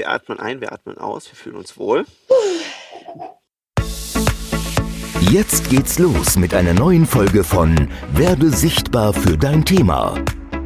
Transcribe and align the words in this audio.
Wir 0.00 0.08
atmen 0.08 0.40
ein, 0.40 0.62
wir 0.62 0.72
atmen 0.72 0.96
aus, 0.96 1.30
wir 1.30 1.36
fühlen 1.36 1.56
uns 1.56 1.76
wohl. 1.76 2.06
Jetzt 5.30 5.68
geht's 5.68 5.98
los 5.98 6.38
mit 6.38 6.54
einer 6.54 6.72
neuen 6.72 7.04
Folge 7.04 7.44
von 7.44 7.76
Werde 8.14 8.48
sichtbar 8.48 9.12
für 9.12 9.36
dein 9.36 9.62
Thema. 9.62 10.14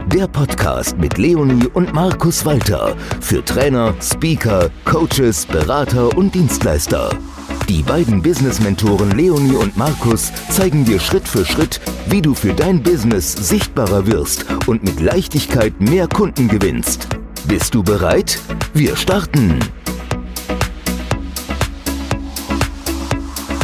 Der 0.07 0.29
Podcast 0.29 0.97
mit 0.99 1.19
Leonie 1.19 1.67
und 1.67 1.93
Markus 1.93 2.45
Walter 2.45 2.97
für 3.21 3.45
Trainer, 3.45 3.93
Speaker, 4.01 4.71
Coaches, 4.85 5.47
Berater 5.47 6.17
und 6.17 6.33
Dienstleister. 6.33 7.11
Die 7.69 7.83
beiden 7.83 8.23
Business-Mentoren 8.23 9.11
Leonie 9.19 9.57
und 9.57 9.77
Markus 9.77 10.31
zeigen 10.51 10.85
dir 10.85 11.01
Schritt 11.01 11.27
für 11.27 11.45
Schritt, 11.45 11.81
wie 12.07 12.23
du 12.23 12.35
für 12.35 12.55
dein 12.55 12.85
Business 12.85 13.33
sichtbarer 13.33 14.07
wirst 14.07 14.47
und 14.69 14.85
mit 14.85 15.01
Leichtigkeit 15.01 15.81
mehr 15.81 16.07
Kunden 16.07 16.47
gewinnst. 16.47 17.09
Bist 17.57 17.73
du 17.73 17.85
bereit? 17.85 18.41
Wir 18.73 18.97
starten! 18.97 19.61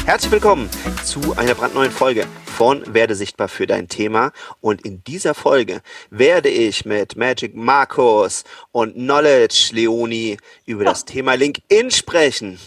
Herzlich 0.07 0.31
willkommen 0.31 0.71
zu 1.05 1.37
einer 1.37 1.57
brandneuen 1.57 1.91
Folge 1.91 2.25
von 2.45 2.95
Werde 2.95 3.17
sichtbar 3.17 3.49
für 3.49 3.67
dein 3.67 3.89
Thema. 3.89 4.31
Und 4.61 4.83
in 4.83 5.03
dieser 5.03 5.35
Folge 5.35 5.83
werde 6.09 6.51
ich 6.51 6.85
mit 6.85 7.17
Magic 7.17 7.57
Markus 7.57 8.45
und 8.71 8.95
Knowledge 8.95 9.71
Leonie 9.73 10.37
über 10.67 10.85
das 10.85 11.05
Thema 11.05 11.35
LinkedIn 11.35 11.91
sprechen. 11.91 12.61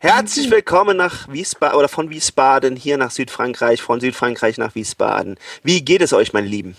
Herzlich 0.00 0.50
willkommen 0.50 0.96
nach 0.96 1.30
Wiesbaden 1.30 1.78
oder 1.78 1.88
von 1.88 2.08
Wiesbaden 2.08 2.76
hier 2.76 2.96
nach 2.96 3.10
Südfrankreich, 3.10 3.82
von 3.82 4.00
Südfrankreich 4.00 4.56
nach 4.56 4.74
Wiesbaden. 4.74 5.36
Wie 5.62 5.84
geht 5.84 6.00
es 6.00 6.14
euch, 6.14 6.32
meine 6.32 6.48
Lieben? 6.48 6.78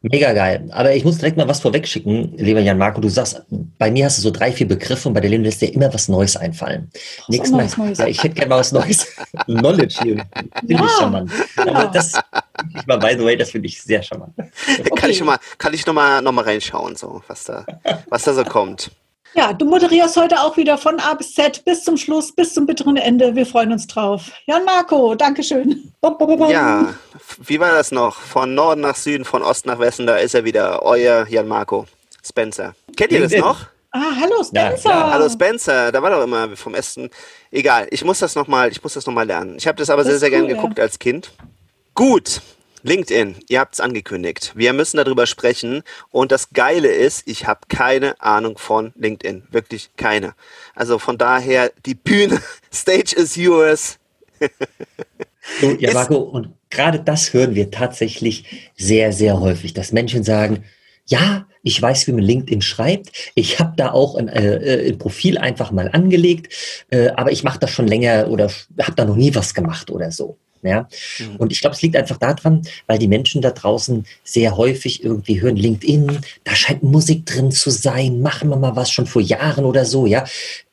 Mega 0.00 0.32
geil. 0.32 0.68
Aber 0.70 0.94
ich 0.94 1.04
muss 1.04 1.18
direkt 1.18 1.36
mal 1.36 1.48
was 1.48 1.60
vorwegschicken, 1.60 2.36
lieber 2.36 2.60
Jan 2.60 2.78
Marco. 2.78 3.00
Du 3.00 3.08
sagst, 3.08 3.42
bei 3.50 3.90
mir 3.90 4.04
hast 4.04 4.18
du 4.18 4.22
so 4.22 4.30
drei, 4.30 4.52
vier 4.52 4.68
Begriffe 4.68 5.08
und 5.08 5.14
bei 5.14 5.20
der 5.20 5.30
Leben 5.30 5.42
lässt 5.42 5.60
dir 5.60 5.74
immer 5.74 5.92
was 5.92 6.08
Neues 6.08 6.36
einfallen. 6.36 6.88
Nächstes 7.26 7.50
Mal, 7.50 7.68
Neues. 7.84 7.98
Ja, 7.98 8.06
ich 8.06 8.22
hätte 8.22 8.36
gerne 8.36 8.50
mal 8.50 8.60
was 8.60 8.70
Neues. 8.70 9.08
Knowledge 9.46 9.98
hier. 10.00 10.24
Finde 10.60 10.74
ja. 10.74 10.84
ich 10.84 10.90
charmant. 10.92 11.32
Aber 11.56 11.86
das, 11.92 12.12
ich 12.76 12.86
mal, 12.86 12.98
by 12.98 13.16
the 13.18 13.24
way, 13.24 13.36
das 13.36 13.50
finde 13.50 13.66
ich 13.66 13.82
sehr 13.82 14.00
charmant. 14.00 14.34
Okay. 14.38 14.90
Kann 14.94 15.10
ich 15.10 15.18
schon 15.18 15.26
mal, 15.26 15.38
kann 15.58 15.74
ich 15.74 15.84
noch 15.84 15.94
mal, 15.94 16.22
noch 16.22 16.32
mal 16.32 16.44
reinschauen, 16.44 16.94
so, 16.94 17.20
was 17.26 17.44
da, 17.44 17.66
was 18.08 18.22
da 18.22 18.34
so 18.34 18.44
kommt. 18.44 18.92
Ja, 19.34 19.52
du 19.52 19.66
moderierst 19.66 20.16
heute 20.16 20.40
auch 20.40 20.56
wieder 20.56 20.78
von 20.78 20.98
A 21.00 21.14
bis 21.14 21.34
Z 21.34 21.64
bis 21.64 21.84
zum 21.84 21.96
Schluss, 21.96 22.32
bis 22.32 22.54
zum 22.54 22.66
bitteren 22.66 22.96
Ende. 22.96 23.34
Wir 23.34 23.46
freuen 23.46 23.72
uns 23.72 23.86
drauf. 23.86 24.30
Jan 24.46 24.64
Marco, 24.64 25.14
Dankeschön. 25.14 25.92
Ja, 26.48 26.94
wie 27.38 27.60
war 27.60 27.72
das 27.72 27.92
noch? 27.92 28.16
Von 28.16 28.54
Norden 28.54 28.80
nach 28.80 28.96
Süden, 28.96 29.24
von 29.24 29.42
Ost 29.42 29.66
nach 29.66 29.78
Westen, 29.78 30.06
da 30.06 30.16
ist 30.16 30.34
er 30.34 30.44
wieder. 30.44 30.82
Euer 30.82 31.26
Jan 31.28 31.46
Marco 31.46 31.86
Spencer. 32.24 32.74
Kennt 32.96 33.12
ihr 33.12 33.20
das 33.20 33.32
noch? 33.32 33.66
Ah, 33.90 34.12
hallo 34.20 34.42
Spencer. 34.44 34.90
Ja, 34.90 35.10
hallo 35.12 35.28
Spencer, 35.28 35.92
da 35.92 36.02
war 36.02 36.10
doch 36.10 36.22
immer 36.22 36.56
vom 36.56 36.74
Essen. 36.74 37.08
Egal, 37.50 37.88
ich 37.90 38.04
muss 38.04 38.18
das 38.18 38.34
nochmal, 38.34 38.70
ich 38.70 38.82
muss 38.82 38.94
das 38.94 39.06
noch 39.06 39.14
mal 39.14 39.26
lernen. 39.26 39.56
Ich 39.58 39.66
habe 39.66 39.78
das 39.78 39.88
aber 39.88 40.02
das 40.02 40.10
sehr, 40.10 40.18
sehr 40.18 40.30
cool, 40.30 40.46
gern 40.46 40.56
geguckt 40.56 40.78
ja. 40.78 40.84
als 40.84 40.98
Kind. 40.98 41.32
Gut, 41.94 42.42
LinkedIn, 42.88 43.36
ihr 43.48 43.60
habt 43.60 43.74
es 43.74 43.80
angekündigt. 43.80 44.52
Wir 44.54 44.72
müssen 44.72 44.96
darüber 44.96 45.26
sprechen. 45.26 45.82
Und 46.10 46.32
das 46.32 46.50
Geile 46.54 46.88
ist, 46.88 47.28
ich 47.28 47.46
habe 47.46 47.60
keine 47.68 48.18
Ahnung 48.20 48.56
von 48.56 48.92
LinkedIn. 48.96 49.42
Wirklich 49.50 49.90
keine. 49.96 50.34
Also 50.74 50.98
von 50.98 51.18
daher, 51.18 51.70
die 51.84 51.94
Bühne, 51.94 52.40
Stage 52.72 53.14
is 53.14 53.36
yours. 53.36 53.98
so, 55.60 55.70
ja, 55.78 55.92
Marco, 55.92 56.16
und 56.16 56.48
gerade 56.70 56.98
das 56.98 57.34
hören 57.34 57.54
wir 57.54 57.70
tatsächlich 57.70 58.70
sehr, 58.76 59.12
sehr 59.12 59.38
häufig, 59.38 59.74
dass 59.74 59.92
Menschen 59.92 60.24
sagen, 60.24 60.64
ja, 61.04 61.46
ich 61.62 61.80
weiß, 61.80 62.06
wie 62.06 62.12
man 62.12 62.24
LinkedIn 62.24 62.62
schreibt. 62.62 63.12
Ich 63.34 63.58
habe 63.60 63.74
da 63.76 63.92
auch 63.92 64.14
ein, 64.14 64.28
äh, 64.28 64.56
äh, 64.56 64.88
ein, 64.88 64.98
Profil 64.98 65.36
einfach 65.36 65.72
mal 65.72 65.90
angelegt, 65.92 66.54
äh, 66.90 67.08
aber 67.10 67.32
ich 67.32 67.44
mache 67.44 67.58
das 67.58 67.70
schon 67.70 67.86
länger 67.86 68.28
oder 68.28 68.50
habe 68.80 68.94
da 68.96 69.04
noch 69.04 69.16
nie 69.16 69.34
was 69.34 69.52
gemacht 69.52 69.90
oder 69.90 70.10
so. 70.10 70.38
Ja? 70.62 70.88
Mhm. 71.18 71.36
Und 71.36 71.52
ich 71.52 71.60
glaube, 71.60 71.76
es 71.76 71.82
liegt 71.82 71.96
einfach 71.96 72.18
daran, 72.18 72.62
weil 72.86 72.98
die 72.98 73.08
Menschen 73.08 73.42
da 73.42 73.50
draußen 73.50 74.06
sehr 74.24 74.56
häufig 74.56 75.04
irgendwie 75.04 75.40
hören, 75.40 75.56
LinkedIn, 75.56 76.20
da 76.44 76.54
scheint 76.54 76.82
Musik 76.82 77.26
drin 77.26 77.50
zu 77.50 77.70
sein, 77.70 78.20
machen 78.20 78.48
wir 78.50 78.56
mal 78.56 78.76
was 78.76 78.90
schon 78.90 79.06
vor 79.06 79.22
Jahren 79.22 79.64
oder 79.64 79.84
so, 79.84 80.06
ja, 80.06 80.24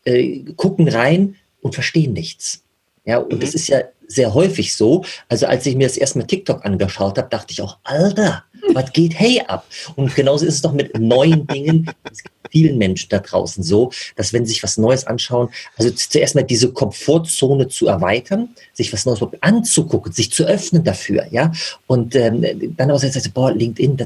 äh, 0.03 0.39
gucken 0.55 0.87
rein 0.87 1.35
und 1.61 1.73
verstehen 1.73 2.13
nichts. 2.13 2.63
Ja, 3.05 3.19
und 3.19 3.43
es 3.43 3.51
mhm. 3.51 3.55
ist 3.55 3.67
ja 3.67 3.81
sehr 4.07 4.33
häufig 4.33 4.75
so. 4.75 5.03
Also 5.29 5.47
als 5.47 5.65
ich 5.65 5.75
mir 5.75 5.87
das 5.87 5.97
erste 5.97 6.19
Mal 6.19 6.25
TikTok 6.25 6.65
angeschaut 6.65 7.17
habe, 7.17 7.29
dachte 7.29 7.53
ich 7.53 7.61
auch, 7.61 7.77
Alter, 7.83 8.43
was 8.73 8.91
geht 8.93 9.17
hey 9.19 9.41
ab? 9.47 9.65
Und 9.95 10.15
genauso 10.15 10.45
ist 10.45 10.55
es 10.55 10.61
doch 10.61 10.73
mit 10.73 10.97
neuen 10.99 11.47
Dingen. 11.47 11.89
Es 12.11 12.23
gibt 12.23 12.34
vielen 12.55 12.77
Menschen 12.77 13.09
da 13.09 13.19
draußen 13.19 13.63
so, 13.63 13.91
dass 14.15 14.31
wenn 14.31 14.45
sie 14.45 14.53
sich 14.53 14.63
was 14.63 14.77
Neues 14.77 15.05
anschauen, 15.05 15.49
also 15.77 15.91
zuerst 15.91 16.35
mal 16.35 16.43
diese 16.43 16.71
Komfortzone 16.71 17.67
zu 17.67 17.87
erweitern, 17.87 18.55
sich 18.71 18.93
was 18.93 19.05
Neues 19.05 19.19
anzugucken, 19.41 20.13
sich 20.13 20.31
zu 20.31 20.45
öffnen 20.45 20.85
dafür, 20.85 21.25
ja, 21.31 21.51
und 21.87 22.15
ähm, 22.15 22.45
dann 22.77 22.89
aber 22.89 22.99
sagen, 22.99 23.31
boah, 23.33 23.51
LinkedIn, 23.51 23.97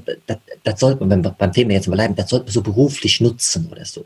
das, 0.63 0.79
sollte 0.79 1.05
man, 1.05 1.21
beim 1.37 1.53
Thema 1.53 1.73
jetzt 1.73 1.87
mal 1.87 1.95
bleiben, 1.95 2.15
das 2.15 2.31
sollte 2.31 2.45
man 2.45 2.53
so 2.53 2.61
beruflich 2.61 3.21
nutzen 3.21 3.69
oder 3.71 3.85
so. 3.85 4.03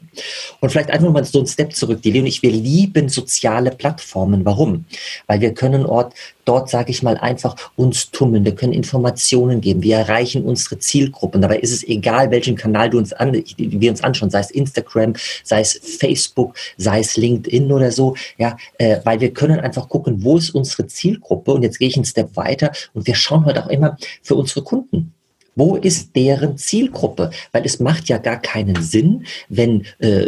Und 0.59 0.69
vielleicht 0.69 0.91
einfach 0.91 1.09
mal 1.09 1.23
so 1.23 1.39
einen 1.39 1.47
Step 1.47 1.73
zurück, 1.73 2.01
die 2.01 2.11
Leon, 2.11 2.25
ich, 2.25 2.41
wir 2.41 2.51
lieben 2.51 3.07
soziale 3.07 3.71
Plattformen. 3.71 4.43
Warum? 4.43 4.83
Weil 5.27 5.39
wir 5.39 5.53
können 5.53 5.85
Ort 5.85 6.13
dort, 6.45 6.69
sage 6.69 6.91
ich 6.91 7.03
mal, 7.03 7.17
einfach 7.17 7.55
uns 7.75 8.11
tummeln. 8.11 8.45
Wir 8.45 8.55
können 8.55 8.73
Informationen 8.73 9.61
geben. 9.61 9.83
Wir 9.83 9.97
erreichen 9.97 10.43
unsere 10.43 10.79
Zielgruppen. 10.79 11.41
Dabei 11.41 11.59
ist 11.59 11.71
es 11.71 11.83
egal, 11.83 12.31
welchen 12.31 12.55
Kanal 12.55 12.89
du 12.89 12.97
uns 12.97 13.13
an, 13.13 13.33
wir 13.57 13.89
uns 13.89 14.03
anschauen, 14.03 14.29
sei 14.29 14.39
es 14.39 14.51
Instagram, 14.51 15.13
sei 15.43 15.61
es 15.61 15.73
Facebook, 15.73 16.55
sei 16.77 16.99
es 16.99 17.17
LinkedIn 17.17 17.71
oder 17.71 17.91
so. 17.91 18.15
Ja, 18.37 18.57
äh, 18.77 18.97
weil 19.03 19.19
wir 19.19 19.31
können 19.31 19.59
einfach 19.59 19.89
gucken, 19.89 20.23
wo 20.23 20.37
ist 20.37 20.51
unsere 20.51 20.87
Zielgruppe? 20.87 21.53
Und 21.53 21.63
jetzt 21.63 21.79
gehe 21.79 21.87
ich 21.87 21.95
einen 21.95 22.05
Step 22.05 22.35
weiter 22.35 22.71
und 22.93 23.07
wir 23.07 23.15
schauen 23.15 23.45
halt 23.45 23.57
auch 23.57 23.67
immer 23.67 23.97
für 24.21 24.35
unsere 24.35 24.63
Kunden. 24.63 25.13
Wo 25.55 25.75
ist 25.75 26.15
deren 26.15 26.57
Zielgruppe? 26.57 27.29
Weil 27.51 27.65
es 27.65 27.79
macht 27.79 28.09
ja 28.09 28.17
gar 28.17 28.41
keinen 28.41 28.81
Sinn, 28.81 29.25
wenn 29.49 29.85
äh, 29.99 30.27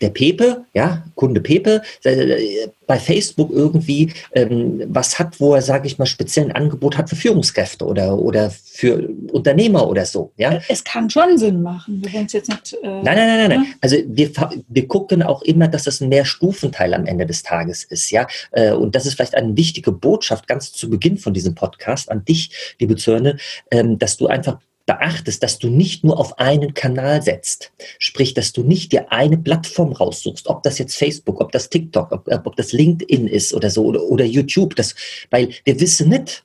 der 0.00 0.10
Pepe, 0.10 0.64
ja, 0.74 1.04
Kunde 1.14 1.40
Pepe, 1.40 1.82
äh, 2.02 2.68
bei 2.86 2.98
Facebook 2.98 3.50
irgendwie 3.50 4.12
ähm, 4.32 4.82
was 4.88 5.18
hat, 5.18 5.40
wo 5.40 5.54
er, 5.54 5.62
sage 5.62 5.86
ich 5.86 5.98
mal, 5.98 6.06
speziell 6.06 6.46
ein 6.46 6.52
Angebot 6.52 6.96
hat 6.98 7.08
für 7.08 7.16
Führungskräfte 7.16 7.84
oder, 7.84 8.18
oder 8.18 8.50
für 8.50 9.08
Unternehmer 9.32 9.88
oder 9.88 10.04
so. 10.04 10.32
Ja? 10.36 10.60
Es 10.68 10.84
kann 10.84 11.08
schon 11.10 11.38
Sinn 11.38 11.62
machen. 11.62 12.02
Wir 12.04 12.12
wollen 12.12 12.26
es 12.26 12.32
jetzt 12.32 12.48
nicht. 12.48 12.74
Äh, 12.82 12.86
nein, 12.86 13.02
nein, 13.04 13.16
nein, 13.16 13.38
nein, 13.38 13.48
nein. 13.48 13.60
Ne? 13.60 13.66
Also 13.80 13.96
wir, 14.06 14.30
wir 14.68 14.88
gucken 14.88 15.22
auch 15.22 15.42
immer, 15.42 15.68
dass 15.68 15.84
das 15.84 16.00
ein 16.00 16.08
Mehrstufenteil 16.08 16.94
am 16.94 17.06
Ende 17.06 17.26
des 17.26 17.42
Tages 17.42 17.84
ist. 17.84 18.10
Ja? 18.10 18.26
Äh, 18.52 18.72
und 18.72 18.94
das 18.94 19.06
ist 19.06 19.14
vielleicht 19.14 19.34
eine 19.34 19.56
wichtige 19.56 19.92
Botschaft 19.92 20.46
ganz 20.46 20.72
zu 20.72 20.90
Beginn 20.90 21.18
von 21.18 21.34
diesem 21.34 21.54
Podcast 21.54 22.10
an 22.10 22.24
dich, 22.24 22.74
liebe 22.78 22.96
Zörne, 22.96 23.36
ähm, 23.70 23.98
dass 23.98 24.16
du 24.16 24.26
einfach 24.26 24.58
beachtest, 24.86 25.42
dass 25.42 25.58
du 25.58 25.68
nicht 25.68 26.04
nur 26.04 26.18
auf 26.18 26.38
einen 26.38 26.74
Kanal 26.74 27.22
setzt. 27.22 27.72
Sprich, 27.98 28.34
dass 28.34 28.52
du 28.52 28.62
nicht 28.62 28.92
dir 28.92 29.10
eine 29.10 29.38
Plattform 29.38 29.92
raussuchst, 29.92 30.46
ob 30.48 30.62
das 30.62 30.78
jetzt 30.78 30.96
Facebook, 30.96 31.40
ob 31.40 31.52
das 31.52 31.70
TikTok, 31.70 32.12
ob, 32.12 32.28
ob 32.46 32.56
das 32.56 32.72
LinkedIn 32.72 33.26
ist 33.26 33.54
oder 33.54 33.70
so 33.70 33.84
oder, 33.84 34.02
oder 34.02 34.24
YouTube. 34.24 34.76
Das, 34.76 34.94
weil 35.30 35.50
wir 35.64 35.80
wissen 35.80 36.10
nicht, 36.10 36.44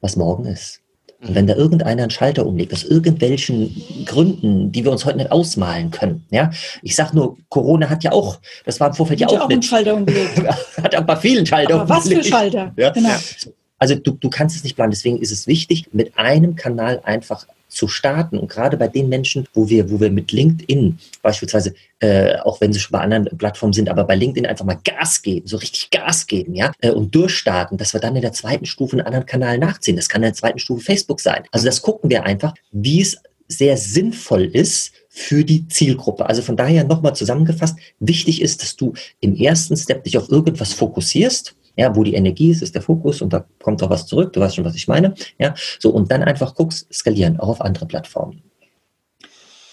was 0.00 0.16
morgen 0.16 0.46
ist. 0.46 0.82
Und 1.20 1.36
wenn 1.36 1.46
da 1.46 1.54
irgendeiner 1.54 2.02
einen 2.02 2.10
Schalter 2.10 2.44
umlegt, 2.44 2.72
aus 2.72 2.82
irgendwelchen 2.82 4.04
Gründen, 4.06 4.72
die 4.72 4.84
wir 4.84 4.90
uns 4.90 5.04
heute 5.04 5.18
nicht 5.18 5.30
ausmalen 5.30 5.92
können, 5.92 6.26
ja, 6.30 6.50
ich 6.82 6.96
sag 6.96 7.14
nur, 7.14 7.36
Corona 7.48 7.88
hat 7.88 8.02
ja 8.02 8.10
auch, 8.10 8.40
das 8.64 8.80
war 8.80 8.88
im 8.88 8.94
Vorfeld 8.94 9.20
ja 9.20 9.28
auch, 9.28 9.42
auch 9.42 9.48
einen 9.48 9.62
Schalter 9.62 9.94
umgelegt. 9.94 10.42
hat 10.82 10.94
aber 10.96 11.16
vielen 11.16 11.46
Schalter 11.46 11.80
aber 11.80 11.96
umgelegt. 11.96 12.18
Was 12.18 12.26
für 12.26 12.32
Schalter? 12.32 12.72
Ja? 12.76 12.90
Genau. 12.90 13.14
Also 13.82 13.96
du, 13.96 14.12
du 14.12 14.30
kannst 14.30 14.54
es 14.54 14.62
nicht 14.62 14.76
planen. 14.76 14.92
Deswegen 14.92 15.18
ist 15.18 15.32
es 15.32 15.48
wichtig, 15.48 15.88
mit 15.90 16.16
einem 16.16 16.54
Kanal 16.54 17.00
einfach 17.02 17.48
zu 17.66 17.88
starten. 17.88 18.38
Und 18.38 18.48
gerade 18.48 18.76
bei 18.76 18.86
den 18.86 19.08
Menschen, 19.08 19.44
wo 19.54 19.68
wir, 19.68 19.90
wo 19.90 19.98
wir 19.98 20.08
mit 20.08 20.30
LinkedIn 20.30 21.00
beispielsweise, 21.20 21.74
äh, 21.98 22.36
auch 22.36 22.60
wenn 22.60 22.72
sie 22.72 22.78
schon 22.78 22.92
bei 22.92 23.00
anderen 23.00 23.36
Plattformen 23.36 23.72
sind, 23.72 23.88
aber 23.88 24.04
bei 24.04 24.14
LinkedIn 24.14 24.46
einfach 24.46 24.64
mal 24.64 24.78
Gas 24.84 25.20
geben, 25.22 25.48
so 25.48 25.56
richtig 25.56 25.90
Gas 25.90 26.28
geben, 26.28 26.54
ja, 26.54 26.70
äh, 26.80 26.90
und 26.92 27.12
durchstarten, 27.12 27.76
dass 27.76 27.92
wir 27.92 28.00
dann 28.00 28.14
in 28.14 28.22
der 28.22 28.32
zweiten 28.32 28.66
Stufe 28.66 28.92
einen 28.92 29.04
anderen 29.04 29.26
Kanal 29.26 29.58
nachziehen. 29.58 29.96
Das 29.96 30.08
kann 30.08 30.22
in 30.22 30.28
der 30.28 30.34
zweiten 30.34 30.60
Stufe 30.60 30.84
Facebook 30.84 31.18
sein. 31.18 31.42
Also 31.50 31.66
das 31.66 31.82
gucken 31.82 32.08
wir 32.08 32.22
einfach, 32.22 32.54
wie 32.70 33.00
es 33.00 33.16
sehr 33.48 33.76
sinnvoll 33.76 34.44
ist 34.44 34.92
für 35.08 35.44
die 35.44 35.66
Zielgruppe. 35.66 36.26
Also 36.26 36.40
von 36.42 36.56
daher 36.56 36.84
nochmal 36.84 37.16
zusammengefasst, 37.16 37.76
wichtig 37.98 38.42
ist, 38.42 38.62
dass 38.62 38.76
du 38.76 38.92
im 39.18 39.34
ersten 39.34 39.76
Step 39.76 40.04
dich 40.04 40.18
auf 40.18 40.30
irgendwas 40.30 40.72
fokussierst, 40.72 41.56
ja, 41.76 41.94
wo 41.94 42.04
die 42.04 42.14
Energie 42.14 42.50
ist, 42.50 42.62
ist 42.62 42.74
der 42.74 42.82
Fokus 42.82 43.22
und 43.22 43.32
da 43.32 43.44
kommt 43.62 43.82
auch 43.82 43.90
was 43.90 44.06
zurück. 44.06 44.32
Du 44.32 44.40
weißt 44.40 44.56
schon, 44.56 44.64
was 44.64 44.74
ich 44.74 44.88
meine. 44.88 45.14
Ja, 45.38 45.54
so 45.78 45.90
und 45.90 46.10
dann 46.10 46.22
einfach 46.22 46.54
guckst, 46.54 46.92
skalieren, 46.92 47.38
auch 47.40 47.48
auf 47.48 47.60
andere 47.60 47.86
Plattformen. 47.86 48.42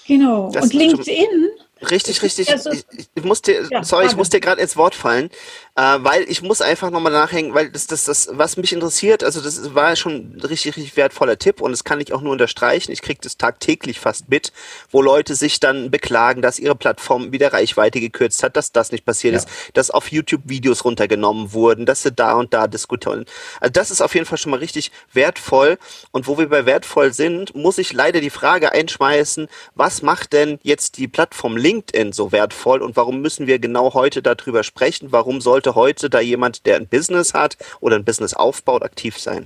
Genau. 0.07 0.49
Das 0.51 0.63
und 0.63 0.73
LinkedIn 0.73 1.49
Richtig, 1.81 2.21
richtig. 2.21 2.49
Ich, 2.49 3.07
ich 3.15 3.23
muss 3.23 3.41
dir, 3.41 3.67
ja, 3.69 3.83
sorry, 3.83 4.07
ich 4.07 4.15
muss 4.15 4.29
dir 4.29 4.39
gerade 4.39 4.61
ins 4.61 4.75
Wort 4.75 4.95
fallen, 4.95 5.29
äh, 5.75 5.97
weil 5.99 6.23
ich 6.29 6.41
muss 6.41 6.61
einfach 6.61 6.89
nochmal 6.89 7.11
nachhängen, 7.11 7.53
weil 7.53 7.69
das, 7.69 7.87
das, 7.87 8.05
das, 8.05 8.29
was 8.31 8.57
mich 8.57 8.73
interessiert, 8.73 9.23
also 9.23 9.39
das 9.39 9.73
war 9.73 9.95
schon 9.95 10.35
ein 10.35 10.41
richtig, 10.41 10.75
richtig 10.75 10.97
wertvoller 10.97 11.39
Tipp 11.39 11.61
und 11.61 11.71
das 11.71 11.83
kann 11.83 12.01
ich 12.01 12.11
auch 12.11 12.21
nur 12.21 12.33
unterstreichen. 12.33 12.91
Ich 12.91 13.01
kriege 13.01 13.19
das 13.21 13.37
tagtäglich 13.37 13.99
fast 13.99 14.29
mit, 14.29 14.51
wo 14.91 15.01
Leute 15.01 15.35
sich 15.35 15.59
dann 15.59 15.89
beklagen, 15.89 16.41
dass 16.41 16.59
ihre 16.59 16.75
Plattform 16.75 17.31
wieder 17.31 17.53
Reichweite 17.53 18.01
gekürzt 18.01 18.43
hat, 18.43 18.57
dass 18.57 18.71
das 18.71 18.91
nicht 18.91 19.05
passiert 19.05 19.33
ja. 19.33 19.39
ist, 19.39 19.49
dass 19.73 19.89
auf 19.89 20.11
YouTube 20.11 20.41
Videos 20.45 20.83
runtergenommen 20.83 21.53
wurden, 21.53 21.85
dass 21.85 22.03
sie 22.03 22.11
da 22.11 22.33
und 22.33 22.53
da 22.53 22.67
diskutieren. 22.67 23.25
Also 23.61 23.71
das 23.71 23.91
ist 23.91 24.01
auf 24.01 24.13
jeden 24.15 24.25
Fall 24.25 24.37
schon 24.37 24.51
mal 24.51 24.59
richtig 24.59 24.91
wertvoll. 25.13 25.77
Und 26.11 26.27
wo 26.27 26.37
wir 26.37 26.49
bei 26.49 26.65
wertvoll 26.65 27.13
sind, 27.13 27.55
muss 27.55 27.77
ich 27.77 27.93
leider 27.93 28.19
die 28.19 28.29
Frage 28.29 28.71
einschmeißen, 28.73 29.47
was 29.75 30.01
macht 30.01 30.33
denn 30.33 30.59
jetzt 30.63 30.97
die 30.97 31.07
Plattform 31.07 31.55
LinkedIn 31.69 32.13
so 32.13 32.31
wertvoll 32.31 32.81
und 32.81 32.95
warum 32.95 33.21
müssen 33.21 33.45
wir 33.45 33.59
genau 33.59 33.93
heute 33.93 34.23
darüber 34.23 34.63
sprechen? 34.63 35.11
Warum 35.11 35.39
sollte 35.39 35.75
heute 35.75 36.09
da 36.09 36.19
jemand, 36.19 36.65
der 36.65 36.77
ein 36.77 36.87
Business 36.87 37.35
hat 37.35 37.57
oder 37.79 37.95
ein 37.95 38.03
Business 38.03 38.33
aufbaut, 38.33 38.81
aktiv 38.81 39.19
sein? 39.19 39.45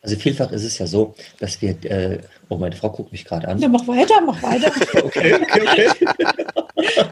Also 0.00 0.16
vielfach 0.16 0.50
ist 0.52 0.64
es 0.64 0.78
ja 0.78 0.86
so, 0.86 1.14
dass 1.38 1.60
wir, 1.60 1.72
äh, 1.84 2.20
oh, 2.48 2.56
meine 2.56 2.74
Frau 2.74 2.88
guckt 2.88 3.12
mich 3.12 3.26
gerade 3.26 3.46
an. 3.46 3.58
Ja, 3.58 3.68
mach 3.68 3.86
weiter, 3.86 4.22
mach 4.22 4.42
weiter. 4.42 4.72
okay, 5.04 5.34
okay, 5.34 5.60
okay. 5.68 5.90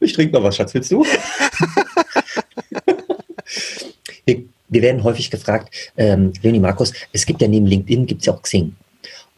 ich 0.00 0.12
trinke 0.12 0.38
mal 0.38 0.44
was, 0.44 0.54
Schatz, 0.54 0.72
willst 0.72 0.92
du? 0.92 1.04
wir, 4.24 4.44
wir, 4.68 4.82
werden 4.82 5.02
häufig 5.02 5.32
gefragt, 5.32 5.74
ähm, 5.96 6.32
Leonie 6.42 6.60
Markus, 6.60 6.92
es 7.12 7.26
gibt 7.26 7.42
ja 7.42 7.48
neben 7.48 7.66
LinkedIn, 7.66 8.06
gibt 8.06 8.20
es 8.20 8.26
ja 8.26 8.34
auch 8.34 8.42
Xing. 8.42 8.76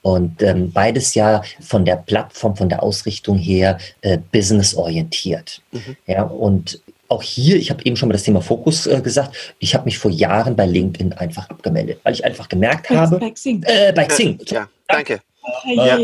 Und 0.02 0.42
ähm, 0.42 0.72
beides 0.72 1.14
ja 1.14 1.42
von 1.60 1.84
der 1.84 1.96
Plattform, 1.96 2.56
von 2.56 2.68
der 2.68 2.82
Ausrichtung 2.82 3.38
her 3.38 3.78
äh, 4.00 4.18
businessorientiert. 4.32 5.62
Mhm. 5.70 5.96
Ja, 6.06 6.24
und 6.24 6.80
auch 7.08 7.22
hier, 7.22 7.56
ich 7.56 7.70
habe 7.70 7.84
eben 7.84 7.96
schon 7.96 8.08
mal 8.08 8.14
das 8.14 8.24
Thema 8.24 8.40
Fokus 8.40 8.86
äh, 8.86 9.00
gesagt, 9.00 9.54
ich 9.58 9.74
habe 9.74 9.84
mich 9.84 9.98
vor 9.98 10.10
Jahren 10.10 10.56
bei 10.56 10.66
LinkedIn 10.66 11.12
einfach 11.12 11.48
abgemeldet, 11.50 12.00
weil 12.02 12.14
ich 12.14 12.24
einfach 12.24 12.48
gemerkt 12.48 12.90
habe. 12.90 13.18
Bei 13.18 13.30
Xing. 13.30 13.62
Äh, 13.64 13.92
bei 13.92 14.06
Xing. 14.06 14.40
Ja, 14.46 14.68
danke. 14.88 15.20
Ja. 15.66 15.98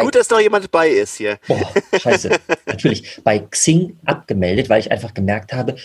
Gut, 0.00 0.14
dass 0.14 0.28
noch 0.28 0.40
jemand 0.40 0.70
bei 0.70 0.88
ist 0.88 1.16
hier. 1.16 1.38
Boah, 1.46 1.72
scheiße. 1.98 2.30
Natürlich. 2.66 3.20
Bei 3.22 3.38
Xing 3.38 3.96
abgemeldet, 4.04 4.68
weil 4.68 4.80
ich 4.80 4.90
einfach 4.90 5.14
gemerkt 5.14 5.52
habe, 5.52 5.76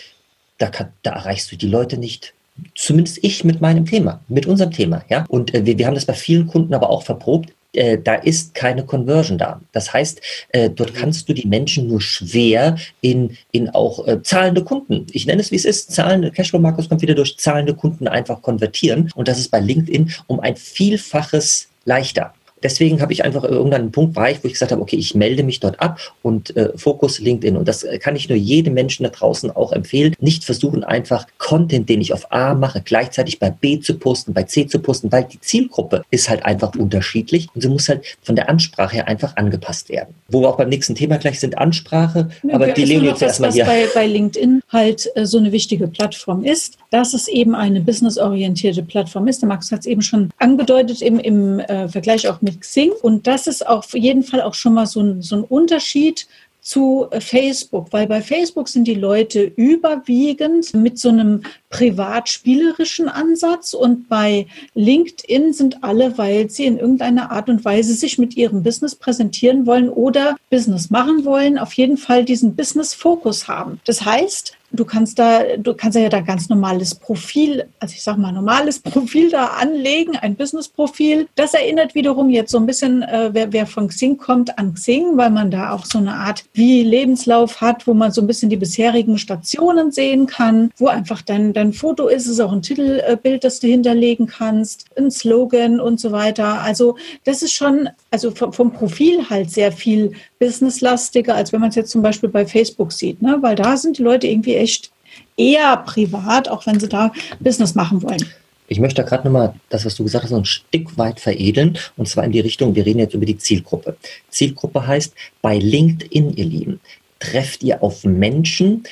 da, 0.58 0.68
kann, 0.68 0.92
da 1.02 1.12
erreichst 1.12 1.50
du 1.52 1.56
die 1.56 1.68
Leute 1.68 1.96
nicht 1.96 2.34
zumindest 2.74 3.18
ich 3.22 3.44
mit 3.44 3.60
meinem 3.60 3.86
Thema, 3.86 4.20
mit 4.28 4.46
unserem 4.46 4.70
Thema, 4.70 5.04
ja. 5.08 5.24
Und 5.28 5.54
äh, 5.54 5.64
wir, 5.66 5.78
wir 5.78 5.86
haben 5.86 5.94
das 5.94 6.06
bei 6.06 6.14
vielen 6.14 6.46
Kunden 6.46 6.74
aber 6.74 6.90
auch 6.90 7.02
verprobt. 7.02 7.52
Äh, 7.72 7.98
da 7.98 8.14
ist 8.14 8.54
keine 8.54 8.84
Conversion 8.84 9.38
da. 9.38 9.60
Das 9.72 9.92
heißt, 9.92 10.20
äh, 10.48 10.70
dort 10.70 10.94
kannst 10.94 11.28
du 11.28 11.32
die 11.32 11.46
Menschen 11.46 11.86
nur 11.86 12.00
schwer 12.00 12.76
in, 13.00 13.36
in 13.52 13.70
auch 13.70 14.06
äh, 14.06 14.22
zahlende 14.22 14.64
Kunden, 14.64 15.06
ich 15.12 15.26
nenne 15.26 15.40
es 15.40 15.52
wie 15.52 15.56
es 15.56 15.64
ist, 15.64 15.92
zahlende, 15.92 16.32
Cashflow-Markus 16.32 16.88
kommt 16.88 17.02
wieder 17.02 17.14
durch 17.14 17.38
zahlende 17.38 17.74
Kunden 17.74 18.08
einfach 18.08 18.42
konvertieren. 18.42 19.10
Und 19.14 19.28
das 19.28 19.38
ist 19.38 19.50
bei 19.50 19.60
LinkedIn 19.60 20.12
um 20.26 20.40
ein 20.40 20.56
Vielfaches 20.56 21.68
leichter 21.84 22.34
deswegen 22.62 23.00
habe 23.00 23.12
ich 23.12 23.24
einfach 23.24 23.44
irgendwann 23.44 23.80
einen 23.80 23.92
Punkt 23.92 24.16
war 24.16 24.30
ich, 24.30 24.42
wo 24.42 24.46
ich 24.46 24.54
gesagt 24.54 24.72
habe, 24.72 24.82
okay, 24.82 24.96
ich 24.96 25.14
melde 25.14 25.42
mich 25.42 25.60
dort 25.60 25.80
ab 25.80 25.98
und 26.22 26.56
äh, 26.56 26.70
Fokus 26.76 27.18
LinkedIn. 27.18 27.56
Und 27.56 27.68
das 27.68 27.86
kann 28.00 28.16
ich 28.16 28.28
nur 28.28 28.38
jedem 28.38 28.74
Menschen 28.74 29.04
da 29.04 29.10
draußen 29.10 29.50
auch 29.50 29.72
empfehlen. 29.72 30.14
Nicht 30.20 30.44
versuchen, 30.44 30.84
einfach 30.84 31.26
Content, 31.38 31.88
den 31.88 32.00
ich 32.00 32.12
auf 32.12 32.32
A 32.32 32.54
mache, 32.54 32.82
gleichzeitig 32.84 33.38
bei 33.38 33.50
B 33.50 33.80
zu 33.80 33.98
posten, 33.98 34.32
bei 34.32 34.44
C 34.44 34.66
zu 34.66 34.78
posten, 34.78 35.10
weil 35.12 35.24
die 35.24 35.40
Zielgruppe 35.40 36.02
ist 36.10 36.28
halt 36.28 36.44
einfach 36.44 36.74
unterschiedlich 36.76 37.48
und 37.54 37.60
sie 37.60 37.68
muss 37.68 37.88
halt 37.88 38.04
von 38.22 38.36
der 38.36 38.48
Ansprache 38.48 38.96
her 38.96 39.08
einfach 39.08 39.36
angepasst 39.36 39.88
werden. 39.88 40.14
Wo 40.28 40.40
wir 40.40 40.48
auch 40.48 40.56
beim 40.56 40.68
nächsten 40.68 40.94
Thema 40.94 41.18
gleich 41.18 41.40
sind, 41.40 41.58
Ansprache. 41.58 42.30
Ja, 42.42 42.54
aber 42.54 42.68
die 42.68 42.84
Leonie 42.84 43.08
jetzt 43.08 43.22
erstmal 43.22 43.52
hier. 43.52 43.64
Bei, 43.64 43.86
bei 43.94 44.06
LinkedIn 44.06 44.62
halt 44.68 45.08
äh, 45.14 45.26
so 45.26 45.38
eine 45.38 45.52
wichtige 45.52 45.88
Plattform 45.88 46.44
ist, 46.44 46.78
dass 46.90 47.14
es 47.14 47.28
eben 47.28 47.54
eine 47.54 47.80
businessorientierte 47.80 48.82
Plattform 48.82 49.28
ist. 49.28 49.42
Der 49.42 49.48
Max 49.48 49.70
hat 49.72 49.80
es 49.80 49.86
eben 49.86 50.02
schon 50.02 50.30
angedeutet, 50.38 51.02
im, 51.02 51.18
im 51.18 51.60
äh, 51.60 51.88
Vergleich 51.88 52.28
auch 52.28 52.40
mit 52.40 52.49
mit. 52.50 52.92
Und 52.92 53.26
das 53.26 53.46
ist 53.46 53.66
auf 53.66 53.92
jeden 53.94 54.22
Fall 54.22 54.42
auch 54.42 54.54
schon 54.54 54.74
mal 54.74 54.86
so 54.86 55.00
ein, 55.00 55.22
so 55.22 55.36
ein 55.36 55.44
Unterschied 55.44 56.26
zu 56.60 57.08
Facebook, 57.18 57.92
weil 57.92 58.06
bei 58.06 58.20
Facebook 58.20 58.68
sind 58.68 58.84
die 58.84 58.94
Leute 58.94 59.42
überwiegend 59.42 60.74
mit 60.74 60.98
so 60.98 61.08
einem 61.08 61.42
privatspielerischen 61.70 63.08
Ansatz 63.08 63.74
und 63.74 64.08
bei 64.08 64.46
LinkedIn 64.74 65.52
sind 65.52 65.82
alle, 65.82 66.18
weil 66.18 66.50
sie 66.50 66.66
in 66.66 66.78
irgendeiner 66.78 67.30
Art 67.30 67.48
und 67.48 67.64
Weise 67.64 67.94
sich 67.94 68.18
mit 68.18 68.36
ihrem 68.36 68.62
Business 68.62 68.94
präsentieren 68.94 69.66
wollen 69.66 69.88
oder 69.88 70.36
Business 70.50 70.90
machen 70.90 71.24
wollen, 71.24 71.58
auf 71.58 71.72
jeden 71.74 71.96
Fall 71.96 72.24
diesen 72.24 72.56
Business-Fokus 72.56 73.48
haben. 73.48 73.80
Das 73.84 74.04
heißt, 74.04 74.56
Du 74.72 74.84
kannst 74.84 75.18
da, 75.18 75.56
du 75.56 75.74
kannst 75.74 75.98
ja 75.98 76.08
da 76.08 76.20
ganz 76.20 76.48
normales 76.48 76.94
Profil, 76.94 77.64
also 77.80 77.92
ich 77.92 78.02
sag 78.02 78.18
mal 78.18 78.30
normales 78.30 78.78
Profil 78.82 79.30
da 79.30 79.46
anlegen, 79.46 80.16
ein 80.16 80.36
Business-Profil. 80.36 81.26
Das 81.34 81.54
erinnert 81.54 81.94
wiederum 81.96 82.30
jetzt 82.30 82.52
so 82.52 82.58
ein 82.58 82.66
bisschen, 82.66 83.02
äh, 83.02 83.30
wer, 83.32 83.52
wer 83.52 83.66
von 83.66 83.88
Xing 83.88 84.16
kommt, 84.16 84.58
an 84.58 84.74
Xing, 84.74 85.16
weil 85.16 85.30
man 85.30 85.50
da 85.50 85.72
auch 85.72 85.84
so 85.84 85.98
eine 85.98 86.14
Art 86.14 86.44
wie 86.52 86.84
Lebenslauf 86.84 87.60
hat, 87.60 87.86
wo 87.88 87.94
man 87.94 88.12
so 88.12 88.20
ein 88.20 88.28
bisschen 88.28 88.48
die 88.48 88.56
bisherigen 88.56 89.18
Stationen 89.18 89.90
sehen 89.90 90.26
kann, 90.26 90.70
wo 90.76 90.86
einfach 90.86 91.22
dein, 91.22 91.52
dein 91.60 91.72
Foto 91.72 92.08
ist, 92.08 92.24
es 92.24 92.32
ist 92.32 92.40
auch 92.40 92.52
ein 92.52 92.62
Titelbild, 92.62 93.44
das 93.44 93.60
du 93.60 93.66
hinterlegen 93.66 94.26
kannst, 94.26 94.86
ein 94.96 95.10
Slogan 95.10 95.78
und 95.78 96.00
so 96.00 96.10
weiter. 96.10 96.60
Also 96.62 96.96
das 97.24 97.42
ist 97.42 97.52
schon, 97.52 97.88
also 98.10 98.30
vom, 98.30 98.52
vom 98.52 98.72
Profil 98.72 99.28
halt 99.28 99.50
sehr 99.50 99.70
viel 99.70 100.12
businesslastiger, 100.38 101.34
als 101.34 101.52
wenn 101.52 101.60
man 101.60 101.68
es 101.68 101.76
jetzt 101.76 101.90
zum 101.90 102.02
Beispiel 102.02 102.30
bei 102.30 102.46
Facebook 102.46 102.92
sieht, 102.92 103.20
ne? 103.20 103.38
weil 103.40 103.56
da 103.56 103.76
sind 103.76 103.98
die 103.98 104.02
Leute 104.02 104.26
irgendwie 104.26 104.54
echt 104.54 104.90
eher 105.36 105.76
privat, 105.78 106.48
auch 106.48 106.66
wenn 106.66 106.80
sie 106.80 106.88
da 106.88 107.12
Business 107.40 107.74
machen 107.74 108.02
wollen. 108.02 108.24
Ich 108.68 108.78
möchte 108.78 109.02
da 109.02 109.08
gerade 109.08 109.24
nochmal 109.24 109.54
das, 109.68 109.84
was 109.84 109.96
du 109.96 110.04
gesagt 110.04 110.24
hast, 110.24 110.30
noch 110.30 110.38
ein 110.38 110.44
Stück 110.44 110.96
weit 110.96 111.18
veredeln. 111.18 111.76
Und 111.96 112.08
zwar 112.08 112.24
in 112.24 112.32
die 112.32 112.40
Richtung, 112.40 112.74
wir 112.74 112.86
reden 112.86 113.00
jetzt 113.00 113.14
über 113.14 113.26
die 113.26 113.36
Zielgruppe. 113.36 113.96
Zielgruppe 114.28 114.86
heißt, 114.86 115.12
bei 115.42 115.58
LinkedIn, 115.58 116.36
ihr 116.36 116.44
Lieben, 116.44 116.80
trefft 117.18 117.64
ihr 117.64 117.82
auf 117.82 118.04
Menschen, 118.04 118.84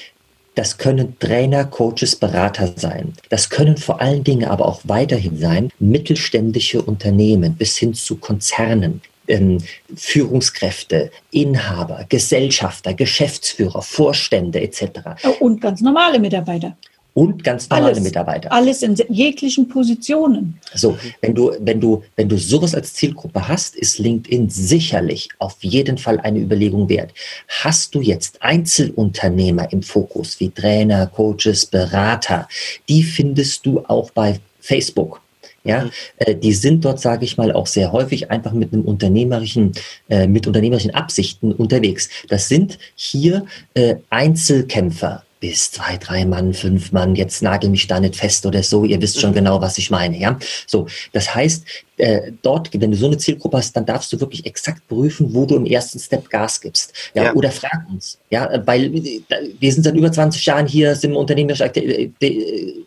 das 0.59 0.77
können 0.77 1.17
Trainer, 1.21 1.67
Coaches, 1.67 2.17
Berater 2.17 2.73
sein. 2.75 3.13
Das 3.29 3.49
können 3.49 3.77
vor 3.77 4.01
allen 4.01 4.25
Dingen 4.25 4.49
aber 4.49 4.67
auch 4.67 4.81
weiterhin 4.83 5.39
sein 5.39 5.71
mittelständische 5.79 6.83
Unternehmen 6.83 7.55
bis 7.55 7.77
hin 7.77 7.95
zu 7.95 8.17
Konzernen, 8.17 9.01
ähm, 9.29 9.59
Führungskräfte, 9.95 11.13
Inhaber, 11.31 12.05
Gesellschafter, 12.09 12.93
Geschäftsführer, 12.93 13.83
Vorstände 13.83 14.61
etc. 14.61 14.83
Und 15.39 15.61
ganz 15.61 15.81
normale 15.81 16.19
Mitarbeiter 16.19 16.77
und 17.19 17.43
ganz 17.43 17.69
normale 17.69 17.89
alles, 17.89 18.01
Mitarbeiter. 18.05 18.53
Alles 18.53 18.83
in 18.83 18.95
jeglichen 19.09 19.69
Positionen. 19.69 20.57
So, 20.73 20.97
wenn 21.21 21.35
du, 21.35 21.51
wenn 21.59 21.81
du, 21.81 22.05
wenn 22.15 22.29
du 22.29 22.39
sowas 22.39 22.77
als 22.77 22.95
Zielgruppe 22.95 23.49
hast, 23.49 23.75
ist 23.75 23.99
LinkedIn 23.99 24.49
sicherlich 24.51 25.29
auf 25.41 25.57
jeden 25.61 25.99
Fall 25.99 26.21
eine 26.21 26.39
Überlegung 26.39 26.89
wert. 26.89 27.13
Hast 27.49 27.97
du 27.97 28.01
jetzt 28.01 28.41
Einzelunternehmer 28.41 29.73
im 29.73 29.83
Fokus, 29.83 30.39
wie 30.39 30.51
Trainer, 30.51 31.09
Coaches, 31.09 31.67
Berater, 31.67 32.47
die 32.89 33.03
findest 33.03 33.67
du 33.67 33.81
auch 33.89 34.13
bei 34.13 34.39
Facebook. 34.61 35.21
Ja, 35.65 35.85
mhm. 35.85 35.91
äh, 36.19 36.37
die 36.37 36.53
sind 36.53 36.85
dort, 36.85 37.01
sage 37.01 37.25
ich 37.25 37.37
mal, 37.37 37.51
auch 37.51 37.67
sehr 37.67 37.91
häufig 37.91 38.31
einfach 38.31 38.53
mit 38.53 38.73
einem 38.73 38.83
unternehmerischen, 38.83 39.73
äh, 40.09 40.29
mit 40.29 40.47
unternehmerischen 40.47 40.95
Absichten 40.95 41.51
unterwegs. 41.51 42.09
Das 42.29 42.49
sind 42.49 42.79
hier 42.95 43.45
äh, 43.75 43.97
Einzelkämpfer, 44.09 45.25
bis 45.41 45.71
zwei, 45.73 45.97
drei 45.97 46.25
Mann, 46.25 46.55
fünf 46.55 46.93
Mann, 46.93 47.15
jetzt 47.15 47.43
nagel 47.43 47.71
mich 47.71 47.87
da 47.87 48.01
nicht 48.01 48.17
fest 48.17 48.47
oder 48.47 48.63
so, 48.63 48.85
ihr 48.85 49.01
wisst 49.01 49.21
schon 49.21 49.31
mhm. 49.31 49.37
genau, 49.37 49.61
was 49.61 49.79
ich 49.79 49.91
meine, 49.91 50.19
ja. 50.19 50.39
So, 50.67 50.87
das 51.13 51.35
heißt, 51.35 51.65
äh, 51.99 52.33
dort, 52.43 52.71
wenn 52.81 52.91
du 52.91 52.97
so 52.97 53.07
eine 53.07 53.19
Zielgruppe 53.19 53.59
hast, 53.59 53.77
dann 53.77 53.85
darfst 53.85 54.13
du 54.13 54.21
wirklich 54.21 54.47
exakt 54.47 54.87
prüfen, 54.89 55.35
wo 55.35 55.45
du 55.45 55.57
im 55.57 55.67
ersten 55.67 55.99
Step 55.99 56.31
Gas 56.31 56.61
gibst. 56.61 56.93
Ja, 57.15 57.25
ja. 57.25 57.35
oder 57.35 57.51
frag 57.51 57.87
uns. 57.91 58.19
Ja, 58.31 58.49
weil 58.67 58.93
wir 58.93 59.73
sind 59.73 59.83
seit 59.83 59.95
über 59.95 60.11
20 60.11 60.45
Jahren 60.47 60.67
hier, 60.67 60.95
sind 60.95 61.15
unternehmerisch 61.15 61.61
aktiv. 61.61 62.11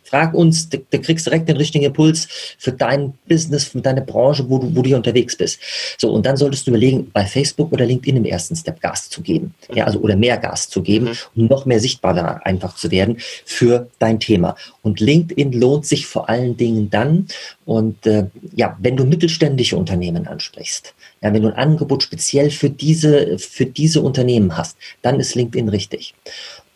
Frag 0.04 0.34
uns, 0.34 0.70
du, 0.70 0.78
du, 0.78 1.00
kriegst 1.00 1.26
direkt 1.26 1.50
den 1.50 1.58
richtigen 1.58 1.86
Impuls 1.86 2.28
für 2.58 2.72
dein 2.72 3.14
Business, 3.28 3.66
für 3.66 3.82
deine 3.82 4.02
Branche, 4.02 4.50
wo 4.50 4.60
du, 4.60 4.76
wo 4.76 4.82
du 4.82 4.88
hier 4.88 4.98
unterwegs 4.98 5.36
bist. 5.36 5.60
So, 5.98 6.12
und 6.12 6.26
dann 6.26 6.38
solltest 6.38 6.68
du 6.68 6.72
überlegen, 6.72 7.10
bei 7.12 7.26
Facebook 7.26 7.72
oder 7.72 7.86
LinkedIn 7.86 8.18
im 8.18 8.26
ersten 8.26 8.56
Step 8.56 8.82
Gas 8.82 9.10
zu 9.10 9.22
geben. 9.22 9.54
Ja, 9.74 9.86
also 9.86 10.00
oder 10.00 10.16
mehr 10.16 10.38
Gas 10.38 10.70
zu 10.70 10.82
geben, 10.82 11.06
mhm. 11.06 11.44
um 11.44 11.46
noch 11.48 11.66
mehr 11.66 11.80
sichtbarer 11.80 12.46
einfach 12.46 12.76
zu 12.76 12.92
werden 12.92 13.18
für 13.46 13.90
dein 14.00 14.20
Thema. 14.20 14.56
Und 14.82 15.00
LinkedIn 15.00 15.52
lohnt 15.52 15.86
sich 15.86 16.06
vor 16.06 16.30
allen 16.30 16.56
Dingen 16.58 16.90
dann, 16.90 17.28
und 17.72 18.06
äh, 18.06 18.26
ja, 18.54 18.78
wenn 18.82 18.98
du 18.98 19.01
mittelständische 19.06 19.78
Unternehmen 19.78 20.28
ansprichst, 20.28 20.94
ja, 21.22 21.34
wenn 21.34 21.42
du 21.42 21.50
ein 21.50 21.56
Angebot 21.56 22.04
speziell 22.04 22.52
für 22.52 22.70
diese, 22.70 23.38
für 23.38 23.66
diese 23.66 24.02
Unternehmen 24.02 24.58
hast, 24.58 24.78
dann 25.02 25.20
ist 25.20 25.36
LinkedIn 25.36 25.70
richtig. 25.70 26.14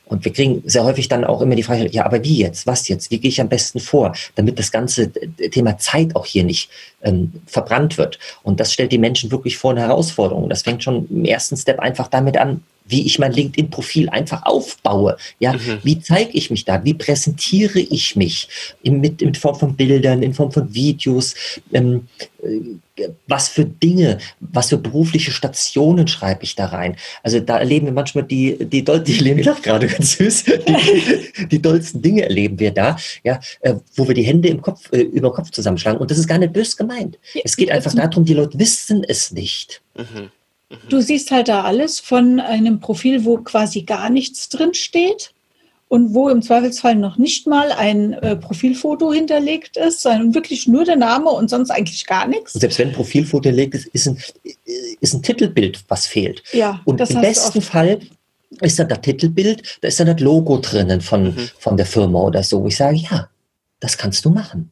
Und 0.05 0.23
wir 0.23 0.31
kriegen 0.31 0.61
sehr 0.65 0.83
häufig 0.83 1.07
dann 1.07 1.25
auch 1.25 1.41
immer 1.41 1.55
die 1.55 1.63
Frage, 1.63 1.89
ja, 1.89 2.05
aber 2.05 2.23
wie 2.23 2.37
jetzt? 2.37 2.67
Was 2.67 2.87
jetzt? 2.87 3.09
Wie 3.09 3.17
gehe 3.17 3.29
ich 3.29 3.41
am 3.41 3.49
besten 3.49 3.79
vor, 3.79 4.15
damit 4.35 4.59
das 4.59 4.71
ganze 4.71 5.11
Thema 5.11 5.77
Zeit 5.79 6.15
auch 6.15 6.27
hier 6.27 6.43
nicht 6.43 6.69
ähm, 7.01 7.33
verbrannt 7.47 7.97
wird? 7.97 8.19
Und 8.43 8.59
das 8.59 8.71
stellt 8.71 8.91
die 8.91 8.99
Menschen 8.99 9.31
wirklich 9.31 9.57
vor 9.57 9.71
eine 9.71 9.81
Herausforderung. 9.81 10.47
Das 10.47 10.61
fängt 10.61 10.83
schon 10.83 11.07
im 11.09 11.25
ersten 11.25 11.57
Step 11.57 11.79
einfach 11.79 12.07
damit 12.07 12.37
an, 12.37 12.61
wie 12.85 13.05
ich 13.05 13.19
mein 13.19 13.33
LinkedIn-Profil 13.33 14.09
einfach 14.09 14.43
aufbaue. 14.43 15.17
Ja, 15.39 15.53
mhm. 15.53 15.79
wie 15.83 15.99
zeige 15.99 16.31
ich 16.31 16.51
mich 16.51 16.65
da? 16.65 16.83
Wie 16.83 16.93
präsentiere 16.93 17.79
ich 17.79 18.15
mich 18.15 18.47
in, 18.83 19.01
mit, 19.01 19.21
in 19.21 19.33
Form 19.35 19.55
von 19.55 19.75
Bildern, 19.75 20.23
in 20.23 20.33
Form 20.33 20.51
von 20.51 20.73
Videos? 20.73 21.35
Ähm, 21.73 22.07
äh, 22.43 22.59
was 23.27 23.49
für 23.49 23.65
Dinge, 23.65 24.19
was 24.39 24.69
für 24.69 24.77
berufliche 24.77 25.31
Stationen 25.31 26.07
schreibe 26.07 26.43
ich 26.43 26.55
da 26.55 26.67
rein? 26.67 26.95
Also 27.23 27.41
da 27.41 27.57
erleben 27.57 27.87
wir 27.87 27.93
manchmal 27.93 28.23
die, 28.23 28.57
die, 28.57 28.85
die, 28.85 29.03
die 29.03 29.13
Leni 29.15 29.41
lacht 29.41 29.63
gerade 29.63 29.87
ganz 29.87 30.17
süß, 30.17 30.45
die, 30.45 31.45
die 31.51 31.61
dollsten 31.61 32.01
Dinge 32.01 32.23
erleben 32.23 32.57
wir 32.57 32.71
da, 32.71 32.95
ja, 33.23 33.39
äh, 33.61 33.75
wo 33.95 34.07
wir 34.07 34.15
die 34.15 34.23
Hände 34.23 34.47
im 34.47 34.61
Kopf, 34.61 34.91
äh, 34.93 35.01
über 35.01 35.29
den 35.29 35.35
Kopf 35.35 35.51
zusammenschlagen. 35.51 35.99
Und 35.99 36.09
das 36.09 36.17
ist 36.17 36.27
gar 36.27 36.37
nicht 36.37 36.53
bös 36.53 36.77
gemeint. 36.77 37.17
Es 37.43 37.57
geht 37.57 37.69
einfach 37.69 37.93
darum, 37.93 38.23
die 38.23 38.33
Leute 38.33 38.57
wissen 38.59 39.03
es 39.03 39.31
nicht. 39.31 39.81
Mhm. 39.97 40.29
Du 40.89 41.01
siehst 41.01 41.31
halt 41.31 41.47
da 41.47 41.63
alles 41.63 41.99
von 41.99 42.39
einem 42.39 42.79
Profil, 42.79 43.25
wo 43.25 43.37
quasi 43.37 43.83
gar 43.83 44.09
nichts 44.09 44.49
drin 44.49 44.73
steht 44.73 45.33
und 45.87 46.13
wo 46.13 46.29
im 46.29 46.41
Zweifelsfall 46.41 46.95
noch 46.95 47.17
nicht 47.17 47.47
mal 47.47 47.71
ein 47.71 48.13
äh, 48.13 48.35
Profilfoto 48.35 49.13
hinterlegt 49.13 49.77
ist, 49.77 50.01
sondern 50.01 50.33
wirklich 50.33 50.67
nur 50.67 50.83
der 50.83 50.95
Name 50.95 51.29
und 51.29 51.49
sonst 51.49 51.69
eigentlich 51.69 52.05
gar 52.05 52.27
nichts. 52.27 52.55
Und 52.55 52.61
selbst 52.61 52.79
wenn 52.79 52.89
ein 52.89 52.93
Profilfoto 52.93 53.49
hinterlegt 53.49 53.75
ist, 53.75 53.87
ist 53.87 54.07
ein, 54.07 54.17
ist 54.99 55.13
ein 55.13 55.21
Titelbild, 55.21 55.83
was 55.87 56.07
fehlt. 56.07 56.43
Ja, 56.53 56.81
und 56.85 56.99
im 56.99 57.21
besten 57.21 57.61
Fall 57.61 57.99
ist 58.61 58.79
dann 58.79 58.89
das 58.89 59.01
Titelbild, 59.01 59.79
da 59.81 59.87
ist 59.87 59.99
dann 59.99 60.07
das 60.07 60.19
Logo 60.19 60.57
drinnen 60.57 61.01
von, 61.01 61.25
mhm. 61.25 61.49
von 61.59 61.77
der 61.77 61.85
Firma 61.85 62.19
oder 62.19 62.43
so. 62.43 62.65
Ich 62.65 62.77
sage, 62.77 62.97
ja, 62.97 63.29
das 63.79 63.97
kannst 63.97 64.25
du 64.25 64.29
machen. 64.29 64.71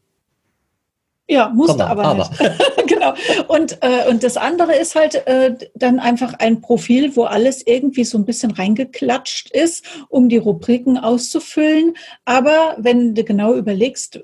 Ja, 1.27 1.50
musste 1.50 1.86
aber, 1.86 2.03
aber. 2.03 2.30
nicht. 2.30 2.88
genau. 2.88 3.13
Und, 3.48 3.77
äh, 3.82 4.10
und 4.10 4.24
das 4.24 4.36
andere 4.36 4.75
ist 4.75 4.96
halt 4.96 5.15
äh, 5.25 5.56
dann 5.74 6.00
einfach 6.00 6.34
ein 6.34 6.60
Profil, 6.60 7.15
wo 7.15 7.24
alles 7.24 7.65
irgendwie 7.65 8.03
so 8.03 8.18
ein 8.18 8.25
bisschen 8.25 8.51
reingeklatscht 8.51 9.50
ist, 9.51 9.86
um 10.10 10.27
die 10.27 10.38
Rubriken 10.38 10.98
auszufüllen. 10.98 11.96
Aber 12.25 12.75
wenn 12.77 13.15
du 13.15 13.24
genau 13.24 13.53
überlegst, 13.53 14.20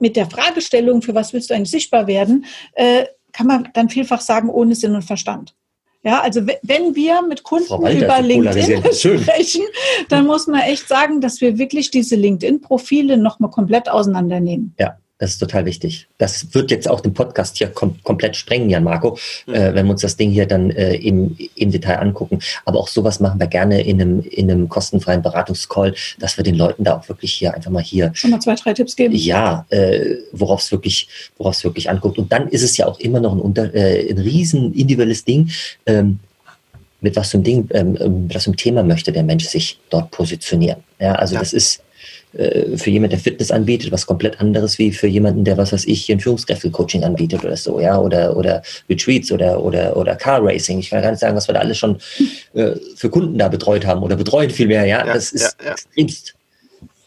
mit 0.00 0.16
der 0.16 0.28
Fragestellung, 0.28 1.02
für 1.02 1.14
was 1.14 1.32
willst 1.32 1.50
du 1.50 1.54
eigentlich 1.54 1.70
sichtbar 1.70 2.06
werden, 2.06 2.46
äh, 2.74 3.06
kann 3.32 3.46
man 3.46 3.68
dann 3.74 3.88
vielfach 3.88 4.20
sagen, 4.20 4.48
ohne 4.48 4.74
Sinn 4.74 4.94
und 4.94 5.02
Verstand. 5.02 5.54
Ja, 6.04 6.20
also 6.20 6.46
wenn 6.62 6.94
wir 6.94 7.22
mit 7.22 7.42
Kunden 7.42 7.70
Walter, 7.70 8.04
über 8.04 8.22
LinkedIn 8.22 8.82
sprechen, 8.92 9.64
dann 10.08 10.26
muss 10.26 10.46
man 10.46 10.60
echt 10.60 10.88
sagen, 10.88 11.20
dass 11.20 11.40
wir 11.40 11.58
wirklich 11.58 11.90
diese 11.90 12.14
LinkedIn-Profile 12.14 13.16
nochmal 13.18 13.50
komplett 13.50 13.88
auseinandernehmen. 13.88 14.74
Ja, 14.78 14.96
das 15.18 15.30
ist 15.30 15.38
total 15.38 15.64
wichtig. 15.64 16.06
Das 16.18 16.54
wird 16.54 16.70
jetzt 16.70 16.88
auch 16.88 17.00
den 17.00 17.12
Podcast 17.12 17.58
hier 17.58 17.68
kom 17.68 18.00
komplett 18.04 18.36
sprengen, 18.36 18.70
Jan 18.70 18.84
Marco, 18.84 19.18
mhm. 19.46 19.54
äh, 19.54 19.74
wenn 19.74 19.86
wir 19.86 19.92
uns 19.92 20.02
das 20.02 20.16
Ding 20.16 20.30
hier 20.30 20.46
dann 20.46 20.70
äh, 20.70 20.94
im, 20.94 21.36
im 21.56 21.72
Detail 21.72 21.96
angucken. 21.96 22.38
Aber 22.64 22.78
auch 22.78 22.88
sowas 22.88 23.18
machen 23.18 23.40
wir 23.40 23.48
gerne 23.48 23.82
in 23.82 24.00
einem, 24.00 24.20
in 24.20 24.50
einem 24.50 24.68
kostenfreien 24.68 25.22
Beratungscall, 25.22 25.94
dass 26.20 26.36
wir 26.36 26.44
den 26.44 26.54
Leuten 26.54 26.84
da 26.84 26.98
auch 26.98 27.08
wirklich 27.08 27.34
hier 27.34 27.52
einfach 27.52 27.70
mal 27.70 27.82
hier. 27.82 28.12
Schon 28.14 28.30
mal 28.30 28.40
zwei, 28.40 28.54
drei 28.54 28.74
Tipps 28.74 28.94
geben. 28.94 29.14
Ja, 29.14 29.66
äh, 29.70 30.16
worauf 30.32 30.60
es 30.60 30.70
wirklich, 30.70 31.08
worauf 31.36 31.56
es 31.56 31.64
wirklich 31.64 31.90
anguckt. 31.90 32.18
Und 32.18 32.32
dann 32.32 32.48
ist 32.48 32.62
es 32.62 32.76
ja 32.76 32.86
auch 32.86 33.00
immer 33.00 33.18
noch 33.18 33.32
ein, 33.32 33.40
unter, 33.40 33.74
äh, 33.74 34.08
ein 34.10 34.18
riesen 34.18 34.72
individuelles 34.72 35.24
Ding. 35.24 35.50
Ähm, 35.86 36.20
mit 37.00 37.14
was 37.14 37.30
für 37.30 37.36
einem 37.36 37.44
Ding, 37.44 37.68
ähm, 37.72 38.28
was 38.32 38.44
für 38.44 38.50
ein 38.50 38.56
Thema 38.56 38.82
möchte 38.82 39.12
der 39.12 39.22
Mensch 39.22 39.44
sich 39.44 39.78
dort 39.90 40.10
positionieren. 40.10 40.82
Ja, 40.98 41.12
also 41.12 41.34
ja. 41.34 41.40
das 41.40 41.52
ist, 41.52 41.80
für 42.32 42.90
jemanden, 42.90 43.10
der 43.10 43.18
Fitness 43.18 43.50
anbietet, 43.50 43.90
was 43.90 44.06
komplett 44.06 44.38
anderes 44.40 44.78
wie 44.78 44.92
für 44.92 45.06
jemanden, 45.06 45.44
der 45.44 45.56
was 45.56 45.72
weiß 45.72 45.86
ich, 45.86 46.10
ein 46.12 46.20
Führungskräfte-Coaching 46.20 47.02
anbietet 47.02 47.42
oder 47.42 47.56
so, 47.56 47.80
ja, 47.80 47.98
oder, 47.98 48.36
oder 48.36 48.62
Retreats 48.88 49.32
oder, 49.32 49.62
oder, 49.62 49.96
oder 49.96 50.14
Car 50.14 50.44
Racing. 50.44 50.78
Ich 50.78 50.90
kann 50.90 51.02
gar 51.02 51.10
nicht 51.10 51.20
sagen, 51.20 51.34
was 51.34 51.48
wir 51.48 51.54
da 51.54 51.60
alles 51.60 51.78
schon 51.78 51.98
äh, 52.52 52.72
für 52.96 53.08
Kunden 53.08 53.38
da 53.38 53.48
betreut 53.48 53.86
haben 53.86 54.02
oder 54.02 54.16
betreuen 54.16 54.50
vielmehr, 54.50 54.84
ja. 54.84 55.06
ja 55.06 55.14
das 55.14 55.32
ist 55.32 55.56
ja, 55.58 55.66
ja. 55.66 55.72
extremst 55.72 56.34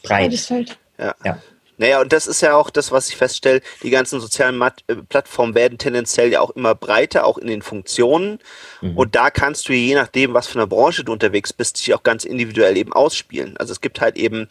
breit. 0.03 0.67
Ja. 0.97 1.15
ja. 1.23 1.39
Naja, 1.81 1.99
und 1.99 2.13
das 2.13 2.27
ist 2.27 2.41
ja 2.41 2.55
auch 2.55 2.69
das, 2.69 2.91
was 2.91 3.09
ich 3.09 3.17
feststelle. 3.17 3.59
Die 3.81 3.89
ganzen 3.89 4.19
sozialen 4.19 4.55
Mat 4.55 4.83
äh, 4.85 4.97
Plattformen 4.97 5.55
werden 5.55 5.79
tendenziell 5.79 6.31
ja 6.31 6.39
auch 6.39 6.51
immer 6.51 6.75
breiter, 6.75 7.25
auch 7.25 7.39
in 7.39 7.47
den 7.47 7.63
Funktionen. 7.63 8.37
Mhm. 8.81 8.95
Und 8.95 9.15
da 9.15 9.31
kannst 9.31 9.67
du 9.67 9.73
je 9.73 9.95
nachdem, 9.95 10.35
was 10.35 10.45
für 10.45 10.59
eine 10.59 10.67
Branche 10.67 11.03
du 11.03 11.11
unterwegs 11.11 11.53
bist, 11.53 11.79
dich 11.79 11.95
auch 11.95 12.03
ganz 12.03 12.23
individuell 12.23 12.77
eben 12.77 12.93
ausspielen. 12.93 13.57
Also 13.57 13.71
es 13.71 13.81
gibt 13.81 13.99
halt 13.99 14.15
eben 14.15 14.47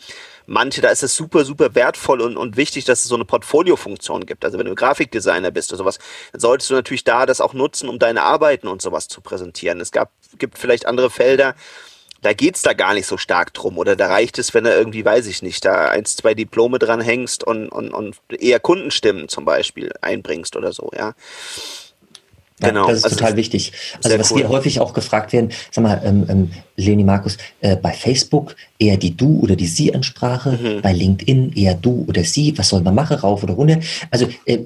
manche, 0.46 0.80
da 0.80 0.88
ist 0.88 1.04
es 1.04 1.14
super, 1.14 1.44
super 1.44 1.76
wertvoll 1.76 2.20
und, 2.20 2.36
und 2.36 2.56
wichtig, 2.56 2.84
dass 2.84 3.02
es 3.02 3.06
so 3.06 3.14
eine 3.14 3.24
Portfolio-Funktion 3.24 4.26
gibt. 4.26 4.44
Also 4.44 4.58
wenn 4.58 4.66
du 4.66 4.74
Grafikdesigner 4.74 5.52
bist 5.52 5.70
oder 5.70 5.78
sowas, 5.78 6.00
dann 6.32 6.40
solltest 6.40 6.70
du 6.70 6.74
natürlich 6.74 7.04
da 7.04 7.26
das 7.26 7.40
auch 7.40 7.54
nutzen, 7.54 7.88
um 7.88 8.00
deine 8.00 8.24
Arbeiten 8.24 8.66
und 8.66 8.82
sowas 8.82 9.06
zu 9.06 9.20
präsentieren. 9.20 9.80
Es 9.80 9.92
gab, 9.92 10.10
gibt 10.36 10.58
vielleicht 10.58 10.84
andere 10.86 11.10
Felder, 11.10 11.54
da 12.22 12.32
geht's 12.32 12.62
da 12.62 12.72
gar 12.72 12.94
nicht 12.94 13.06
so 13.06 13.16
stark 13.16 13.54
drum. 13.54 13.78
Oder 13.78 13.96
da 13.96 14.08
reicht 14.08 14.38
es, 14.38 14.54
wenn 14.54 14.64
du 14.64 14.70
irgendwie, 14.70 15.04
weiß 15.04 15.26
ich 15.26 15.42
nicht, 15.42 15.64
da 15.64 15.88
eins, 15.88 16.16
zwei 16.16 16.34
Diplome 16.34 16.78
dran 16.78 17.00
hängst 17.00 17.44
und, 17.44 17.68
und, 17.68 17.92
und 17.92 18.16
eher 18.38 18.60
Kundenstimmen 18.60 19.28
zum 19.28 19.44
Beispiel 19.44 19.92
einbringst 20.00 20.56
oder 20.56 20.72
so, 20.72 20.90
ja. 20.96 21.14
Genau. 22.60 22.82
Ja, 22.82 22.88
das 22.88 22.98
ist 22.98 23.04
also 23.04 23.16
total 23.16 23.36
wichtig. 23.36 23.72
Also 24.02 24.18
was 24.18 24.30
cool. 24.32 24.40
wir 24.40 24.48
häufig 24.50 24.80
auch 24.80 24.92
gefragt 24.92 25.32
werden, 25.32 25.50
sag 25.70 25.82
mal, 25.82 26.00
ähm, 26.04 26.26
ähm, 26.28 26.50
Leni 26.76 27.04
Markus, 27.04 27.38
äh, 27.60 27.74
bei 27.76 27.92
Facebook 27.92 28.54
eher 28.78 28.98
die 28.98 29.16
Du- 29.16 29.40
oder 29.40 29.56
die 29.56 29.66
Sie-Ansprache, 29.66 30.58
mhm. 30.60 30.82
bei 30.82 30.92
LinkedIn 30.92 31.54
eher 31.54 31.74
Du 31.74 32.04
oder 32.06 32.22
Sie, 32.22 32.56
was 32.58 32.68
soll 32.68 32.82
man 32.82 32.94
machen, 32.94 33.16
rauf 33.16 33.42
oder 33.42 33.54
runter? 33.54 33.78
Also 34.10 34.28
äh, 34.44 34.58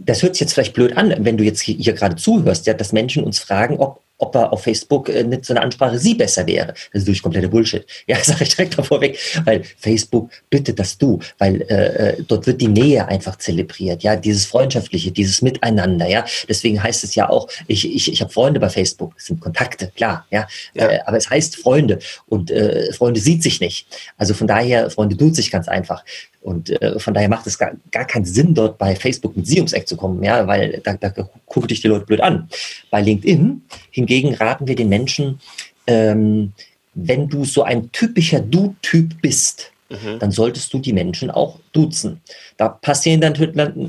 das 0.00 0.22
hört 0.22 0.34
sich 0.34 0.40
jetzt 0.40 0.54
vielleicht 0.54 0.72
blöd 0.72 0.96
an, 0.96 1.14
wenn 1.18 1.36
du 1.36 1.44
jetzt 1.44 1.60
hier, 1.60 1.76
hier 1.76 1.92
gerade 1.92 2.16
zuhörst, 2.16 2.66
ja, 2.66 2.72
dass 2.72 2.92
Menschen 2.92 3.22
uns 3.22 3.38
fragen, 3.38 3.78
ob 3.78 4.00
ob 4.18 4.34
er 4.34 4.52
auf 4.52 4.62
Facebook 4.62 5.08
äh, 5.08 5.24
nicht 5.24 5.44
so 5.44 5.52
eine 5.52 5.62
Ansprache 5.62 5.98
sie 5.98 6.14
besser 6.14 6.46
wäre. 6.46 6.68
Das 6.68 6.78
ist 6.92 7.02
natürlich 7.02 7.22
kompletter 7.22 7.48
Bullshit. 7.48 7.84
Ja, 8.06 8.16
sage 8.22 8.42
ich 8.42 8.50
direkt 8.54 8.76
davor 8.76 9.00
weg, 9.00 9.18
weil 9.44 9.62
Facebook 9.78 10.30
bittet 10.50 10.78
das 10.78 10.98
du, 10.98 11.20
weil 11.38 11.62
äh, 11.62 12.10
äh, 12.10 12.22
dort 12.26 12.46
wird 12.46 12.60
die 12.60 12.68
Nähe 12.68 13.06
einfach 13.06 13.36
zelebriert, 13.36 14.02
ja, 14.02 14.16
dieses 14.16 14.44
Freundschaftliche, 14.44 15.12
dieses 15.12 15.40
Miteinander, 15.40 16.08
ja. 16.08 16.24
Deswegen 16.48 16.82
heißt 16.82 17.04
es 17.04 17.14
ja 17.14 17.30
auch, 17.30 17.48
ich, 17.68 17.90
ich, 17.90 18.12
ich 18.12 18.20
habe 18.20 18.32
Freunde 18.32 18.60
bei 18.60 18.68
Facebook, 18.68 19.14
das 19.14 19.26
sind 19.26 19.40
Kontakte, 19.40 19.92
klar, 19.94 20.26
ja, 20.30 20.46
ja. 20.74 20.88
Äh, 20.88 21.00
aber 21.06 21.16
es 21.16 21.30
heißt 21.30 21.56
Freunde 21.56 22.00
und 22.26 22.50
äh, 22.50 22.92
Freunde 22.92 23.20
sieht 23.20 23.42
sich 23.42 23.60
nicht. 23.60 23.86
Also 24.16 24.34
von 24.34 24.46
daher, 24.46 24.90
Freunde 24.90 25.16
tut 25.16 25.36
sich 25.36 25.50
ganz 25.50 25.68
einfach. 25.68 26.04
Und 26.42 26.70
äh, 26.70 26.98
von 26.98 27.14
daher 27.14 27.28
macht 27.28 27.46
es 27.46 27.56
gar, 27.56 27.72
gar 27.92 28.04
keinen 28.04 28.24
Sinn, 28.24 28.52
dort 28.52 28.76
bei 28.76 28.96
Facebook 28.96 29.36
mit 29.36 29.46
Sie 29.46 29.58
ums 29.58 29.72
Eck 29.72 29.86
zu 29.86 29.96
kommen, 29.96 30.22
ja, 30.24 30.46
weil 30.46 30.80
da, 30.84 30.94
da 30.94 31.10
gucken 31.46 31.68
dich 31.68 31.80
die 31.80 31.88
Leute 31.88 32.04
blöd 32.04 32.20
an. 32.20 32.48
Bei 32.92 33.00
LinkedIn 33.00 33.62
hingegen 33.90 34.34
raten 34.34 34.68
wir 34.68 34.76
den 34.76 34.90
Menschen, 34.90 35.40
ähm, 35.86 36.52
wenn 36.92 37.26
du 37.26 37.46
so 37.46 37.62
ein 37.62 37.90
typischer 37.90 38.38
Du-Typ 38.38 39.22
bist, 39.22 39.72
mhm. 39.88 40.18
dann 40.18 40.30
solltest 40.30 40.74
du 40.74 40.78
die 40.78 40.92
Menschen 40.92 41.30
auch 41.30 41.58
duzen. 41.72 42.20
Da 42.58 42.68
passieren 42.68 43.22
dann, 43.22 43.34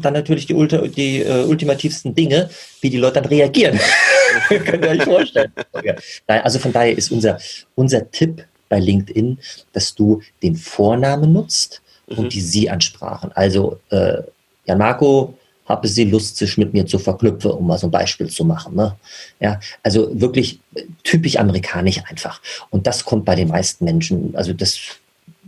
dann 0.01 0.13
natürlich 0.13 0.45
die, 0.45 0.53
Ultra, 0.53 0.88
die 0.88 1.19
äh, 1.19 1.43
ultimativsten 1.43 2.15
Dinge, 2.15 2.50
wie 2.79 2.89
die 2.89 2.98
Leute 2.98 3.15
dann 3.15 3.25
reagieren. 3.25 3.77
Könnt 4.48 4.86
ihr 4.86 4.91
euch 4.91 5.03
vorstellen. 5.03 5.51
Also 6.25 6.60
von 6.60 6.72
daher 6.72 6.98
ist 6.98 7.12
unser, 7.12 7.38
unser 7.75 8.10
Tipp 8.10 8.45
bei 8.69 8.79
LinkedIn, 8.79 9.38
dass 9.74 9.93
du 9.93 10.22
den 10.41 10.55
Vornamen 10.55 11.33
nutzt 11.33 11.81
mhm. 12.07 12.19
und 12.19 12.33
die 12.33 12.39
Sie-Ansprachen. 12.39 13.33
Also 13.33 13.81
äh, 13.89 14.24
Jan 14.65 14.77
Marco, 14.77 15.38
habe 15.65 15.88
Sie 15.88 16.05
Lust, 16.05 16.38
sich 16.38 16.58
mit 16.58 16.74
mir 16.74 16.86
zu 16.86 17.00
verknüpfen, 17.00 17.51
um 17.51 17.67
mal 17.67 17.77
so 17.77 17.88
ein 17.88 17.91
Beispiel 17.91 18.29
zu 18.29 18.43
machen. 18.43 18.75
Ne? 18.75 18.96
Ja, 19.39 19.60
also 19.82 20.10
wirklich 20.20 20.60
typisch 21.03 21.38
amerikanisch 21.38 22.01
einfach. 22.10 22.41
Und 22.70 22.88
das 22.88 23.05
kommt 23.05 23.25
bei 23.25 23.36
den 23.36 23.48
meisten 23.48 23.86
Menschen, 23.86 24.36
also 24.36 24.53
das 24.53 24.79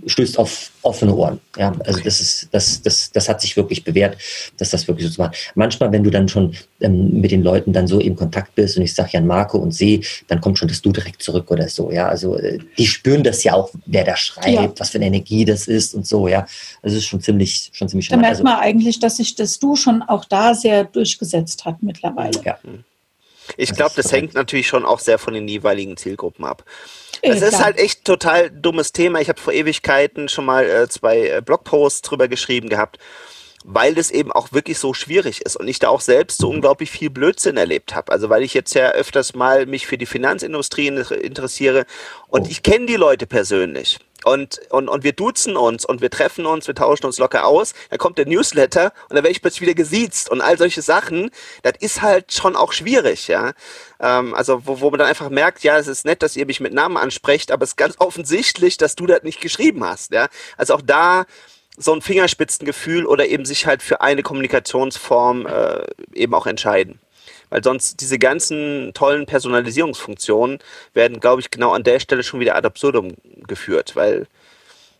stößt 0.05 0.37
auf 0.37 0.71
offene 0.81 1.15
Ohren. 1.15 1.39
Ja, 1.57 1.73
also 1.85 1.99
das 2.01 2.21
ist, 2.21 2.47
das, 2.51 2.81
das, 2.81 3.11
das 3.11 3.29
hat 3.29 3.41
sich 3.41 3.57
wirklich 3.57 3.83
bewährt, 3.83 4.17
dass 4.57 4.69
das 4.69 4.87
wirklich 4.87 5.07
so 5.07 5.13
zu 5.13 5.21
machen. 5.21 5.33
Manchmal, 5.55 5.91
wenn 5.91 6.03
du 6.03 6.09
dann 6.09 6.27
schon 6.27 6.55
ähm, 6.79 7.21
mit 7.21 7.31
den 7.31 7.43
Leuten 7.43 7.73
dann 7.73 7.87
so 7.87 7.99
in 7.99 8.15
Kontakt 8.15 8.55
bist 8.55 8.77
und 8.77 8.83
ich 8.83 8.93
sage 8.93 9.09
Jan 9.13 9.25
Marco 9.25 9.57
und 9.57 9.71
sehe, 9.71 10.01
dann 10.27 10.41
kommt 10.41 10.59
schon 10.59 10.67
das 10.67 10.81
Du 10.81 10.91
direkt 10.91 11.21
zurück 11.21 11.49
oder 11.49 11.67
so. 11.67 11.91
Ja, 11.91 12.07
also 12.07 12.37
äh, 12.37 12.59
die 12.77 12.87
spüren 12.87 13.23
das 13.23 13.43
ja 13.43 13.53
auch, 13.53 13.71
wer 13.85 14.03
da 14.03 14.15
schreibt, 14.15 14.47
ja. 14.47 14.73
was 14.77 14.91
für 14.91 14.97
eine 14.97 15.07
Energie 15.07 15.45
das 15.45 15.67
ist 15.67 15.95
und 15.95 16.05
so. 16.05 16.27
Ja, 16.27 16.45
das 16.83 16.93
ist 16.93 17.05
schon 17.05 17.21
ziemlich, 17.21 17.71
schon 17.73 17.89
ziemlich. 17.89 18.09
Da 18.09 18.17
merkt 18.17 18.31
also, 18.31 18.43
man 18.43 18.59
eigentlich, 18.59 18.99
dass 18.99 19.17
sich 19.17 19.35
das 19.35 19.59
Du 19.59 19.75
schon 19.75 20.01
auch 20.03 20.25
da 20.25 20.53
sehr 20.53 20.83
durchgesetzt 20.83 21.65
hat 21.65 21.81
mittlerweile. 21.81 22.39
Ja. 22.43 22.57
Ich 23.57 23.71
glaube, 23.73 23.93
das 23.95 24.11
hängt 24.11 24.33
natürlich 24.33 24.67
schon 24.67 24.85
auch 24.85 24.99
sehr 24.99 25.19
von 25.19 25.33
den 25.33 25.47
jeweiligen 25.47 25.97
Zielgruppen 25.97 26.45
ab. 26.45 26.63
Es 27.25 27.41
ist 27.41 27.63
halt 27.63 27.77
echt 27.77 28.05
total 28.05 28.51
dummes 28.51 28.91
Thema. 28.91 29.19
Ich 29.19 29.29
habe 29.29 29.39
vor 29.39 29.53
Ewigkeiten 29.53 30.29
schon 30.29 30.45
mal 30.45 30.65
äh, 30.65 30.87
zwei 30.87 31.27
äh, 31.27 31.41
Blogposts 31.43 32.01
drüber 32.01 32.27
geschrieben 32.27 32.69
gehabt, 32.69 32.99
weil 33.63 33.95
das 33.95 34.11
eben 34.11 34.31
auch 34.31 34.51
wirklich 34.51 34.77
so 34.77 34.93
schwierig 34.93 35.41
ist 35.41 35.55
und 35.55 35.67
ich 35.67 35.79
da 35.79 35.89
auch 35.89 36.01
selbst 36.01 36.39
so 36.39 36.49
unglaublich 36.49 36.91
viel 36.91 37.09
Blödsinn 37.09 37.57
erlebt 37.57 37.95
habe. 37.95 38.11
Also 38.11 38.29
weil 38.29 38.43
ich 38.43 38.53
jetzt 38.53 38.75
ja 38.75 38.91
öfters 38.91 39.33
mal 39.33 39.65
mich 39.65 39.87
für 39.87 39.97
die 39.97 40.05
Finanzindustrie 40.05 40.87
interessiere 40.87 41.85
und 42.27 42.43
oh. 42.43 42.47
ich 42.49 42.63
kenne 42.63 42.85
die 42.85 42.95
Leute 42.95 43.25
persönlich. 43.25 43.99
Und, 44.25 44.59
und, 44.71 44.89
und 44.89 45.03
wir 45.03 45.13
duzen 45.13 45.55
uns 45.55 45.85
und 45.85 46.01
wir 46.01 46.09
treffen 46.09 46.45
uns, 46.45 46.67
wir 46.67 46.73
tauschen 46.75 47.05
uns 47.05 47.19
locker 47.19 47.45
aus, 47.45 47.73
dann 47.89 47.99
kommt 47.99 48.17
der 48.17 48.25
Newsletter 48.25 48.91
und 49.03 49.15
dann 49.15 49.23
werde 49.23 49.29
ich 49.29 49.41
plötzlich 49.41 49.61
wieder 49.61 49.75
gesiezt 49.75 50.29
und 50.29 50.41
all 50.41 50.57
solche 50.57 50.81
Sachen, 50.81 51.29
das 51.61 51.73
ist 51.79 52.01
halt 52.01 52.33
schon 52.33 52.55
auch 52.55 52.73
schwierig, 52.73 53.27
ja. 53.27 53.53
Ähm, 53.99 54.33
also 54.33 54.65
wo, 54.65 54.81
wo 54.81 54.89
man 54.89 54.99
dann 54.99 55.07
einfach 55.07 55.29
merkt, 55.29 55.63
ja, 55.63 55.77
es 55.77 55.87
ist 55.87 56.05
nett, 56.05 56.23
dass 56.23 56.35
ihr 56.35 56.47
mich 56.47 56.59
mit 56.59 56.73
Namen 56.73 56.97
ansprecht, 56.97 57.51
aber 57.51 57.63
es 57.63 57.71
ist 57.71 57.77
ganz 57.77 57.95
offensichtlich, 57.99 58.77
dass 58.77 58.95
du 58.95 59.05
das 59.05 59.21
nicht 59.21 59.41
geschrieben 59.41 59.83
hast, 59.83 60.11
ja. 60.11 60.27
Also 60.57 60.73
auch 60.73 60.81
da 60.81 61.25
so 61.77 61.93
ein 61.93 62.01
Fingerspitzengefühl 62.01 63.05
oder 63.05 63.27
eben 63.27 63.45
sich 63.45 63.67
halt 63.67 63.83
für 63.83 64.01
eine 64.01 64.23
Kommunikationsform 64.23 65.45
äh, 65.45 65.85
eben 66.13 66.33
auch 66.33 66.47
entscheiden. 66.47 66.99
Weil 67.55 67.63
sonst 67.63 68.01
diese 68.01 68.19
ganzen 68.19 68.91
tollen 68.93 69.25
Personalisierungsfunktionen 69.25 70.59
werden, 70.93 71.21
glaube 71.21 71.39
ich, 71.39 71.51
genau 71.51 71.71
an 71.71 71.83
der 71.83 72.01
Stelle 72.01 72.21
schon 72.21 72.41
wieder 72.41 72.57
ad 72.57 72.67
absurdum 72.67 73.13
geführt. 73.47 73.95
Weil, 73.95 74.27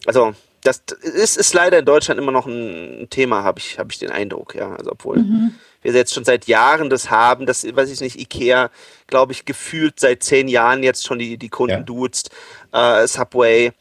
also, 0.05 0.33
das 0.63 0.81
ist, 1.01 1.35
ist 1.35 1.53
leider 1.53 1.79
in 1.79 1.83
Deutschland 1.83 2.17
immer 2.17 2.31
noch 2.31 2.45
ein 2.45 3.07
Thema, 3.09 3.43
habe 3.43 3.59
ich, 3.59 3.77
hab 3.77 3.91
ich 3.91 3.99
den 3.99 4.09
Eindruck. 4.09 4.55
Ja, 4.55 4.73
also, 4.73 4.93
obwohl 4.93 5.17
mhm. 5.17 5.55
wir 5.81 5.91
jetzt 5.91 6.13
schon 6.13 6.23
seit 6.23 6.47
Jahren 6.47 6.89
das 6.89 7.09
haben, 7.09 7.45
das, 7.45 7.65
weiß 7.65 7.91
ich 7.91 7.99
nicht, 7.99 8.17
Ikea, 8.17 8.71
glaube 9.07 9.33
ich, 9.33 9.43
gefühlt 9.43 9.99
seit 9.99 10.23
zehn 10.23 10.47
Jahren 10.47 10.81
jetzt 10.81 11.05
schon 11.05 11.19
die, 11.19 11.37
die 11.37 11.49
Kunden 11.49 11.79
ja. 11.79 11.81
duzt, 11.81 12.29
äh, 12.71 13.05
Subway 13.05 13.73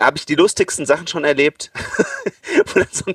habe 0.00 0.16
ich 0.16 0.24
die 0.24 0.36
lustigsten 0.36 0.86
Sachen 0.86 1.06
schon 1.06 1.24
erlebt, 1.24 1.70
wo 2.72 2.78
dann 2.78 2.88
so 2.90 3.04
ein 3.08 3.14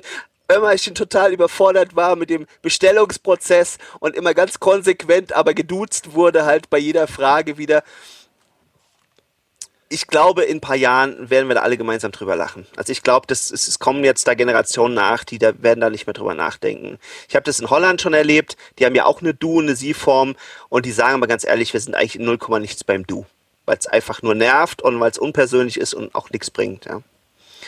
Ömmerchen 0.50 0.94
total 0.94 1.32
überfordert 1.34 1.94
war 1.94 2.16
mit 2.16 2.30
dem 2.30 2.46
Bestellungsprozess 2.62 3.76
und 4.00 4.16
immer 4.16 4.32
ganz 4.32 4.58
konsequent, 4.58 5.34
aber 5.34 5.52
geduzt 5.52 6.14
wurde 6.14 6.46
halt 6.46 6.70
bei 6.70 6.78
jeder 6.78 7.06
Frage 7.06 7.58
wieder. 7.58 7.84
Ich 9.90 10.06
glaube, 10.06 10.44
in 10.44 10.58
ein 10.58 10.60
paar 10.60 10.76
Jahren 10.76 11.28
werden 11.28 11.48
wir 11.48 11.54
da 11.54 11.62
alle 11.62 11.76
gemeinsam 11.76 12.12
drüber 12.12 12.34
lachen. 12.34 12.66
Also 12.76 12.92
ich 12.92 13.02
glaube, 13.02 13.26
das, 13.26 13.50
es, 13.50 13.68
es 13.68 13.78
kommen 13.78 14.04
jetzt 14.04 14.26
da 14.26 14.34
Generationen 14.34 14.94
nach, 14.94 15.24
die 15.24 15.38
da 15.38 15.52
werden 15.62 15.80
da 15.80 15.90
nicht 15.90 16.06
mehr 16.06 16.14
drüber 16.14 16.34
nachdenken. 16.34 16.98
Ich 17.28 17.34
habe 17.34 17.44
das 17.44 17.60
in 17.60 17.68
Holland 17.68 18.00
schon 18.00 18.14
erlebt. 18.14 18.56
Die 18.78 18.86
haben 18.86 18.94
ja 18.94 19.04
auch 19.04 19.20
eine 19.20 19.34
Du, 19.34 19.60
eine 19.60 19.76
Sie-Form 19.76 20.34
und 20.70 20.86
die 20.86 20.92
sagen 20.92 21.14
aber 21.14 21.26
ganz 21.26 21.44
ehrlich, 21.44 21.74
wir 21.74 21.80
sind 21.80 21.94
eigentlich 21.94 22.16
in 22.16 22.24
0, 22.24 22.38
nichts 22.60 22.84
beim 22.84 23.06
Du, 23.06 23.26
weil 23.66 23.76
es 23.78 23.86
einfach 23.86 24.22
nur 24.22 24.34
nervt 24.34 24.80
und 24.80 24.98
weil 24.98 25.10
es 25.10 25.18
unpersönlich 25.18 25.78
ist 25.78 25.92
und 25.92 26.14
auch 26.14 26.30
nichts 26.30 26.50
bringt. 26.50 26.86
Ja. 26.86 27.02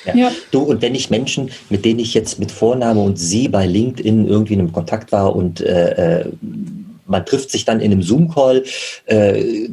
Ja. 0.04 0.14
ja. 0.14 0.33
Du, 0.50 0.61
und 0.61 0.83
wenn 0.83 0.95
ich 0.95 1.11
Menschen, 1.11 1.50
mit 1.69 1.85
denen 1.85 2.00
ich 2.00 2.14
jetzt 2.14 2.38
mit 2.38 2.50
Vorname 2.50 3.00
und 3.00 3.19
Sie 3.19 3.49
bei 3.49 3.66
LinkedIn 3.66 4.26
irgendwie 4.26 4.54
in 4.54 4.61
einem 4.61 4.73
Kontakt 4.73 5.12
war 5.12 5.35
und 5.35 5.61
äh, 5.61 6.21
äh, 6.21 6.25
man 7.07 7.26
trifft 7.26 7.50
sich 7.50 7.64
dann 7.64 7.80
in 7.80 7.90
einem 7.90 8.02
Zoom-Call, 8.02 8.64
äh, 9.07 9.69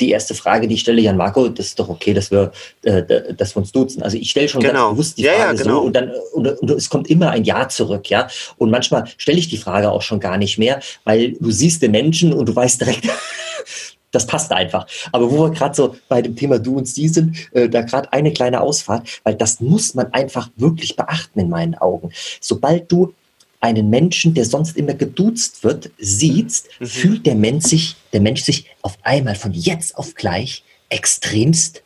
die 0.00 0.10
erste 0.10 0.34
Frage, 0.34 0.68
die 0.68 0.74
ich 0.74 0.80
stelle, 0.80 1.02
Jan 1.02 1.16
Marco, 1.16 1.48
das 1.48 1.66
ist 1.66 1.78
doch 1.78 1.88
okay, 1.88 2.14
dass 2.14 2.30
wir, 2.30 2.52
äh, 2.82 3.02
dass 3.34 3.54
wir 3.54 3.60
uns 3.60 3.72
duzen. 3.72 4.02
Also 4.02 4.16
ich 4.16 4.30
stelle 4.30 4.48
schon 4.48 4.62
genau. 4.62 4.88
ganz 4.88 4.92
bewusst 4.92 5.18
die 5.18 5.24
Frage 5.24 5.38
ja, 5.38 5.46
ja, 5.46 5.52
genau. 5.52 5.74
so 5.74 5.80
und 5.82 5.96
dann 5.96 6.12
und, 6.32 6.46
und, 6.46 6.70
es 6.70 6.88
kommt 6.88 7.10
immer 7.10 7.30
ein 7.30 7.44
Ja 7.44 7.68
zurück, 7.68 8.08
ja. 8.08 8.28
Und 8.56 8.70
manchmal 8.70 9.04
stelle 9.18 9.38
ich 9.38 9.48
die 9.48 9.58
Frage 9.58 9.90
auch 9.90 10.02
schon 10.02 10.20
gar 10.20 10.38
nicht 10.38 10.56
mehr, 10.56 10.80
weil 11.04 11.32
du 11.32 11.50
siehst 11.50 11.82
den 11.82 11.90
Menschen 11.90 12.32
und 12.32 12.48
du 12.48 12.56
weißt 12.56 12.80
direkt, 12.80 13.04
das 14.10 14.26
passt 14.26 14.52
einfach. 14.52 14.86
Aber 15.12 15.30
wo 15.30 15.44
wir 15.44 15.50
gerade 15.50 15.74
so 15.74 15.96
bei 16.08 16.22
dem 16.22 16.36
Thema 16.36 16.58
Du 16.58 16.76
und 16.76 16.88
Sie 16.88 17.08
sind, 17.08 17.36
äh, 17.52 17.68
da 17.68 17.82
gerade 17.82 18.12
eine 18.12 18.32
kleine 18.32 18.60
Ausfahrt, 18.60 19.20
weil 19.24 19.34
das 19.34 19.60
muss 19.60 19.94
man 19.94 20.12
einfach 20.12 20.50
wirklich 20.56 20.96
beachten 20.96 21.40
in 21.40 21.48
meinen 21.48 21.74
Augen. 21.74 22.10
Sobald 22.40 22.90
du 22.90 23.14
einen 23.60 23.90
Menschen, 23.90 24.34
der 24.34 24.44
sonst 24.44 24.76
immer 24.76 24.94
geduzt 24.94 25.64
wird, 25.64 25.90
siehst, 25.98 26.68
mhm. 26.78 26.86
fühlt 26.86 27.26
der 27.26 27.34
Mensch 27.34 27.66
sich, 27.66 27.96
der 28.12 28.20
Mensch 28.20 28.42
sich 28.42 28.66
auf 28.82 28.96
einmal 29.02 29.34
von 29.34 29.52
jetzt 29.52 29.96
auf 29.96 30.14
gleich 30.14 30.62
extremst 30.88 31.82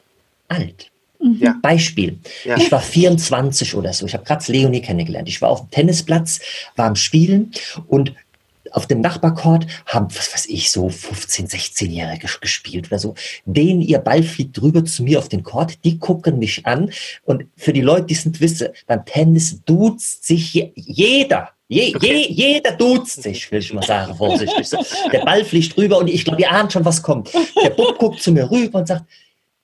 alt. 0.48 0.90
Mhm. 1.20 1.38
Ja. 1.40 1.56
Beispiel. 1.62 2.18
Ja. 2.44 2.56
Ich 2.56 2.70
war 2.70 2.80
24 2.80 3.74
oder 3.74 3.92
so. 3.92 4.06
Ich 4.06 4.14
habe 4.14 4.24
gerade 4.24 4.50
Leonie 4.52 4.82
kennengelernt. 4.82 5.28
Ich 5.28 5.40
war 5.40 5.48
auf 5.48 5.60
dem 5.60 5.70
Tennisplatz, 5.70 6.40
war 6.76 6.86
am 6.86 6.96
Spielen 6.96 7.52
und 7.86 8.14
auf 8.72 8.86
dem 8.86 9.00
Nachbarcourt 9.00 9.66
haben, 9.86 10.08
was 10.14 10.32
weiß 10.32 10.46
ich, 10.46 10.70
so 10.70 10.88
15, 10.88 11.48
16-Jährige 11.48 12.28
gespielt 12.40 12.86
oder 12.88 12.98
so. 12.98 13.14
Denen 13.44 13.80
ihr 13.80 13.98
Ball 13.98 14.22
fliegt 14.22 14.58
drüber 14.58 14.84
zu 14.84 15.02
mir 15.02 15.18
auf 15.18 15.28
den 15.28 15.42
Court, 15.42 15.84
die 15.84 15.98
gucken 15.98 16.38
mich 16.38 16.66
an. 16.66 16.90
Und 17.24 17.44
für 17.56 17.72
die 17.72 17.80
Leute, 17.80 18.06
die 18.06 18.14
es 18.14 18.24
nicht 18.24 18.40
wissen, 18.40 18.68
beim 18.86 19.04
Tennis 19.04 19.62
duzt 19.64 20.26
sich 20.26 20.72
jeder. 20.74 21.50
Je, 21.68 21.94
je, 22.02 22.26
jeder 22.28 22.72
duzt 22.72 23.22
sich, 23.22 23.50
will 23.50 23.60
ich 23.60 23.72
mal 23.72 23.82
sagen, 23.82 24.14
vorsichtig. 24.14 24.68
Der 25.10 25.24
Ball 25.24 25.42
fliegt 25.42 25.76
rüber 25.78 25.98
und 25.98 26.08
ich 26.08 26.24
glaube, 26.24 26.42
ihr 26.42 26.50
ahnt 26.50 26.72
schon, 26.72 26.84
was 26.84 27.02
kommt. 27.02 27.32
Der 27.62 27.70
Bub 27.70 27.98
guckt 27.98 28.22
zu 28.22 28.30
mir 28.30 28.50
rüber 28.50 28.80
und 28.80 28.88
sagt, 28.88 29.04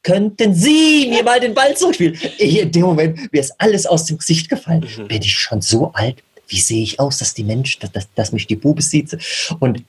könnten 0.03 0.55
Sie 0.55 1.09
mir 1.11 1.23
mal 1.23 1.39
den 1.39 1.53
Ball 1.53 1.77
zurückspielen? 1.77 2.19
In 2.39 2.73
dem 2.73 2.83
Moment, 2.83 3.31
mir 3.31 3.41
ist 3.41 3.53
alles 3.59 3.85
aus 3.85 4.07
dem 4.07 4.17
Gesicht 4.17 4.49
gefallen. 4.49 4.87
Mhm. 4.97 5.09
Bin 5.09 5.21
ich 5.21 5.37
schon 5.37 5.61
so 5.61 5.91
alt? 5.93 6.23
Wie 6.49 6.61
sehe 6.61 6.83
ich 6.83 6.99
aus, 6.99 7.19
dass 7.19 7.35
die 7.35 7.45
Mensch, 7.45 7.79
dass, 7.79 8.09
dass, 8.15 8.33
mich 8.33 8.47
die 8.47 8.57
Bube 8.57 8.83
sieht. 8.83 9.17
Und 9.61 9.85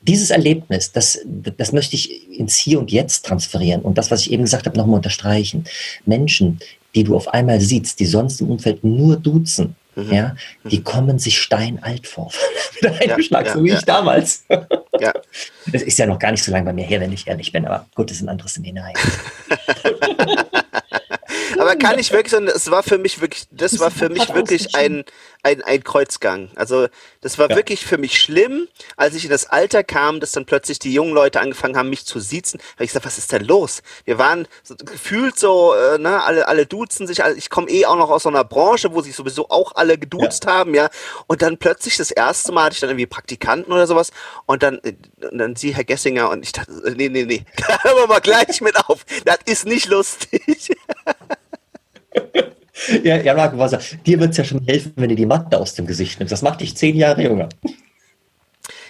dieses 0.00 0.30
Erlebnis, 0.30 0.92
das, 0.92 1.18
das 1.24 1.72
möchte 1.72 1.94
ich 1.94 2.38
ins 2.38 2.56
Hier 2.56 2.78
und 2.78 2.90
Jetzt 2.90 3.26
transferieren 3.26 3.82
und 3.82 3.98
das, 3.98 4.10
was 4.10 4.22
ich 4.22 4.32
eben 4.32 4.44
gesagt 4.44 4.66
habe, 4.66 4.78
nochmal 4.78 4.96
unterstreichen. 4.96 5.64
Menschen, 6.06 6.58
die 6.94 7.04
du 7.04 7.14
auf 7.14 7.28
einmal 7.28 7.60
siehst, 7.60 8.00
die 8.00 8.06
sonst 8.06 8.40
im 8.40 8.50
Umfeld 8.50 8.82
nur 8.82 9.16
duzen, 9.16 9.76
mhm. 9.94 10.12
ja, 10.12 10.34
die 10.64 10.78
mhm. 10.78 10.84
kommen 10.84 11.18
sich 11.18 11.38
steinalt 11.38 12.06
vor. 12.06 12.32
Mit 12.82 13.00
einem 13.00 13.10
ja, 13.10 13.22
Schlag, 13.22 13.46
ja, 13.46 13.52
so 13.52 13.62
wie 13.62 13.68
ja. 13.68 13.78
ich 13.78 13.84
damals. 13.84 14.44
Ja. 14.48 15.12
Das 15.72 15.82
ist 15.82 15.98
ja 15.98 16.06
noch 16.06 16.18
gar 16.18 16.32
nicht 16.32 16.42
so 16.42 16.50
lange 16.50 16.64
bei 16.64 16.72
mir 16.72 16.84
her, 16.84 17.00
wenn 17.00 17.12
ich 17.12 17.28
ehrlich 17.28 17.52
bin, 17.52 17.64
aber 17.64 17.86
gut, 17.94 18.10
das 18.10 18.16
ist 18.16 18.22
ein 18.22 18.28
anderes 18.28 18.52
Szenario. 18.52 18.94
Aber 21.58 21.76
kann 21.76 21.98
ich 21.98 22.12
wirklich 22.12 22.30
sagen, 22.30 22.48
es 22.48 22.70
war 22.70 22.82
für 22.82 22.98
mich 22.98 23.20
wirklich, 23.20 23.46
das 23.50 23.78
war 23.78 23.90
für 23.90 24.08
mich 24.08 24.34
wirklich 24.34 24.74
ein, 24.74 25.04
ein, 25.42 25.62
ein 25.62 25.82
Kreuzgang. 25.84 26.50
Also 26.54 26.88
das 27.20 27.38
war 27.38 27.50
ja. 27.50 27.56
wirklich 27.56 27.84
für 27.84 27.98
mich 27.98 28.20
schlimm, 28.20 28.68
als 28.96 29.14
ich 29.14 29.24
in 29.24 29.30
das 29.30 29.46
Alter 29.46 29.84
kam, 29.84 30.20
dass 30.20 30.32
dann 30.32 30.46
plötzlich 30.46 30.78
die 30.78 30.92
jungen 30.92 31.12
Leute 31.12 31.40
angefangen 31.40 31.76
haben, 31.76 31.88
mich 31.88 32.04
zu 32.06 32.20
siezen. 32.20 32.60
habe 32.74 32.84
ich 32.84 32.90
gesagt, 32.90 33.06
was 33.06 33.18
ist 33.18 33.32
denn 33.32 33.44
los? 33.44 33.82
Wir 34.04 34.18
waren 34.18 34.46
so, 34.62 34.74
gefühlt 34.76 35.38
so, 35.38 35.74
äh, 35.74 35.98
ne, 35.98 36.22
alle, 36.22 36.48
alle 36.48 36.66
duzen 36.66 37.06
sich. 37.06 37.24
Also 37.24 37.36
ich 37.36 37.50
komme 37.50 37.70
eh 37.70 37.86
auch 37.86 37.96
noch 37.96 38.10
aus 38.10 38.24
so 38.24 38.28
einer 38.28 38.44
Branche, 38.44 38.92
wo 38.92 39.00
sich 39.02 39.14
sowieso 39.14 39.48
auch 39.50 39.74
alle 39.74 39.98
geduzt 39.98 40.44
ja. 40.44 40.52
haben, 40.52 40.74
ja. 40.74 40.90
Und 41.26 41.42
dann 41.42 41.58
plötzlich 41.58 41.96
das 41.96 42.10
erste 42.10 42.52
Mal 42.52 42.64
hatte 42.64 42.74
ich 42.74 42.80
dann 42.80 42.90
irgendwie 42.90 43.06
Praktikanten 43.06 43.72
oder 43.72 43.86
sowas. 43.86 44.10
Und 44.46 44.62
dann, 44.62 44.80
äh, 44.84 44.94
und 45.30 45.38
dann 45.38 45.56
sie, 45.56 45.74
Herr 45.74 45.84
Gessinger, 45.84 46.30
und 46.30 46.44
ich 46.44 46.52
dachte, 46.52 46.72
nee, 46.96 47.08
nee, 47.08 47.24
nee, 47.24 47.44
da 47.56 47.82
hören 47.82 47.96
wir 47.96 48.06
mal 48.06 48.20
gleich 48.20 48.60
mit 48.60 48.76
auf. 48.88 49.04
Das 49.24 49.38
ist 49.46 49.66
nicht 49.66 49.88
lustig. 49.88 50.70
ja, 53.04 53.16
ja, 53.16 53.34
Marco 53.34 53.58
Wasser, 53.58 53.80
dir 54.06 54.20
wird 54.20 54.30
es 54.30 54.36
ja 54.36 54.44
schon 54.44 54.64
helfen, 54.66 54.92
wenn 54.96 55.08
du 55.08 55.14
die 55.14 55.26
Matte 55.26 55.58
aus 55.58 55.74
dem 55.74 55.86
Gesicht 55.86 56.18
nimmst. 56.18 56.32
Das 56.32 56.42
macht 56.42 56.60
dich 56.60 56.76
zehn 56.76 56.96
Jahre 56.96 57.22
jünger. 57.22 57.48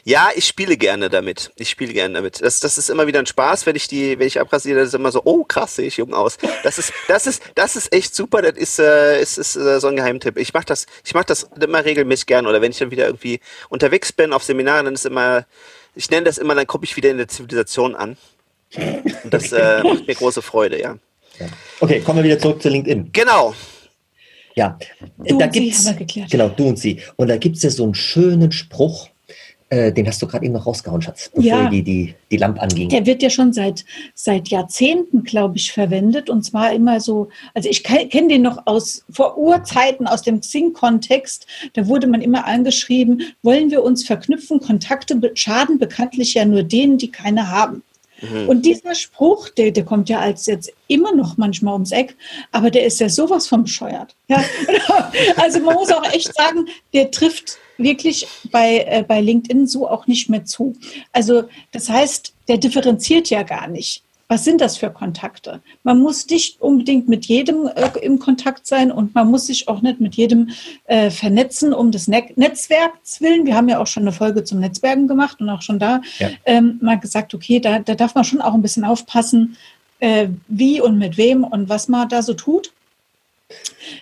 Ja, 0.02 0.30
ich 0.34 0.46
spiele 0.46 0.78
gerne 0.78 1.10
damit. 1.10 1.52
Ich 1.56 1.68
spiele 1.68 1.92
gerne 1.92 2.14
damit. 2.14 2.40
Das, 2.42 2.60
das 2.60 2.78
ist 2.78 2.88
immer 2.88 3.06
wieder 3.06 3.18
ein 3.18 3.26
Spaß, 3.26 3.66
wenn 3.66 3.76
ich 3.76 3.86
die, 3.86 4.18
wenn 4.18 4.26
ich 4.26 4.40
abrasiere, 4.40 4.78
das 4.78 4.88
ist 4.88 4.94
immer 4.94 5.12
so, 5.12 5.20
oh 5.24 5.44
krass, 5.44 5.76
sehe 5.76 5.86
ich 5.86 5.98
jung 5.98 6.14
aus. 6.14 6.38
Das 6.62 6.78
ist, 6.78 6.92
das 7.06 7.26
ist, 7.26 7.42
das 7.54 7.76
ist 7.76 7.92
echt 7.94 8.14
super. 8.14 8.40
Das 8.40 8.56
ist, 8.56 8.78
äh, 8.78 9.20
ist, 9.20 9.36
ist 9.36 9.56
äh, 9.56 9.78
so 9.78 9.88
ein 9.88 9.96
Geheimtipp. 9.96 10.38
Ich 10.38 10.54
mache 10.54 10.64
das, 10.64 10.86
ich 11.04 11.12
mache 11.12 11.26
das 11.26 11.48
immer 11.60 11.84
regelmäßig 11.84 12.26
gern. 12.26 12.46
Oder 12.46 12.62
wenn 12.62 12.70
ich 12.70 12.78
dann 12.78 12.90
wieder 12.90 13.06
irgendwie 13.06 13.40
unterwegs 13.68 14.12
bin 14.12 14.32
auf 14.32 14.42
Seminaren, 14.42 14.86
dann 14.86 14.94
ist 14.94 15.04
immer, 15.04 15.44
ich 15.94 16.10
nenne 16.10 16.24
das 16.24 16.38
immer, 16.38 16.54
dann 16.54 16.66
komme 16.66 16.84
ich 16.84 16.96
wieder 16.96 17.10
in 17.10 17.18
der 17.18 17.28
Zivilisation 17.28 17.94
an. 17.94 18.16
Und 19.24 19.34
das 19.34 19.52
äh, 19.52 19.82
macht 19.82 20.06
mir 20.06 20.14
große 20.14 20.40
Freude, 20.40 20.80
ja. 20.80 20.96
Okay, 21.80 22.00
kommen 22.00 22.18
wir 22.18 22.24
wieder 22.24 22.38
zurück 22.38 22.62
zu 22.62 22.68
LinkedIn. 22.68 23.10
Genau. 23.12 23.54
Ja, 24.60 24.78
du 25.26 25.38
da 25.38 25.46
gibt's, 25.46 25.90
genau, 26.30 26.50
du 26.50 26.68
und 26.68 26.78
sie. 26.78 27.00
Und 27.16 27.28
da 27.28 27.38
gibt 27.38 27.56
es 27.56 27.62
ja 27.62 27.70
so 27.70 27.82
einen 27.84 27.94
schönen 27.94 28.52
Spruch, 28.52 29.08
äh, 29.70 29.90
den 29.90 30.06
hast 30.06 30.20
du 30.20 30.26
gerade 30.26 30.44
eben 30.44 30.52
noch 30.52 30.66
rausgehauen, 30.66 31.00
Schatz, 31.00 31.30
bevor 31.32 31.48
ja. 31.48 31.70
die, 31.70 31.82
die, 31.82 32.14
die 32.30 32.36
Lampe 32.36 32.60
anging. 32.60 32.90
Der 32.90 33.06
wird 33.06 33.22
ja 33.22 33.30
schon 33.30 33.54
seit, 33.54 33.86
seit 34.14 34.48
Jahrzehnten, 34.48 35.22
glaube 35.22 35.56
ich, 35.56 35.72
verwendet. 35.72 36.28
Und 36.28 36.42
zwar 36.42 36.74
immer 36.74 37.00
so, 37.00 37.30
also 37.54 37.70
ich 37.70 37.82
kenne 37.84 38.28
den 38.28 38.42
noch 38.42 38.66
aus 38.66 39.02
vor 39.10 39.38
Urzeiten, 39.38 40.06
aus 40.06 40.20
dem 40.20 40.40
Xing-Kontext. 40.40 41.46
Da 41.72 41.86
wurde 41.86 42.06
man 42.06 42.20
immer 42.20 42.46
angeschrieben, 42.46 43.22
wollen 43.42 43.70
wir 43.70 43.82
uns 43.82 44.04
verknüpfen? 44.04 44.60
Kontakte 44.60 45.18
schaden 45.32 45.78
bekanntlich 45.78 46.34
ja 46.34 46.44
nur 46.44 46.64
denen, 46.64 46.98
die 46.98 47.10
keine 47.10 47.50
haben. 47.50 47.82
Mhm. 48.20 48.48
Und 48.48 48.66
dieser 48.66 48.94
Spruch, 48.94 49.48
der, 49.50 49.70
der 49.70 49.85
kommt 49.85 50.09
ja 50.09 50.20
als 50.20 50.46
jetzt 50.46 50.72
immer 50.88 51.14
noch 51.14 51.37
manchmal 51.37 51.74
ums 51.74 51.92
Eck, 51.92 52.16
aber 52.52 52.70
der 52.70 52.85
ist 52.85 53.00
ja 53.00 53.09
sowas 53.09 53.46
vom 53.46 53.62
bescheuert. 53.62 54.14
Ja? 54.28 54.44
also 55.37 55.61
man 55.61 55.74
muss 55.74 55.90
auch 55.90 56.04
echt 56.12 56.35
sagen, 56.35 56.66
der 56.92 57.11
trifft 57.11 57.59
wirklich 57.78 58.26
bei, 58.50 58.85
äh, 58.87 59.04
bei 59.06 59.20
LinkedIn 59.20 59.66
so 59.66 59.88
auch 59.88 60.06
nicht 60.06 60.28
mehr 60.28 60.44
zu. 60.44 60.76
Also 61.12 61.44
das 61.72 61.88
heißt, 61.88 62.35
der 62.48 62.59
differenziert 62.59 63.30
ja 63.30 63.42
gar 63.42 63.68
nicht 63.68 64.02
was 64.30 64.44
sind 64.44 64.60
das 64.60 64.76
für 64.76 64.90
Kontakte? 64.90 65.60
Man 65.82 65.98
muss 65.98 66.24
nicht 66.28 66.60
unbedingt 66.60 67.08
mit 67.08 67.26
jedem 67.26 67.66
äh, 67.66 67.98
im 68.00 68.20
Kontakt 68.20 68.64
sein 68.64 68.92
und 68.92 69.12
man 69.12 69.28
muss 69.28 69.48
sich 69.48 69.66
auch 69.66 69.82
nicht 69.82 70.00
mit 70.00 70.14
jedem 70.14 70.50
äh, 70.84 71.10
vernetzen 71.10 71.74
um 71.74 71.90
des 71.90 72.06
ne 72.06 72.22
Netzwerks 72.36 73.20
willen. 73.20 73.44
Wir 73.44 73.56
haben 73.56 73.68
ja 73.68 73.80
auch 73.80 73.88
schon 73.88 74.04
eine 74.04 74.12
Folge 74.12 74.44
zum 74.44 74.60
Netzwerken 74.60 75.08
gemacht 75.08 75.40
und 75.40 75.50
auch 75.50 75.62
schon 75.62 75.80
da 75.80 76.00
ja. 76.20 76.28
ähm, 76.46 76.78
mal 76.80 77.00
gesagt, 77.00 77.34
okay, 77.34 77.58
da, 77.58 77.80
da 77.80 77.96
darf 77.96 78.14
man 78.14 78.22
schon 78.22 78.40
auch 78.40 78.54
ein 78.54 78.62
bisschen 78.62 78.84
aufpassen, 78.84 79.56
äh, 79.98 80.28
wie 80.46 80.80
und 80.80 80.96
mit 80.96 81.16
wem 81.16 81.42
und 81.42 81.68
was 81.68 81.88
man 81.88 82.08
da 82.08 82.22
so 82.22 82.34
tut. 82.34 82.72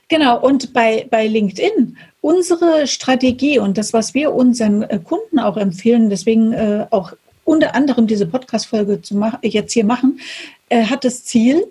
Genau, 0.09 0.39
und 0.39 0.75
bei, 0.75 1.07
bei 1.09 1.27
LinkedIn, 1.27 1.97
unsere 2.21 2.87
Strategie 2.87 3.59
und 3.59 3.79
das, 3.79 3.95
was 3.95 4.13
wir 4.13 4.35
unseren 4.35 4.83
äh, 4.83 4.99
Kunden 4.99 5.39
auch 5.39 5.57
empfehlen, 5.57 6.11
deswegen 6.11 6.53
äh, 6.53 6.87
auch 6.91 7.15
unter 7.49 7.75
anderem 7.75 8.07
diese 8.07 8.27
Podcast-Folge 8.27 9.01
jetzt 9.43 9.73
hier 9.73 9.85
machen, 9.85 10.21
äh, 10.69 10.85
hat 10.85 11.05
das 11.05 11.25
Ziel, 11.25 11.67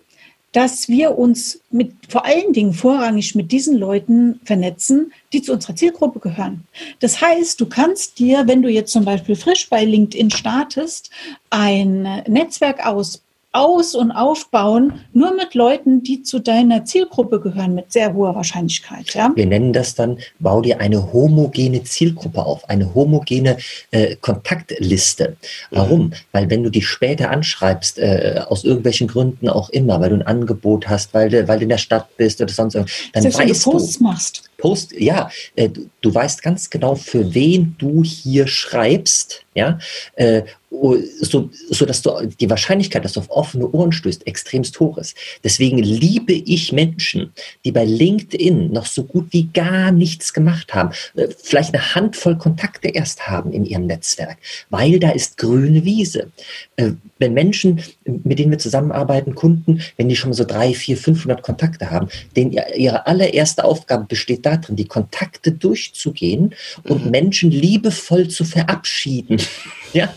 dass 0.52 0.88
wir 0.88 1.18
uns 1.18 1.60
mit, 1.70 1.94
vor 2.10 2.26
allen 2.26 2.52
Dingen 2.52 2.74
vorrangig 2.74 3.36
mit 3.36 3.52
diesen 3.52 3.78
Leuten 3.78 4.40
vernetzen, 4.44 5.12
die 5.32 5.42
zu 5.42 5.54
unserer 5.54 5.76
Zielgruppe 5.76 6.20
gehören. 6.20 6.64
Das 7.00 7.22
heißt, 7.22 7.62
du 7.62 7.68
kannst 7.68 8.18
dir, 8.18 8.48
wenn 8.48 8.64
du 8.64 8.70
jetzt 8.70 8.92
zum 8.92 9.06
Beispiel 9.06 9.36
frisch 9.36 9.70
bei 9.70 9.86
LinkedIn 9.86 10.32
startest, 10.32 11.12
ein 11.52 12.24
Netzwerk 12.28 12.84
aus 12.86 13.22
aus- 13.58 13.96
und 13.96 14.12
aufbauen, 14.12 14.94
nur 15.14 15.34
mit 15.34 15.56
Leuten, 15.56 16.04
die 16.04 16.22
zu 16.22 16.40
deiner 16.40 16.86
Zielgruppe 16.86 17.40
gehören, 17.40 17.74
mit 17.74 17.92
sehr 17.92 18.14
hoher 18.14 18.36
Wahrscheinlichkeit. 18.36 19.14
Ja? 19.16 19.32
Wir 19.36 19.48
nennen 19.48 19.74
das 19.74 19.96
dann, 19.96 20.20
bau 20.40 20.62
dir 20.62 20.80
eine 20.80 21.12
homogene 21.12 21.84
Zielgruppe 21.84 22.46
auf, 22.46 22.70
eine 22.70 22.94
homogene 22.94 23.58
äh, 23.92 24.16
Kontaktliste. 24.18 25.38
Warum? 25.72 26.08
Mhm. 26.08 26.14
Weil 26.32 26.50
wenn 26.52 26.64
du 26.64 26.70
die 26.70 26.84
später 26.84 27.32
anschreibst, 27.32 27.98
äh, 27.98 28.42
aus 28.48 28.64
irgendwelchen 28.64 29.08
Gründen 29.08 29.50
auch 29.50 29.70
immer, 29.70 30.00
weil 30.00 30.10
du 30.10 30.16
ein 30.18 30.28
Angebot 30.28 30.88
hast, 30.88 31.14
weil 31.16 31.30
du, 31.30 31.48
weil 31.48 31.58
du 31.58 31.64
in 31.64 31.70
der 31.70 31.78
Stadt 31.80 32.16
bist 32.16 32.40
oder 32.42 32.54
sonst 32.54 32.76
irgendwas, 32.76 32.96
dann 33.14 33.24
Selbst 33.24 33.40
weißt 33.40 33.66
du, 33.66 33.72
Posts 33.72 34.00
machst. 34.00 34.44
Post, 34.58 34.94
ja, 34.94 35.30
äh, 35.56 35.70
du, 35.70 35.90
du, 36.02 36.14
weißt 36.14 36.42
ganz 36.42 36.70
genau, 36.70 36.96
für 36.96 37.34
wen 37.34 37.76
du 37.78 38.04
hier 38.04 38.48
schreibst, 38.48 39.44
ja, 39.58 39.80
äh, 40.16 40.44
so, 40.70 41.50
so 41.70 41.86
dass 41.86 42.02
du 42.02 42.12
die 42.40 42.50
Wahrscheinlichkeit, 42.50 43.04
dass 43.04 43.14
du 43.14 43.22
auf 43.22 43.30
offene 43.32 43.70
Ohren 43.72 43.92
stößt, 43.92 44.28
extremst 44.28 44.80
hoch 44.80 44.98
ist. 44.98 45.16
Deswegen 45.44 45.80
liebe 45.80 46.34
ich 46.34 46.72
Menschen, 46.72 47.32
die 47.66 47.72
bei 47.72 47.86
LinkedIn 47.86 48.72
noch 48.72 48.86
so 48.86 49.04
gut 49.04 49.28
wie 49.32 49.48
gar 49.54 49.92
nichts 49.92 50.34
gemacht 50.34 50.74
haben, 50.74 50.92
äh, 51.16 51.28
vielleicht 51.42 51.74
eine 51.74 51.96
Handvoll 51.96 52.38
Kontakte 52.38 52.90
erst 52.90 53.28
haben 53.28 53.52
in 53.52 53.66
ihrem 53.66 53.88
Netzwerk, 53.88 54.38
weil 54.70 55.00
da 55.00 55.12
ist 55.12 55.38
grüne 55.38 55.84
Wiese. 55.84 56.32
Äh, 56.76 56.92
wenn 57.18 57.34
Menschen, 57.34 57.82
mit 58.06 58.38
denen 58.38 58.52
wir 58.52 58.60
zusammenarbeiten, 58.60 59.34
Kunden, 59.34 59.82
wenn 59.96 60.10
die 60.10 60.16
schon 60.16 60.34
so 60.34 60.44
drei, 60.44 60.74
vier, 60.74 60.98
500 60.98 61.42
Kontakte 61.42 61.90
haben, 61.90 62.10
denen 62.36 62.52
ihre 62.76 63.08
allererste 63.08 63.64
Aufgabe 63.64 64.06
besteht 64.06 64.46
darin, 64.46 64.76
die 64.76 64.86
Kontakte 64.86 65.52
durchzugehen 65.52 66.54
und 66.84 67.06
mhm. 67.06 67.12
Menschen 67.12 67.52
liebevoll 67.52 68.28
zu 68.28 68.46
verabschieden, 68.46 69.42
ja, 69.94 70.14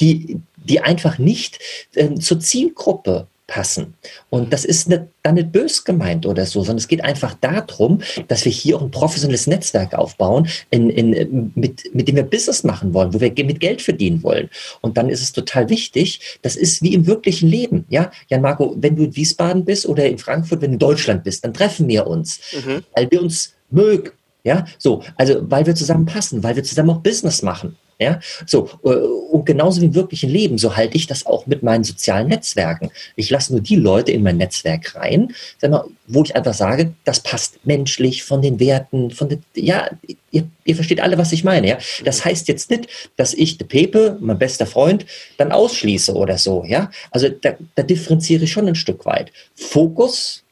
die, 0.00 0.40
die 0.56 0.80
einfach 0.80 1.18
nicht 1.18 1.58
äh, 1.94 2.14
zur 2.14 2.40
Zielgruppe 2.40 3.26
passen. 3.46 3.94
Und 4.30 4.52
das 4.52 4.64
ist 4.64 4.88
nicht, 4.88 5.02
dann 5.22 5.34
nicht 5.34 5.52
bös 5.52 5.84
gemeint 5.84 6.24
oder 6.24 6.46
so, 6.46 6.60
sondern 6.60 6.78
es 6.78 6.88
geht 6.88 7.04
einfach 7.04 7.34
darum, 7.40 8.00
dass 8.28 8.44
wir 8.44 8.52
hier 8.52 8.76
auch 8.76 8.82
ein 8.82 8.90
professionelles 8.90 9.46
Netzwerk 9.46 9.94
aufbauen, 9.94 10.48
in, 10.70 10.88
in, 10.88 11.52
mit, 11.54 11.94
mit 11.94 12.08
dem 12.08 12.16
wir 12.16 12.22
Business 12.22 12.64
machen 12.64 12.94
wollen, 12.94 13.12
wo 13.12 13.20
wir 13.20 13.32
mit 13.44 13.60
Geld 13.60 13.82
verdienen 13.82 14.22
wollen. 14.22 14.48
Und 14.80 14.96
dann 14.96 15.10
ist 15.10 15.22
es 15.22 15.32
total 15.32 15.68
wichtig, 15.68 16.38
das 16.40 16.56
ist 16.56 16.82
wie 16.82 16.94
im 16.94 17.06
wirklichen 17.06 17.48
Leben. 17.48 17.84
Ja, 17.90 18.10
Jan 18.28 18.40
Marco, 18.40 18.74
wenn 18.78 18.96
du 18.96 19.04
in 19.04 19.14
Wiesbaden 19.14 19.64
bist 19.64 19.86
oder 19.86 20.06
in 20.06 20.18
Frankfurt, 20.18 20.62
wenn 20.62 20.70
du 20.70 20.74
in 20.74 20.78
Deutschland 20.78 21.24
bist, 21.24 21.44
dann 21.44 21.52
treffen 21.52 21.86
wir 21.86 22.06
uns, 22.06 22.40
mhm. 22.52 22.82
weil 22.94 23.10
wir 23.10 23.20
uns 23.20 23.52
mögen. 23.70 24.10
Ja, 24.42 24.66
so, 24.78 25.02
also 25.16 25.40
weil 25.50 25.64
wir 25.64 25.74
zusammen 25.74 26.04
passen, 26.06 26.42
weil 26.42 26.56
wir 26.56 26.64
zusammen 26.64 26.90
auch 26.90 27.00
Business 27.00 27.42
machen. 27.42 27.76
Ja, 28.00 28.18
so, 28.44 28.70
äh, 28.84 28.88
und 28.88 29.46
genauso 29.46 29.80
wie 29.80 29.86
im 29.86 29.94
wirklichen 29.94 30.28
Leben, 30.28 30.58
so 30.58 30.76
halte 30.76 30.96
ich 30.96 31.06
das 31.06 31.26
auch 31.26 31.46
mit 31.46 31.62
meinen 31.62 31.84
sozialen 31.84 32.26
Netzwerken. 32.26 32.90
Ich 33.14 33.30
lasse 33.30 33.52
nur 33.52 33.60
die 33.60 33.76
Leute 33.76 34.10
in 34.10 34.24
mein 34.24 34.36
Netzwerk 34.36 34.96
rein, 34.96 35.32
mal, 35.62 35.84
wo 36.08 36.22
ich 36.24 36.34
einfach 36.34 36.54
sage, 36.54 36.92
das 37.04 37.20
passt 37.20 37.64
menschlich 37.64 38.24
von 38.24 38.42
den 38.42 38.58
Werten, 38.58 39.12
von 39.12 39.28
den, 39.28 39.44
ja, 39.54 39.90
ihr, 40.32 40.48
ihr 40.64 40.74
versteht 40.74 41.00
alle, 41.00 41.18
was 41.18 41.32
ich 41.32 41.44
meine, 41.44 41.68
ja. 41.68 41.78
Das 42.04 42.24
heißt 42.24 42.48
jetzt 42.48 42.68
nicht, 42.70 42.88
dass 43.16 43.32
ich 43.32 43.58
de 43.58 43.66
Pepe, 43.66 44.18
mein 44.20 44.38
bester 44.38 44.66
Freund, 44.66 45.06
dann 45.36 45.52
ausschließe 45.52 46.14
oder 46.14 46.36
so, 46.36 46.64
ja. 46.66 46.90
Also 47.12 47.28
da, 47.28 47.54
da 47.76 47.84
differenziere 47.84 48.44
ich 48.44 48.52
schon 48.52 48.66
ein 48.66 48.74
Stück 48.74 49.06
weit. 49.06 49.30
Fokus, 49.54 50.42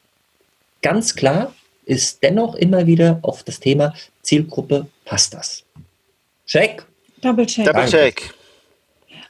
ganz 0.81 1.13
klar, 1.13 1.53
ist 1.85 2.23
dennoch 2.23 2.55
immer 2.55 2.87
wieder 2.87 3.19
auf 3.21 3.43
das 3.43 3.59
Thema 3.59 3.93
Zielgruppe, 4.21 4.87
passt 5.03 5.33
das? 5.33 5.63
Check. 6.45 6.85
Double-check. 7.23 7.65
Double-check. 7.65 8.33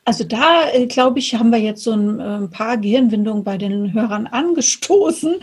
Also 0.05 0.25
da, 0.25 0.69
äh, 0.73 0.85
glaube 0.87 1.19
ich, 1.19 1.33
haben 1.35 1.49
wir 1.49 1.59
jetzt 1.59 1.81
so 1.81 1.91
ein, 1.91 2.19
äh, 2.19 2.23
ein, 2.23 2.49
paar 2.49 2.77
Gehirnwindungen 2.77 3.45
bei 3.45 3.57
den 3.57 3.93
Hörern 3.93 4.27
angestoßen, 4.27 5.35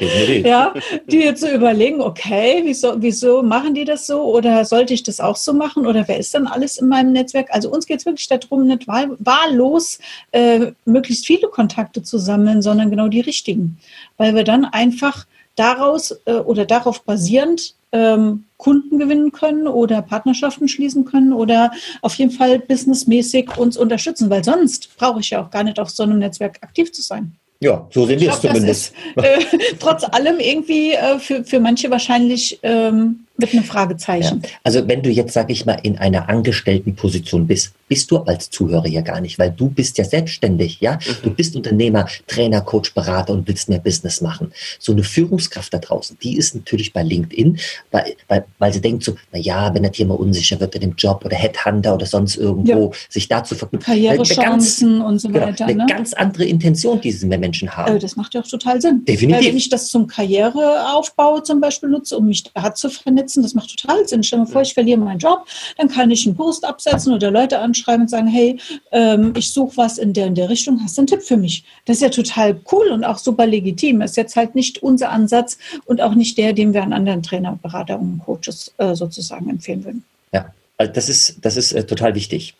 ja, 0.44 0.74
die 1.06 1.20
jetzt 1.20 1.40
so 1.40 1.48
überlegen, 1.48 2.02
okay, 2.02 2.60
wieso, 2.64 3.00
wieso 3.00 3.42
machen 3.42 3.72
die 3.72 3.86
das 3.86 4.06
so 4.06 4.22
oder 4.22 4.66
sollte 4.66 4.92
ich 4.92 5.02
das 5.02 5.18
auch 5.18 5.36
so 5.36 5.54
machen 5.54 5.86
oder 5.86 6.06
wer 6.08 6.18
ist 6.18 6.34
dann 6.34 6.46
alles 6.46 6.76
in 6.76 6.88
meinem 6.88 7.12
Netzwerk? 7.12 7.48
Also 7.52 7.70
uns 7.70 7.86
geht 7.86 8.00
es 8.00 8.06
wirklich 8.06 8.28
darum, 8.28 8.66
nicht 8.66 8.86
wahl, 8.86 9.16
wahllos 9.18 9.98
äh, 10.32 10.72
möglichst 10.84 11.26
viele 11.26 11.48
Kontakte 11.48 12.02
zu 12.02 12.18
sammeln, 12.18 12.60
sondern 12.60 12.90
genau 12.90 13.08
die 13.08 13.20
richtigen, 13.20 13.78
weil 14.18 14.34
wir 14.34 14.44
dann 14.44 14.66
einfach 14.66 15.26
daraus 15.56 16.20
äh, 16.26 16.34
oder 16.34 16.66
darauf 16.66 17.02
basierend 17.02 17.74
ähm, 17.92 18.44
Kunden 18.56 18.98
gewinnen 18.98 19.32
können 19.32 19.66
oder 19.66 20.02
Partnerschaften 20.02 20.68
schließen 20.68 21.04
können 21.04 21.32
oder 21.32 21.72
auf 22.02 22.14
jeden 22.14 22.30
Fall 22.30 22.58
businessmäßig 22.58 23.56
uns 23.56 23.76
unterstützen, 23.76 24.30
weil 24.30 24.44
sonst 24.44 24.96
brauche 24.96 25.20
ich 25.20 25.30
ja 25.30 25.42
auch 25.42 25.50
gar 25.50 25.64
nicht 25.64 25.78
auf 25.78 25.90
so 25.90 26.02
einem 26.02 26.18
Netzwerk 26.18 26.58
aktiv 26.62 26.92
zu 26.92 27.02
sein. 27.02 27.36
Ja, 27.62 27.86
so 27.90 28.06
sehen 28.06 28.20
wir 28.20 28.30
es 28.30 28.40
zumindest. 28.40 28.94
Ist, 29.16 29.22
äh, 29.22 29.58
trotz 29.78 30.04
allem 30.04 30.40
irgendwie 30.40 30.92
äh, 30.92 31.18
für, 31.18 31.44
für 31.44 31.60
manche 31.60 31.90
wahrscheinlich 31.90 32.58
ähm, 32.62 33.26
mit 33.36 33.52
einem 33.52 33.64
Fragezeichen. 33.64 34.40
Ja. 34.42 34.48
Also 34.64 34.88
wenn 34.88 35.02
du 35.02 35.10
jetzt, 35.10 35.34
sag 35.34 35.50
ich 35.50 35.66
mal, 35.66 35.78
in 35.82 35.98
einer 35.98 36.30
angestellten 36.30 36.96
Position 36.96 37.46
bist, 37.46 37.74
bist 37.90 38.10
du 38.12 38.18
als 38.18 38.50
Zuhörer 38.50 38.86
ja 38.86 39.00
gar 39.00 39.20
nicht, 39.20 39.36
weil 39.40 39.50
du 39.50 39.68
bist 39.68 39.98
ja 39.98 40.04
selbstständig, 40.04 40.80
ja? 40.80 40.94
Mhm. 40.94 41.16
Du 41.24 41.30
bist 41.30 41.56
Unternehmer, 41.56 42.06
Trainer, 42.28 42.60
Coach, 42.60 42.94
Berater 42.94 43.32
und 43.32 43.48
willst 43.48 43.68
mehr 43.68 43.80
Business 43.80 44.20
machen. 44.20 44.52
So 44.78 44.92
eine 44.92 45.02
Führungskraft 45.02 45.74
da 45.74 45.78
draußen, 45.78 46.16
die 46.22 46.36
ist 46.36 46.54
natürlich 46.54 46.92
bei 46.92 47.02
LinkedIn, 47.02 47.58
weil, 47.90 48.14
weil, 48.28 48.44
weil 48.60 48.72
sie 48.72 48.80
denkt 48.80 49.02
so, 49.02 49.16
na 49.32 49.40
ja, 49.40 49.74
wenn 49.74 49.82
das 49.82 49.96
hier 49.96 50.06
mal 50.06 50.14
unsicher 50.14 50.60
wird 50.60 50.76
in 50.76 50.82
dem 50.82 50.94
Job 50.96 51.24
oder 51.24 51.36
Headhunter 51.36 51.94
oder 51.94 52.06
sonst 52.06 52.36
irgendwo, 52.36 52.92
ja. 52.92 52.98
sich 53.08 53.26
dazu 53.26 53.56
verknüpfen. 53.56 53.92
Karrierechancen 53.92 55.00
und 55.02 55.18
so 55.18 55.28
genau, 55.28 55.48
weiter. 55.48 55.66
Eine 55.66 55.78
ne? 55.78 55.86
ganz 55.88 56.12
andere 56.12 56.44
Intention, 56.44 57.00
die 57.00 57.10
diese 57.10 57.26
Menschen 57.26 57.76
haben. 57.76 57.98
das 57.98 58.14
macht 58.14 58.34
ja 58.34 58.40
auch 58.40 58.46
total 58.46 58.80
Sinn. 58.80 59.04
Definitiv. 59.04 59.40
Weil 59.40 59.48
wenn 59.48 59.56
ich 59.56 59.68
das 59.68 59.88
zum 59.88 60.06
Karriereaufbau 60.06 61.40
zum 61.40 61.60
Beispiel 61.60 61.88
nutze, 61.88 62.16
um 62.16 62.26
mich 62.26 62.44
da 62.44 62.72
zu 62.72 62.88
vernetzen, 62.88 63.42
das 63.42 63.54
macht 63.54 63.76
total 63.76 64.06
Sinn. 64.06 64.22
Stell 64.22 64.38
mir 64.38 64.46
vor, 64.46 64.62
ich 64.62 64.74
verliere 64.74 65.00
meinen 65.00 65.18
Job, 65.18 65.44
dann 65.76 65.88
kann 65.88 66.08
ich 66.12 66.24
einen 66.24 66.36
Post 66.36 66.64
absetzen 66.64 67.12
oder 67.14 67.32
Leute 67.32 67.58
anschreiben 67.80 68.02
und 68.02 68.08
sagen, 68.08 68.28
hey, 68.28 68.58
ähm, 68.92 69.32
ich 69.36 69.50
suche 69.52 69.76
was 69.76 69.98
in 69.98 70.12
der 70.12 70.26
in 70.26 70.34
der 70.34 70.48
Richtung, 70.48 70.80
hast 70.82 70.96
du 70.96 71.02
einen 71.02 71.06
Tipp 71.06 71.22
für 71.22 71.36
mich? 71.36 71.64
Das 71.84 71.96
ist 71.96 72.02
ja 72.02 72.08
total 72.08 72.60
cool 72.72 72.88
und 72.88 73.04
auch 73.04 73.18
super 73.18 73.46
legitim. 73.46 74.00
Ist 74.00 74.16
jetzt 74.16 74.36
halt 74.36 74.54
nicht 74.54 74.82
unser 74.82 75.10
Ansatz 75.10 75.58
und 75.86 76.00
auch 76.00 76.14
nicht 76.14 76.38
der, 76.38 76.52
den 76.52 76.74
wir 76.74 76.82
an 76.82 76.92
anderen 76.92 77.22
Trainer, 77.22 77.58
Berater 77.60 77.98
und 77.98 78.20
Coaches 78.24 78.72
äh, 78.78 78.94
sozusagen 78.94 79.48
empfehlen 79.48 79.84
würden. 79.84 80.04
Ja, 80.32 80.52
also 80.76 80.92
das 80.92 81.08
ist, 81.08 81.36
das 81.42 81.56
ist 81.56 81.72
äh, 81.72 81.84
total 81.84 82.14
wichtig. 82.14 82.54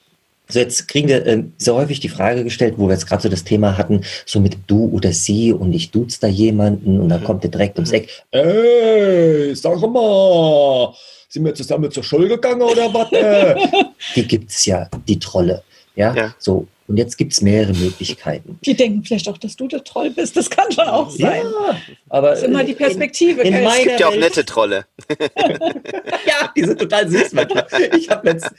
Also 0.49 0.59
jetzt 0.59 0.89
kriegen 0.89 1.07
wir 1.07 1.25
äh, 1.27 1.45
sehr 1.59 1.75
häufig 1.75 2.01
die 2.01 2.09
Frage 2.09 2.43
gestellt, 2.43 2.75
wo 2.77 2.89
wir 2.89 2.95
jetzt 2.95 3.07
gerade 3.07 3.23
so 3.23 3.29
das 3.29 3.45
Thema 3.45 3.79
hatten, 3.79 4.03
so 4.27 4.41
mit 4.41 4.57
du 4.67 4.91
oder 4.93 5.13
sie 5.13 5.53
und 5.53 5.73
ich 5.73 5.93
duze 5.93 6.19
da 6.21 6.27
jemanden 6.27 6.99
und 6.99 7.09
dann 7.09 7.21
mhm. 7.21 7.25
kommt 7.25 7.45
der 7.45 7.51
direkt 7.51 7.77
ums 7.77 7.93
Eck. 7.93 8.09
Ey, 8.33 9.55
sag 9.55 9.81
mal, 9.81 10.93
sind 11.31 11.45
wir 11.45 11.55
zusammen 11.55 11.90
zur 11.90 12.03
Schule 12.03 12.29
gegangen 12.29 12.61
oder 12.61 12.93
was? 12.93 13.11
Äh? 13.12 13.55
die 14.16 14.27
gibt's 14.27 14.66
ja, 14.66 14.90
die 15.09 15.19
Trolle. 15.19 15.62
Ja, 15.95 16.14
ja. 16.14 16.35
so 16.38 16.66
und 16.90 16.97
jetzt 16.97 17.16
gibt 17.16 17.33
es 17.33 17.40
mehrere 17.40 17.73
Möglichkeiten. 17.73 18.59
Die 18.64 18.75
denken 18.75 19.05
vielleicht 19.05 19.29
auch, 19.29 19.38
dass 19.38 19.55
du 19.55 19.69
der 19.69 19.85
Troll 19.85 20.11
bist. 20.11 20.37
Das 20.37 20.51
kann 20.51 20.73
schon 20.73 20.88
auch 20.88 21.09
sein. 21.09 21.45
Ja, 21.45 21.81
aber 22.09 22.31
das 22.31 22.40
ist 22.40 22.47
immer 22.47 22.64
die 22.64 22.75
Perspektive. 22.75 23.43
In, 23.43 23.55
in 23.55 23.64
es 23.64 23.85
gibt 23.85 24.01
ja 24.01 24.09
auch 24.09 24.16
nette 24.16 24.45
Trolle. 24.45 24.87
ja, 26.27 26.53
die 26.57 26.64
sind 26.64 26.81
total 26.81 27.09
süß 27.09 27.33
manchmal. 27.33 27.64
Ich 27.97 28.11
habe 28.11 28.31
letzt, 28.31 28.51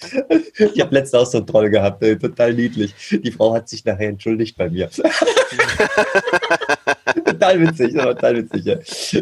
hab 0.80 0.94
letztens 0.94 1.14
auch 1.14 1.26
so 1.26 1.40
einen 1.40 1.48
Troll 1.48 1.70
gehabt, 1.70 2.02
ey, 2.04 2.18
total 2.18 2.54
niedlich. 2.54 2.94
Die 3.12 3.32
Frau 3.34 3.54
hat 3.54 3.68
sich 3.68 3.84
nachher 3.84 4.08
entschuldigt 4.08 4.56
bei 4.56 4.70
mir. 4.70 4.90
total 7.26 7.68
witzig, 7.68 7.96
total 7.96 8.38
witzig. 8.38 8.64
Ja. 8.64 8.78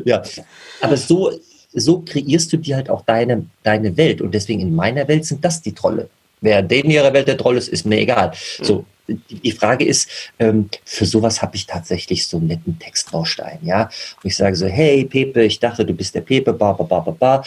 ja. 0.05 0.21
Aber 0.81 0.97
so, 0.97 1.31
so 1.73 2.01
kreierst 2.01 2.51
du 2.51 2.57
dir 2.57 2.75
halt 2.75 2.89
auch 2.89 3.03
deine, 3.05 3.45
deine 3.63 3.95
Welt. 3.97 4.21
Und 4.21 4.33
deswegen 4.33 4.61
in 4.61 4.75
meiner 4.75 5.07
Welt 5.07 5.25
sind 5.25 5.43
das 5.43 5.61
die 5.61 5.73
Trolle. 5.73 6.09
Wer 6.41 6.69
in 6.71 6.89
ihrer 6.89 7.13
Welt 7.13 7.27
der 7.27 7.37
Troll 7.37 7.57
ist, 7.57 7.67
ist 7.67 7.85
mir 7.85 7.99
egal. 7.99 8.31
So, 8.61 8.85
die 9.07 9.51
Frage 9.51 9.85
ist, 9.85 10.09
ähm, 10.39 10.69
für 10.85 11.05
sowas 11.05 11.41
habe 11.41 11.55
ich 11.55 11.65
tatsächlich 11.65 12.27
so 12.27 12.37
einen 12.37 12.47
netten 12.47 12.79
Textbaustein, 12.79 13.59
ja. 13.63 13.83
Und 13.83 14.29
ich 14.29 14.37
sage 14.37 14.55
so, 14.55 14.67
hey 14.67 15.05
Pepe, 15.05 15.43
ich 15.43 15.59
dachte, 15.59 15.85
du 15.85 15.93
bist 15.93 16.15
der 16.15 16.21
Pepe, 16.21 16.53
ba, 16.53 16.73
ba, 16.73 16.83
ba, 16.83 16.99
ba, 16.99 17.11
ba, 17.11 17.43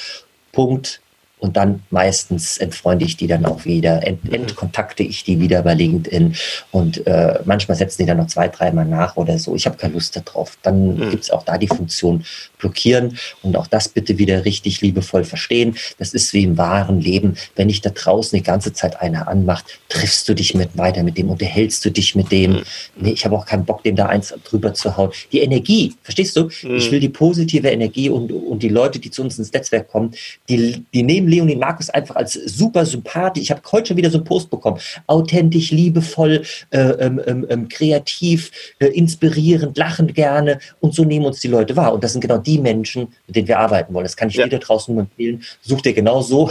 Punkt. 0.53 1.01
Und 1.43 1.57
dann 1.57 1.83
meistens 1.91 2.57
entfreunde 2.59 3.05
ich 3.05 3.17
die 3.17 3.27
dann 3.27 3.45
auch 3.45 3.65
wieder, 3.65 4.07
ent, 4.07 4.25
mhm. 4.25 4.33
entkontakte 4.33 5.03
ich 5.03 5.25
die 5.25 5.41
wieder 5.41 5.63
bei 5.63 5.75
LinkedIn 5.75 6.37
und 6.71 7.05
äh, 7.05 7.41
manchmal 7.45 7.77
setzen 7.77 8.03
die 8.03 8.07
dann 8.07 8.19
noch 8.19 8.29
zwei, 8.29 8.47
dreimal 8.47 8.85
nach 8.85 9.17
oder 9.17 9.37
so. 9.41 9.57
Ich 9.57 9.67
habe 9.67 9.77
keine 9.77 9.95
Lust 9.95 10.15
darauf. 10.15 10.57
Dann 10.63 10.95
mhm. 10.95 11.11
gibt 11.11 11.25
es 11.25 11.31
auch 11.33 11.43
da 11.43 11.59
die 11.59 11.67
Funktion 11.67 12.25
blockieren 12.59 13.19
und 13.43 13.57
auch 13.57 13.67
das 13.67 13.89
bitte 13.89 14.19
wieder 14.19 14.45
richtig 14.45 14.83
liebevoll 14.83 15.25
verstehen. 15.25 15.77
Das 15.99 16.15
ist 16.15 16.33
wie 16.33 16.45
im 16.45 16.59
wahren 16.59 17.01
Leben. 17.01 17.35
Wenn 17.57 17.69
ich 17.69 17.81
da 17.81 17.91
draußen 17.91 18.37
die 18.37 18.45
ganze 18.45 18.73
Zeit 18.73 19.01
einer 19.01 19.27
anmacht, 19.27 19.81
triffst 19.89 20.29
du 20.29 20.35
dich 20.35 20.55
mit 20.55 20.79
weiter 20.79 21.03
mit 21.03 21.19
dem, 21.19 21.29
unterhältst 21.29 21.85
du 21.85 21.91
dich 21.91 22.15
mit 22.15 22.31
dem. 22.31 22.53
Mhm. 22.53 22.63
Nee, 23.01 23.11
ich 23.11 23.25
habe 23.25 23.37
auch 23.37 23.47
keinen 23.47 23.65
Bock, 23.65 23.83
dem 23.83 23.97
da 23.97 24.07
eins 24.07 24.33
drüber 24.49 24.75
zu 24.75 24.97
hauen. 24.97 25.11
Die 25.33 25.41
Energie, 25.41 25.93
verstehst 26.05 26.37
du? 26.37 26.45
Mhm. 26.45 26.77
Ich 26.77 26.93
will 26.93 27.01
die 27.01 27.09
positive 27.09 27.69
Energie 27.69 28.11
und, 28.11 28.31
und 28.31 28.63
die 28.63 28.69
Leute, 28.69 29.01
die 29.01 29.11
zu 29.11 29.23
uns 29.23 29.41
ins 29.41 29.53
Netzwerk 29.53 29.89
kommen, 29.89 30.13
die, 30.49 30.85
die 30.95 31.03
nehmen 31.03 31.32
Leonie 31.33 31.57
Markus 31.57 31.91
einfach 31.91 32.17
als 32.17 32.35
super 32.35 32.85
sympathisch. 32.85 33.43
Ich 33.45 33.51
habe 33.51 33.63
heute 33.73 33.89
schon 33.89 33.97
wieder 33.97 34.11
so 34.11 34.19
einen 34.19 34.25
Post 34.25 34.51
bekommen. 34.51 34.79
Authentisch, 35.07 35.71
liebevoll, 35.71 36.43
äh, 36.71 36.79
ähm, 36.79 37.21
ähm, 37.27 37.47
ähm, 37.49 37.69
kreativ, 37.69 38.51
äh, 38.79 38.87
inspirierend, 38.87 39.77
lachend 39.77 40.15
gerne. 40.15 40.59
Und 40.81 40.95
so 40.95 41.05
nehmen 41.05 41.27
uns 41.27 41.41
die 41.41 41.49
Leute 41.49 41.77
wahr. 41.77 41.93
Und 41.93 42.05
das 42.05 42.13
sind 42.13 42.21
genau 42.21 42.39
die 42.39 42.59
Menschen, 42.59 43.09
mit 43.27 43.37
denen 43.37 43.49
wir 43.49 43.59
arbeiten 43.59 43.95
wollen. 43.95 44.05
Das 44.05 44.17
kann 44.17 44.29
ich 44.29 44.37
ja. 44.37 44.47
dir 44.47 44.59
draußen 44.59 44.95
nur 44.95 45.05
empfehlen. 45.05 45.43
Such 45.63 45.81
dir 45.81 45.93
genau 45.93 46.21
so 46.23 46.51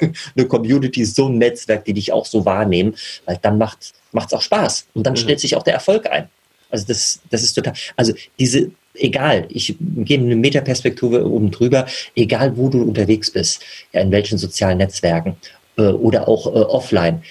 eine 0.36 0.46
Community, 0.46 1.04
so 1.04 1.28
ein 1.28 1.38
Netzwerk, 1.38 1.84
die 1.84 1.94
dich 1.94 2.12
auch 2.12 2.26
so 2.26 2.44
wahrnehmen, 2.44 2.94
weil 3.24 3.38
dann 3.40 3.58
macht 3.58 3.78
es 3.80 4.32
auch 4.32 4.42
Spaß. 4.42 4.86
Und 4.94 5.06
dann 5.06 5.14
mhm. 5.14 5.18
stellt 5.18 5.40
sich 5.40 5.56
auch 5.56 5.62
der 5.62 5.74
Erfolg 5.74 6.10
ein. 6.10 6.28
Also 6.70 6.86
das, 6.88 7.20
das 7.30 7.42
ist 7.42 7.54
total, 7.54 7.74
also 7.96 8.12
diese, 8.38 8.70
egal, 8.98 9.46
ich 9.48 9.76
gehe 9.78 10.18
eine 10.18 10.36
Metaperspektive 10.36 11.28
oben 11.28 11.50
drüber, 11.50 11.86
egal 12.14 12.56
wo 12.56 12.68
du 12.68 12.82
unterwegs 12.82 13.30
bist, 13.30 13.62
in 13.92 14.10
welchen 14.10 14.38
sozialen 14.38 14.78
Netzwerken 14.78 15.36
äh, 15.76 15.82
oder 15.82 16.28
auch 16.28 16.46
äh, 16.46 16.50
offline, 16.50 17.22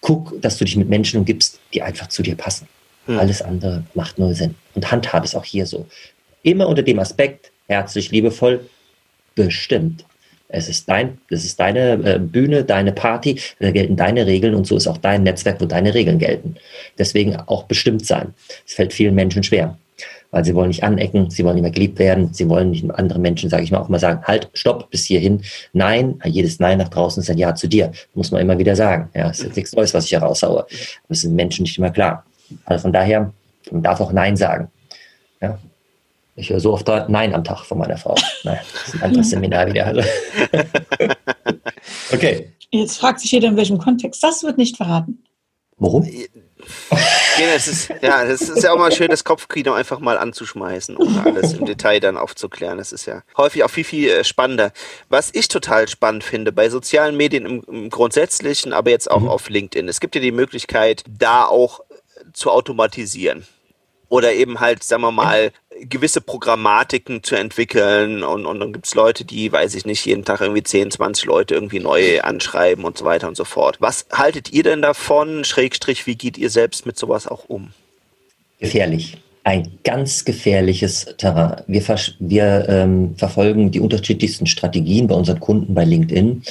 guck, 0.00 0.40
dass 0.40 0.58
du 0.58 0.64
dich 0.64 0.76
mit 0.76 0.88
Menschen 0.88 1.18
umgibst, 1.18 1.60
die 1.74 1.82
einfach 1.82 2.08
zu 2.08 2.22
dir 2.22 2.36
passen. 2.36 2.68
Hm. 3.06 3.18
Alles 3.18 3.42
andere 3.42 3.84
macht 3.94 4.18
null 4.18 4.34
Sinn. 4.34 4.54
Und 4.74 4.90
handhabe 4.90 5.26
es 5.26 5.34
auch 5.34 5.44
hier 5.44 5.66
so. 5.66 5.86
Immer 6.42 6.68
unter 6.68 6.82
dem 6.82 6.98
Aspekt, 6.98 7.50
herzlich, 7.68 8.10
liebevoll, 8.10 8.68
bestimmt. 9.34 10.04
Es 10.52 10.68
ist 10.68 10.88
dein, 10.88 11.18
es 11.28 11.44
ist 11.44 11.60
deine 11.60 11.92
äh, 11.92 12.18
Bühne, 12.18 12.64
deine 12.64 12.92
Party, 12.92 13.38
da 13.60 13.70
gelten 13.70 13.94
deine 13.94 14.26
Regeln 14.26 14.54
und 14.54 14.66
so 14.66 14.76
ist 14.76 14.88
auch 14.88 14.96
dein 14.96 15.22
Netzwerk, 15.22 15.60
wo 15.60 15.66
deine 15.66 15.94
Regeln 15.94 16.18
gelten. 16.18 16.56
Deswegen 16.98 17.36
auch 17.36 17.64
bestimmt 17.64 18.04
sein. 18.04 18.34
Es 18.66 18.74
fällt 18.74 18.92
vielen 18.92 19.14
Menschen 19.14 19.44
schwer 19.44 19.78
weil 20.30 20.44
sie 20.44 20.54
wollen 20.54 20.68
nicht 20.68 20.82
anecken, 20.82 21.30
sie 21.30 21.44
wollen 21.44 21.56
nicht 21.56 21.62
mehr 21.62 21.72
geliebt 21.72 21.98
werden, 21.98 22.32
sie 22.32 22.48
wollen 22.48 22.70
nicht 22.70 22.88
andere 22.90 23.18
Menschen, 23.18 23.50
sage 23.50 23.64
ich 23.64 23.70
mal, 23.70 23.78
auch 23.78 23.88
mal 23.88 23.98
sagen, 23.98 24.22
halt, 24.24 24.48
stopp, 24.52 24.90
bis 24.90 25.04
hierhin. 25.04 25.42
Nein, 25.72 26.20
jedes 26.24 26.60
Nein 26.60 26.78
nach 26.78 26.88
draußen 26.88 27.22
ist 27.22 27.30
ein 27.30 27.38
Ja 27.38 27.54
zu 27.54 27.68
dir. 27.68 27.92
Muss 28.14 28.30
man 28.30 28.40
immer 28.40 28.58
wieder 28.58 28.76
sagen. 28.76 29.10
Ja, 29.14 29.30
es 29.30 29.40
ist 29.40 29.56
nichts 29.56 29.74
Neues, 29.74 29.94
was 29.94 30.04
ich 30.04 30.10
hier 30.10 30.20
raushaue. 30.20 30.66
Das 31.08 31.20
sind 31.20 31.34
Menschen 31.34 31.62
nicht 31.62 31.78
immer 31.78 31.90
klar. 31.90 32.24
Also 32.64 32.82
von 32.82 32.92
daher, 32.92 33.32
man 33.70 33.82
darf 33.82 34.00
auch 34.00 34.12
Nein 34.12 34.36
sagen. 34.36 34.68
Ja. 35.40 35.58
Ich 36.36 36.48
höre 36.48 36.60
so 36.60 36.72
oft 36.72 36.88
Nein 37.08 37.34
am 37.34 37.44
Tag 37.44 37.64
von 37.64 37.78
meiner 37.78 37.96
Frau. 37.96 38.14
Nein, 38.44 38.58
das 38.72 38.88
ist 38.88 38.94
ein 38.94 39.02
anderes 39.02 39.30
Seminar 39.30 39.66
wieder. 39.66 39.86
Also. 39.86 40.00
okay. 42.12 42.52
Jetzt 42.70 42.98
fragt 42.98 43.20
sich 43.20 43.32
jeder, 43.32 43.48
in 43.48 43.56
welchem 43.56 43.78
Kontext. 43.78 44.22
Das 44.22 44.42
wird 44.42 44.56
nicht 44.56 44.76
verraten. 44.76 45.22
Warum? 45.76 46.08
Ja, 47.38 47.54
das 47.54 47.68
ist, 47.68 47.88
ja, 48.02 48.24
das 48.24 48.42
ist 48.42 48.62
ja 48.62 48.72
auch 48.72 48.78
mal 48.78 48.92
schön, 48.92 49.08
das 49.08 49.24
Kopfkino 49.24 49.72
einfach 49.72 49.98
mal 50.00 50.18
anzuschmeißen, 50.18 50.96
ohne 50.96 51.24
alles 51.24 51.54
im 51.54 51.64
Detail 51.64 52.00
dann 52.00 52.16
aufzuklären. 52.16 52.78
Das 52.78 52.92
ist 52.92 53.06
ja 53.06 53.22
häufig 53.36 53.64
auch 53.64 53.70
viel, 53.70 53.84
viel 53.84 54.10
äh, 54.10 54.24
spannender. 54.24 54.72
Was 55.08 55.30
ich 55.32 55.48
total 55.48 55.88
spannend 55.88 56.24
finde, 56.24 56.52
bei 56.52 56.68
sozialen 56.68 57.16
Medien 57.16 57.46
im, 57.46 57.62
im 57.66 57.90
Grundsätzlichen, 57.90 58.72
aber 58.72 58.90
jetzt 58.90 59.10
auch 59.10 59.20
mhm. 59.20 59.28
auf 59.28 59.48
LinkedIn, 59.48 59.88
es 59.88 60.00
gibt 60.00 60.14
ja 60.14 60.20
die 60.20 60.32
Möglichkeit, 60.32 61.04
da 61.08 61.44
auch 61.46 61.80
zu 62.32 62.50
automatisieren 62.50 63.46
oder 64.08 64.32
eben 64.32 64.60
halt, 64.60 64.82
sagen 64.82 65.02
wir 65.02 65.12
mal, 65.12 65.52
gewisse 65.88 66.20
Programmatiken 66.20 67.22
zu 67.22 67.36
entwickeln 67.36 68.22
und, 68.22 68.46
und 68.46 68.60
dann 68.60 68.72
gibt's 68.72 68.94
Leute, 68.94 69.24
die, 69.24 69.50
weiß 69.50 69.74
ich 69.74 69.86
nicht, 69.86 70.04
jeden 70.04 70.24
Tag 70.24 70.40
irgendwie 70.40 70.62
10, 70.62 70.90
20 70.90 71.24
Leute 71.24 71.54
irgendwie 71.54 71.80
neu 71.80 72.20
anschreiben 72.20 72.84
und 72.84 72.98
so 72.98 73.04
weiter 73.04 73.28
und 73.28 73.36
so 73.36 73.44
fort. 73.44 73.76
Was 73.80 74.06
haltet 74.12 74.52
ihr 74.52 74.62
denn 74.62 74.82
davon? 74.82 75.44
Schrägstrich, 75.44 76.06
wie 76.06 76.16
geht 76.16 76.38
ihr 76.38 76.50
selbst 76.50 76.86
mit 76.86 76.98
sowas 76.98 77.26
auch 77.26 77.44
um? 77.48 77.72
Gefährlich 78.58 79.18
ein 79.42 79.78
ganz 79.84 80.24
gefährliches 80.24 81.14
Terrain. 81.16 81.62
Wir, 81.66 81.82
wir 82.18 82.68
ähm, 82.68 83.14
verfolgen 83.16 83.70
die 83.70 83.80
unterschiedlichsten 83.80 84.46
Strategien 84.46 85.06
bei 85.06 85.14
unseren 85.14 85.40
Kunden 85.40 85.72
bei 85.72 85.84
LinkedIn. 85.84 86.26
Mhm. 86.26 86.42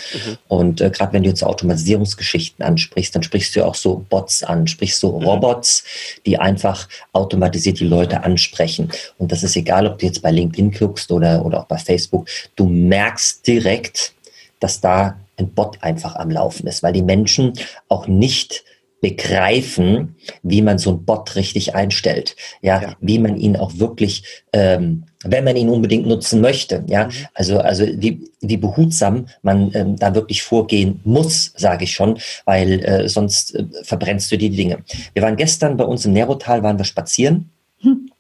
Und 0.48 0.82
äh, 0.82 0.90
gerade 0.90 1.14
wenn 1.14 1.24
du 1.24 1.30
jetzt 1.30 1.44
Automatisierungsgeschichten 1.44 2.66
ansprichst, 2.66 3.16
dann 3.16 3.22
sprichst 3.22 3.56
du 3.56 3.66
auch 3.66 3.76
so 3.76 4.06
Bots 4.10 4.44
an, 4.44 4.68
sprichst 4.68 5.00
so 5.00 5.20
mhm. 5.20 5.26
Robots, 5.26 5.84
die 6.26 6.40
einfach 6.40 6.90
automatisiert 7.14 7.80
die 7.80 7.88
Leute 7.88 8.24
ansprechen. 8.24 8.90
Und 9.18 9.32
das 9.32 9.44
ist 9.44 9.56
egal, 9.56 9.86
ob 9.86 10.00
du 10.00 10.08
jetzt 10.08 10.24
bei 10.24 10.32
LinkedIn 10.32 10.72
guckst 10.72 11.12
oder, 11.12 11.46
oder 11.46 11.62
auch 11.62 11.66
bei 11.66 11.78
Facebook. 11.78 12.28
Du 12.56 12.66
merkst 12.66 13.46
direkt, 13.46 14.14
dass 14.60 14.82
da 14.82 15.16
ein 15.38 15.50
Bot 15.50 15.78
einfach 15.82 16.16
am 16.16 16.32
Laufen 16.32 16.68
ist, 16.68 16.82
weil 16.84 16.94
die 16.94 17.04
Menschen 17.04 17.54
auch 17.88 18.08
nicht 18.08 18.64
begreifen, 19.02 20.16
wie 20.44 20.62
man 20.62 20.78
so 20.78 20.92
ein 20.92 21.06
Bot 21.06 21.36
richtig 21.36 21.76
einstellt, 21.76 22.36
ja, 22.62 22.82
ja. 22.82 22.96
wie 23.00 23.20
man 23.20 23.38
ihn 23.38 23.56
auch 23.56 23.78
wirklich, 23.78 24.24
ähm, 24.54 25.06
wenn 25.24 25.44
man 25.44 25.56
ihn 25.56 25.70
unbedingt 25.70 26.08
nutzen 26.08 26.42
möchte, 26.42 26.84
ja, 26.88 27.06
mhm. 27.06 27.12
also 27.34 27.60
also 27.60 27.86
wie, 27.88 28.30
wie 28.42 28.58
behutsam 28.58 29.28
man 29.42 29.72
ähm, 29.74 29.96
da 29.96 30.16
wirklich 30.16 30.44
vorgehen 30.44 31.00
muss, 31.04 31.54
sage 31.56 31.86
ich 31.86 31.94
schon, 31.94 32.20
weil 32.46 32.84
äh, 32.84 33.10
sonst 33.10 33.56
äh, 33.56 33.66
verbrennst 33.84 34.32
du 34.32 34.38
die 34.38 34.50
Dinge. 34.50 34.80
Wir 35.14 35.24
waren 35.24 35.38
gestern 35.38 35.78
bei 35.78 35.86
uns 35.86 36.06
im 36.06 36.14
Nerotal, 36.14 36.64
waren 36.64 36.78
wir 36.78 36.86
spazieren. 36.86 37.50
Hm. 37.80 38.12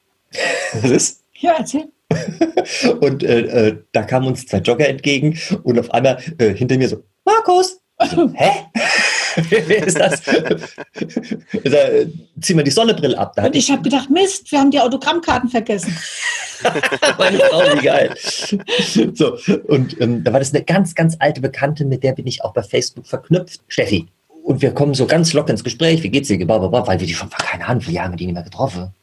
Was 0.73 0.91
ist? 0.91 1.23
Ja, 1.39 1.55
erzähl. 1.57 1.89
und 3.01 3.23
äh, 3.23 3.39
äh, 3.41 3.77
da 3.91 4.03
kamen 4.03 4.27
uns 4.27 4.45
zwei 4.45 4.57
Jogger 4.59 4.87
entgegen 4.87 5.37
und 5.63 5.79
auf 5.79 5.91
einmal 5.91 6.19
äh, 6.37 6.53
hinter 6.53 6.77
mir 6.77 6.89
so, 6.89 7.03
Markus! 7.25 7.79
Also, 7.97 8.31
hä? 8.33 8.51
Wer 9.49 9.87
ist 9.87 9.99
das? 9.99 10.21
da, 10.23 11.77
zieh 12.41 12.53
mal 12.53 12.63
die 12.63 12.71
Sonnenbrille 12.71 13.17
ab. 13.17 13.33
Da 13.35 13.45
und 13.45 13.55
ich 13.55 13.69
habe 13.71 13.81
gedacht, 13.81 14.09
Mist, 14.09 14.51
wir 14.51 14.59
haben 14.59 14.71
die 14.71 14.79
Autogrammkarten 14.79 15.49
vergessen. 15.49 15.95
Meine 17.17 17.39
Frau, 17.39 17.59
wie 17.59 17.83
geil. 17.83 18.15
So, 19.13 19.37
und 19.67 19.99
ähm, 20.01 20.23
da 20.23 20.33
war 20.33 20.39
das 20.39 20.53
eine 20.53 20.63
ganz, 20.63 20.95
ganz 20.95 21.15
alte 21.19 21.41
Bekannte, 21.41 21.85
mit 21.85 22.03
der 22.03 22.13
bin 22.13 22.27
ich 22.27 22.43
auch 22.43 22.53
bei 22.53 22.63
Facebook 22.63 23.07
verknüpft. 23.07 23.61
Steffi. 23.67 24.07
Und 24.43 24.61
wir 24.61 24.73
kommen 24.73 24.93
so 24.93 25.05
ganz 25.05 25.33
locker 25.33 25.51
ins 25.51 25.63
Gespräch. 25.63 26.01
Wie 26.03 26.09
geht's 26.09 26.27
dir? 26.27 26.39
Weil 26.47 26.99
wir 26.99 27.07
die 27.07 27.13
schon, 27.13 27.29
keine 27.29 27.67
Ahnung, 27.67 27.81
wie 27.81 27.85
viele 27.85 27.95
Jahre 27.95 28.05
haben 28.07 28.13
wir 28.13 28.17
die 28.17 28.25
nicht 28.25 28.33
mehr 28.35 28.43
getroffen. 28.43 28.93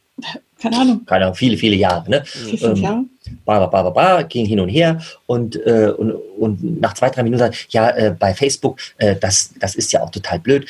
Keine 0.61 0.79
Ahnung. 0.79 1.05
Keine 1.05 1.25
Ahnung, 1.27 1.35
viele, 1.35 1.57
viele 1.57 1.77
Jahre. 1.77 2.09
Ne? 2.11 2.25
Ähm, 2.61 2.77
Jahre? 2.77 3.05
Ba, 3.45 3.67
ba, 3.67 3.83
ba, 3.83 3.91
ba, 3.91 4.23
ging 4.23 4.47
hin 4.47 4.61
und 4.61 4.69
her 4.69 5.01
und, 5.27 5.57
äh, 5.67 5.93
und, 5.97 6.13
und 6.39 6.81
nach 6.81 6.95
zwei, 6.95 7.11
drei 7.11 7.23
Minuten 7.23 7.51
ja, 7.71 7.91
äh, 7.91 8.17
bei 8.19 8.35
Facebook, 8.35 8.79
äh, 8.99 9.17
das, 9.17 9.51
das 9.61 9.75
ist 9.75 9.93
ja 9.93 10.03
auch 10.03 10.11
total 10.11 10.39
blöd. 10.39 10.67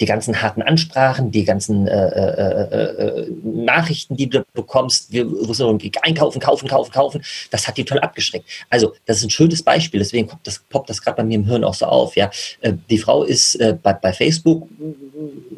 Die 0.00 0.06
ganzen 0.06 0.42
harten 0.42 0.62
Ansprachen, 0.62 1.30
die 1.30 1.44
ganzen 1.44 1.86
äh, 1.86 2.08
äh, 2.08 2.64
äh, 2.64 3.20
äh 3.20 3.30
Nachrichten, 3.42 4.16
die 4.16 4.28
du 4.28 4.44
bekommst, 4.52 5.12
wir 5.12 5.24
müssen 5.24 5.78
einkaufen, 6.02 6.40
kaufen, 6.40 6.68
kaufen, 6.68 6.92
kaufen, 6.92 7.22
das 7.50 7.66
hat 7.68 7.76
die 7.76 7.84
total 7.84 8.02
abgeschreckt. 8.02 8.46
Also, 8.70 8.94
das 9.06 9.18
ist 9.18 9.24
ein 9.24 9.30
schönes 9.30 9.62
Beispiel, 9.62 10.00
deswegen 10.00 10.28
poppt 10.28 10.46
das, 10.46 10.58
poppt 10.68 10.90
das 10.90 11.00
gerade 11.00 11.18
bei 11.18 11.24
mir 11.24 11.36
im 11.36 11.44
Hirn 11.44 11.64
auch 11.64 11.74
so 11.74 11.86
auf. 11.86 12.16
Ja, 12.16 12.30
äh, 12.60 12.72
Die 12.90 12.98
Frau 12.98 13.24
ist 13.24 13.54
äh, 13.56 13.76
bei, 13.80 13.92
bei 13.92 14.12
Facebook, 14.12 14.68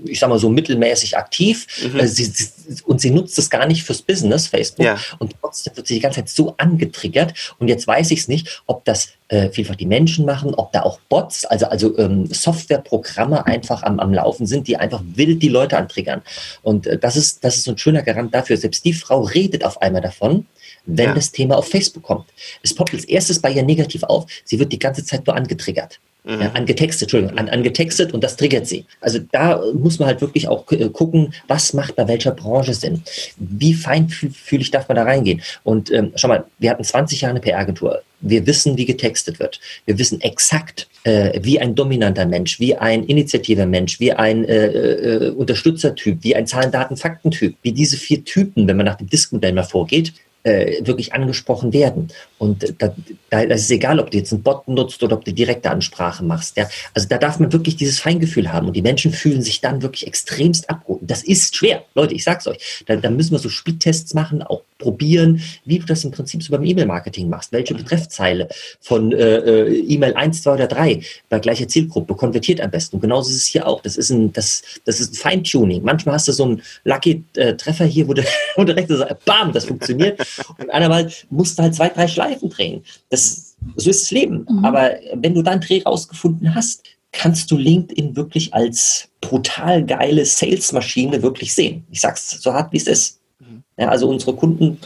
ich 0.05 0.19
sag 0.19 0.29
mal 0.29 0.39
so 0.39 0.49
mittelmäßig 0.49 1.17
aktiv 1.17 1.67
mhm. 1.83 2.07
sie, 2.07 2.25
sie, 2.25 2.49
und 2.85 3.01
sie 3.01 3.11
nutzt 3.11 3.39
es 3.39 3.51
gar 3.51 3.67
nicht 3.67 3.83
fürs 3.85 4.03
Business, 4.03 4.47
Facebook, 4.47 4.87
ja. 4.87 4.99
und 5.19 5.35
trotzdem 5.41 5.77
wird 5.77 5.87
sie 5.87 5.95
die 5.95 6.01
ganze 6.01 6.21
Zeit 6.21 6.29
so 6.29 6.55
angetriggert 6.57 7.55
und 7.59 7.69
jetzt 7.69 7.87
weiß 7.87 8.11
ich 8.11 8.21
es 8.21 8.29
nicht, 8.29 8.63
ob 8.67 8.85
das 8.85 9.09
äh, 9.29 9.51
vielfach 9.51 9.75
die 9.75 9.87
Menschen 9.87 10.25
machen, 10.25 10.55
ob 10.55 10.73
da 10.73 10.83
auch 10.83 11.01
Bots, 11.09 11.45
also, 11.45 11.67
also 11.67 11.99
ähm, 11.99 12.27
Softwareprogramme 12.27 13.47
einfach 13.47 13.83
am, 13.83 13.99
am 13.99 14.13
Laufen 14.13 14.47
sind, 14.47 14.69
die 14.69 14.77
einfach 14.77 15.03
wild 15.05 15.43
die 15.43 15.49
Leute 15.49 15.77
antriggern. 15.77 16.23
Und 16.63 16.87
äh, 16.87 16.99
das, 16.99 17.17
ist, 17.17 17.45
das 17.45 17.57
ist 17.57 17.65
so 17.65 17.73
ein 17.73 17.79
schöner 17.79 18.03
Garant 18.03 18.35
dafür. 18.35 18.57
Selbst 18.57 18.85
die 18.85 18.93
Frau 18.93 19.23
redet 19.23 19.65
auf 19.65 19.83
einmal 19.83 20.03
davon, 20.03 20.47
wenn 20.85 21.09
ja. 21.09 21.15
das 21.15 21.33
Thema 21.33 21.57
auf 21.57 21.69
Facebook 21.69 22.05
kommt. 22.05 22.27
Es 22.63 22.75
poppt 22.75 22.95
als 22.95 23.05
erstes 23.05 23.41
bei 23.41 23.51
ihr 23.51 23.63
negativ 23.63 24.05
auf. 24.05 24.27
Sie 24.45 24.59
wird 24.59 24.73
die 24.73 24.79
ganze 24.79 25.05
Zeit 25.05 25.27
nur 25.27 25.35
angetriggert. 25.35 25.99
Mhm. 26.27 26.41
Ja, 26.41 26.51
angetextet, 26.55 27.03
Entschuldigung, 27.03 27.39
an, 27.39 27.49
angetextet 27.49 28.13
und 28.13 28.25
das 28.25 28.37
triggert 28.37 28.67
sie. 28.67 28.85
Also 29.01 29.21
da 29.31 29.63
muss 29.75 30.01
man 30.01 30.09
halt 30.09 30.21
wirklich 30.21 30.49
auch 30.49 30.71
äh, 30.73 30.89
gucken, 30.89 31.33
was 31.47 31.73
macht 31.73 31.95
bei 31.95 32.09
welcher 32.09 32.33
Branche 32.33 32.75
Sinn. 32.75 33.03
Wie 33.37 33.75
feinfühlig 33.75 34.73
darf 34.73 34.89
man 34.89 34.97
da 34.97 35.05
reingehen? 35.05 35.41
Und 35.63 35.93
ähm, 35.93 36.11
schau 36.17 36.27
mal, 36.27 36.45
wir 36.59 36.71
hatten 36.71 36.83
20 36.83 37.21
Jahre 37.21 37.31
eine 37.31 37.41
PR-Agentur. 37.41 38.03
Wir 38.21 38.45
wissen, 38.45 38.77
wie 38.77 38.87
getextet 38.87 39.39
wird. 39.39 39.61
Wir 39.85 39.99
wissen 39.99 40.21
exakt, 40.21 40.89
äh, 41.05 41.39
wie 41.45 41.61
ein 41.61 41.77
dominanter 41.77 42.27
Mensch, 42.27 42.59
wie 42.59 42.75
ein 42.75 43.05
initiativer 43.05 43.67
Mensch, 43.67 44.01
wie 44.01 44.13
ein 44.13 44.45
äh, 44.47 44.67
äh, 44.67 45.31
Unterstützertyp, 45.31 46.19
wie 46.23 46.35
ein 46.35 46.49
Zahlen, 46.49 46.73
Daten, 46.73 46.97
Faktentyp, 46.97 47.55
wie 47.63 47.71
diese 47.71 47.97
vier 47.97 48.25
Typen, 48.25 48.67
wenn 48.67 48.77
man 48.77 48.87
nach 48.87 48.97
dem 48.97 49.09
Disk-Modell 49.09 49.53
mal 49.53 49.63
vorgeht, 49.63 50.13
äh, 50.47 50.87
wirklich 50.87 51.13
angesprochen 51.13 51.73
werden. 51.73 52.09
Und 52.39 52.75
da, 52.79 52.95
da 53.31 53.47
das 53.47 53.63
ist 53.63 53.71
egal, 53.71 53.99
ob 53.99 54.11
du 54.11 54.19
jetzt 54.19 54.33
einen 54.33 54.43
Bot 54.43 54.69
nutzt 54.69 55.03
oder 55.03 55.17
ob 55.17 55.25
du 55.25 55.33
direkte 55.33 55.71
Ansprache 55.71 56.23
machst. 56.23 56.57
Ja? 56.57 56.69
Also 56.95 57.09
da 57.09 57.19
darf 57.19 57.39
man 57.39 57.53
wirklich 57.53 57.77
dieses 57.77 57.99
Feingefühl 57.99 58.53
haben. 58.53 58.67
Und 58.67 58.75
die 58.75 58.83
Menschen 58.83 59.13
fühlen 59.13 59.43
sich 59.43 59.61
dann 59.61 59.83
wirklich 59.83 60.07
extremst 60.07 60.69
abgeholt. 60.69 61.03
Das 61.03 61.23
ist 61.23 61.57
schwer. 61.57 61.85
Leute, 61.95 62.15
ich 62.15 62.25
sag's 62.25 62.47
euch. 62.47 62.85
Da, 62.87 62.97
da 62.97 63.11
müssen 63.11 63.33
wir 63.33 63.39
so 63.39 63.49
Speedtests 63.49 64.13
machen, 64.15 64.43
auch 64.43 64.63
probieren, 64.79 65.43
wie 65.65 65.79
du 65.79 65.87
das 65.87 66.05
im 66.05 66.11
Prinzip 66.11 66.43
so 66.43 66.53
beim 66.53 66.65
E-Mail-Marketing 66.65 67.31
machst. 67.31 67.53
Welche 67.53 67.73
mhm. 67.73 67.79
Betreffzeile 67.79 68.49
von 68.81 69.13
äh, 69.13 69.37
äh 69.37 69.79
E-Mail 69.87 70.15
1, 70.15 70.43
2 70.43 70.53
oder 70.53 70.67
3 70.67 71.01
bei 71.31 71.39
gleicher 71.39 71.69
Zielgruppe 71.69 72.15
konvertiert 72.15 72.61
am 72.61 72.71
besten. 72.71 72.97
Und 72.97 73.03
genauso 73.03 73.31
ist 73.31 73.37
es 73.37 73.47
hier 73.47 73.67
auch. 73.67 73.81
Das 73.81 73.97
ist 73.97 74.11
ein, 74.11 74.33
das, 74.33 74.63
das 74.85 75.01
ist 75.01 75.15
ein 75.15 75.17
Feintuning. 75.17 75.83
Manchmal 75.83 76.17
hast 76.17 76.29
du 76.29 76.33
so 76.33 76.45
einen 76.45 76.63
Lucky-Treffer 76.85 77.87
hier, 77.87 78.07
wo 78.07 78.13
du, 78.13 78.23
wo 78.57 78.65
du 78.65 78.75
direkt 78.75 78.91
so, 78.91 79.03
bam, 79.25 79.53
das 79.53 79.65
funktioniert. 79.65 80.21
Und 80.59 80.71
einmal 80.71 81.11
musst 81.31 81.59
du 81.59 81.63
halt 81.63 81.75
zwei, 81.75 81.89
drei 81.89 82.07
Schleifen 82.07 82.26
drehen. 82.35 82.85
Das, 83.11 83.57
so 83.77 83.91
ist 83.91 84.03
das 84.03 84.11
Leben. 84.11 84.47
Mhm. 84.49 84.65
Aber 84.65 84.93
wenn 85.15 85.35
du 85.35 85.43
deinen 85.43 85.61
Dreh 85.61 85.83
rausgefunden 85.83 86.55
hast, 86.55 86.83
kannst 87.13 87.51
du 87.51 87.57
LinkedIn 87.57 88.17
wirklich 88.17 88.53
als 88.53 89.09
brutal 89.21 89.85
geile 89.85 90.25
Salesmaschine 90.25 91.23
wirklich 91.23 91.55
sehen. 91.55 91.85
Ich 91.91 92.01
sag's 92.01 92.31
so 92.43 92.53
hart, 92.53 92.73
wie 92.73 92.77
es 92.77 92.87
ist. 92.87 93.21
Mhm. 93.39 93.63
Ja, 93.79 93.89
also 93.89 94.09
unsere 94.09 94.35
Kunden 94.35 94.79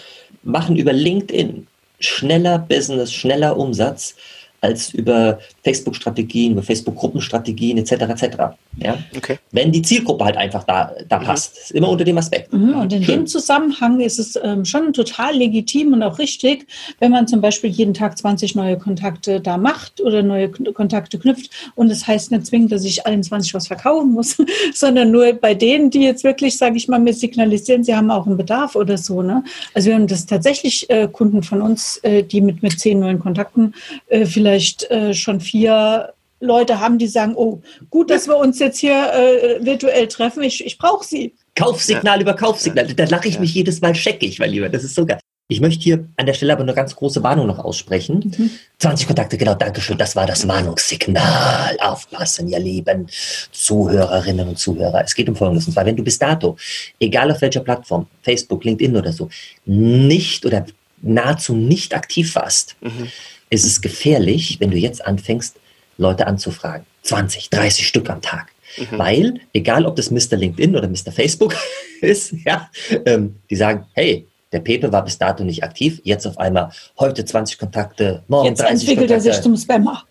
machen 0.43 0.77
über 0.77 0.93
LinkedIn 0.93 1.67
schneller 1.99 2.59
Business, 2.59 3.13
schneller 3.13 3.57
Umsatz 3.57 4.15
als 4.63 4.93
über 4.93 5.39
Facebook-Strategien, 5.65 6.53
über 6.53 6.63
Facebook-Gruppenstrategien 6.63 7.79
etc. 7.79 7.93
etc. 7.93 8.37
Ja? 8.77 8.99
Okay. 9.17 9.39
Wenn 9.53 9.73
die 9.73 9.83
Zielgruppe 9.83 10.25
halt 10.25 10.37
einfach 10.37 10.65
da, 10.65 10.93
da 11.09 11.19
mhm. 11.19 11.25
passt. 11.25 11.71
Immer 11.73 11.89
unter 11.89 12.05
dem 12.05 12.19
Aspekt. 12.19 12.53
Mhm. 12.53 12.75
Und 12.75 12.93
in 12.93 13.05
Schön. 13.05 13.21
dem 13.21 13.27
Zusammenhang 13.27 14.01
ist 14.01 14.19
es 14.19 14.39
ähm, 14.43 14.65
schon 14.65 14.93
total 14.93 15.35
legitim 15.37 15.93
und 15.93 16.03
auch 16.03 16.19
richtig, 16.19 16.67
wenn 16.99 17.11
man 17.11 17.29
zum 17.29 17.41
Beispiel 17.41 17.71
jeden 17.71 17.95
Tag 17.95 18.17
20 18.19 18.55
neue 18.55 18.79
Kontakte 18.79 19.41
da 19.41 19.57
macht 19.57 20.01
oder 20.01 20.23
neue 20.23 20.51
Kontakte 20.51 21.19
knüpft. 21.19 21.51
Und 21.75 21.91
das 21.91 22.07
heißt 22.07 22.31
nicht 22.31 22.47
zwingend, 22.47 22.73
dass 22.73 22.85
ich 22.85 23.07
allen 23.07 23.23
20 23.23 23.55
was 23.55 23.67
verkaufen 23.67 24.13
muss, 24.13 24.37
sondern 24.75 25.11
nur 25.11 25.33
bei 25.35 25.55
denen, 25.55 25.91
die 25.91 26.03
jetzt 26.03 26.25
wirklich, 26.25 26.57
sage 26.57 26.77
ich 26.77 26.89
mal, 26.89 26.99
mir 26.99 27.15
signalisieren, 27.15 27.85
sie 27.85 27.95
haben 27.95 28.11
auch 28.11 28.27
einen 28.27 28.37
Bedarf 28.37 28.77
oder 28.77 28.97
so. 28.97 29.23
Ne? 29.23 29.45
Also 29.75 29.89
wir 29.89 29.95
haben 29.95 30.07
das 30.07 30.27
tatsächlich 30.27 30.89
äh, 30.91 31.09
Kunden 31.11 31.43
von 31.43 31.61
uns, 31.63 31.99
äh, 31.99 32.23
die 32.23 32.41
mit, 32.41 32.63
mit 32.63 32.79
zehn 32.79 33.01
neuen 33.01 33.19
Kontakten 33.19 33.75
äh, 34.09 34.25
vielleicht 34.25 34.71
vielleicht 34.71 34.91
äh, 34.91 35.15
schon 35.15 35.41
vier 35.41 36.13
Leute 36.41 36.81
haben, 36.81 36.99
die 36.99 37.07
sagen, 37.07 37.35
oh, 37.37 37.61
gut, 37.91 38.11
dass 38.11 38.27
wir 38.27 38.37
uns 38.37 38.59
jetzt 38.59 38.79
hier 38.79 39.13
äh, 39.13 39.65
virtuell 39.65 40.09
treffen, 40.09 40.43
ich, 40.43 40.65
ich 40.65 40.79
brauche 40.79 41.05
sie. 41.05 41.35
Kaufsignal 41.55 42.17
ja. 42.17 42.23
über 42.23 42.35
Kaufsignal. 42.35 42.87
Da 42.95 43.05
lache 43.05 43.29
ich 43.29 43.35
ja. 43.35 43.41
mich 43.41 43.55
jedes 43.55 43.81
Mal 43.81 43.95
scheckig, 43.95 44.39
mein 44.39 44.51
Lieber. 44.51 44.69
Das 44.69 44.85
ist 44.85 44.95
so 44.95 45.05
geil. 45.05 45.19
Ich 45.49 45.61
möchte 45.61 45.83
hier 45.83 46.09
an 46.17 46.27
der 46.27 46.35
Stelle 46.35 46.53
aber 46.53 46.63
eine 46.63 46.75
ganz 46.75 46.95
große 46.95 47.25
Warnung 47.25 47.49
noch 47.49 47.59
aussprechen. 47.59 48.33
Mhm. 48.37 48.51
20 48.79 49.09
Kontakte, 49.09 49.37
genau, 49.37 49.55
Dankeschön. 49.55 49.99
Das 49.99 50.15
war 50.15 50.25
das 50.25 50.47
Warnungssignal. 50.47 51.77
Aufpassen, 51.81 52.49
ihr 52.49 52.61
lieben 52.61 53.09
Zuhörerinnen 53.51 54.49
und 54.49 54.59
Zuhörer. 54.59 55.03
Es 55.05 55.15
geht 55.15 55.29
um 55.29 55.35
Folgendes. 55.35 55.67
Und 55.67 55.73
zwar, 55.73 55.87
wenn 55.87 55.97
du 55.97 56.05
bis 56.05 56.19
dato, 56.19 56.57
egal 57.01 57.33
auf 57.33 57.41
welcher 57.41 57.61
Plattform, 57.61 58.07
Facebook, 58.23 58.65
LinkedIn 58.65 58.97
oder 58.97 59.13
so, 59.13 59.29
nicht 59.67 60.47
oder 60.47 60.67
nahezu 61.03 61.55
nicht 61.55 61.95
aktiv 61.95 62.35
warst, 62.37 62.77
mhm 62.81 63.09
ist 63.51 63.67
es 63.67 63.81
gefährlich, 63.81 64.59
wenn 64.61 64.71
du 64.71 64.79
jetzt 64.79 65.05
anfängst, 65.05 65.57
Leute 66.01 66.27
anzufragen. 66.27 66.87
20, 67.03 67.51
30 67.51 67.87
Stück 67.87 68.11
am 68.11 68.21
Tag. 68.21 68.49
Mhm. 68.77 68.99
Weil, 68.99 69.41
egal 69.53 69.87
ob 69.87 69.97
das 69.97 70.11
Mr. 70.11 70.37
LinkedIn 70.37 70.77
oder 70.77 70.89
Mr. 70.89 71.13
Facebook 71.13 71.55
ist, 72.01 72.35
ja, 72.45 72.71
ähm, 73.05 73.37
die 73.49 73.57
sagen, 73.57 73.87
hey, 73.93 74.27
der 74.53 74.61
Pepe 74.61 74.91
war 74.93 75.05
bis 75.05 75.19
dato 75.19 75.45
nicht 75.45 75.63
aktiv, 75.63 76.01
jetzt 76.03 76.27
auf 76.27 76.39
einmal 76.39 76.73
heute 76.99 77.25
20 77.25 77.59
Kontakte, 77.59 78.23
morgen 78.27 78.49
jetzt 78.49 78.61
30 78.61 78.73
entwickelt 78.89 79.09
Kontakte. 79.09 79.29
er 79.29 79.35
sich 79.35 79.43
zum 79.43 79.57
Spammer. 79.57 80.05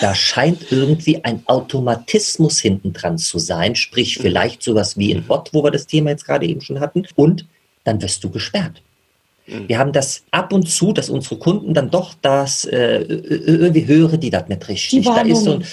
Da 0.00 0.14
scheint 0.14 0.72
irgendwie 0.72 1.22
ein 1.24 1.42
Automatismus 1.46 2.58
hinten 2.58 2.92
dran 2.92 3.18
zu 3.18 3.38
sein, 3.38 3.76
sprich 3.76 4.18
mhm. 4.18 4.22
vielleicht 4.22 4.62
sowas 4.62 4.96
wie 4.96 5.12
ein 5.12 5.24
Bot, 5.24 5.50
wo 5.52 5.62
wir 5.62 5.70
das 5.70 5.86
Thema 5.86 6.10
jetzt 6.10 6.24
gerade 6.24 6.46
eben 6.46 6.60
schon 6.60 6.80
hatten, 6.80 7.06
und 7.14 7.46
dann 7.84 8.00
wirst 8.00 8.24
du 8.24 8.30
gesperrt. 8.30 8.82
Mhm. 9.46 9.68
Wir 9.68 9.78
haben 9.78 9.92
das 9.92 10.24
ab 10.30 10.52
und 10.52 10.68
zu, 10.68 10.92
dass 10.92 11.10
unsere 11.10 11.36
Kunden 11.36 11.74
dann 11.74 11.90
doch 11.90 12.14
das 12.22 12.64
äh, 12.64 13.00
irgendwie 13.02 13.86
hören, 13.86 14.18
die 14.20 14.30
das 14.30 14.48
nicht 14.48 14.68
richtig. 14.68 15.00
Die 15.00 15.04
da 15.04 15.20
ist 15.20 15.44
so 15.44 15.54
ein, 15.54 15.64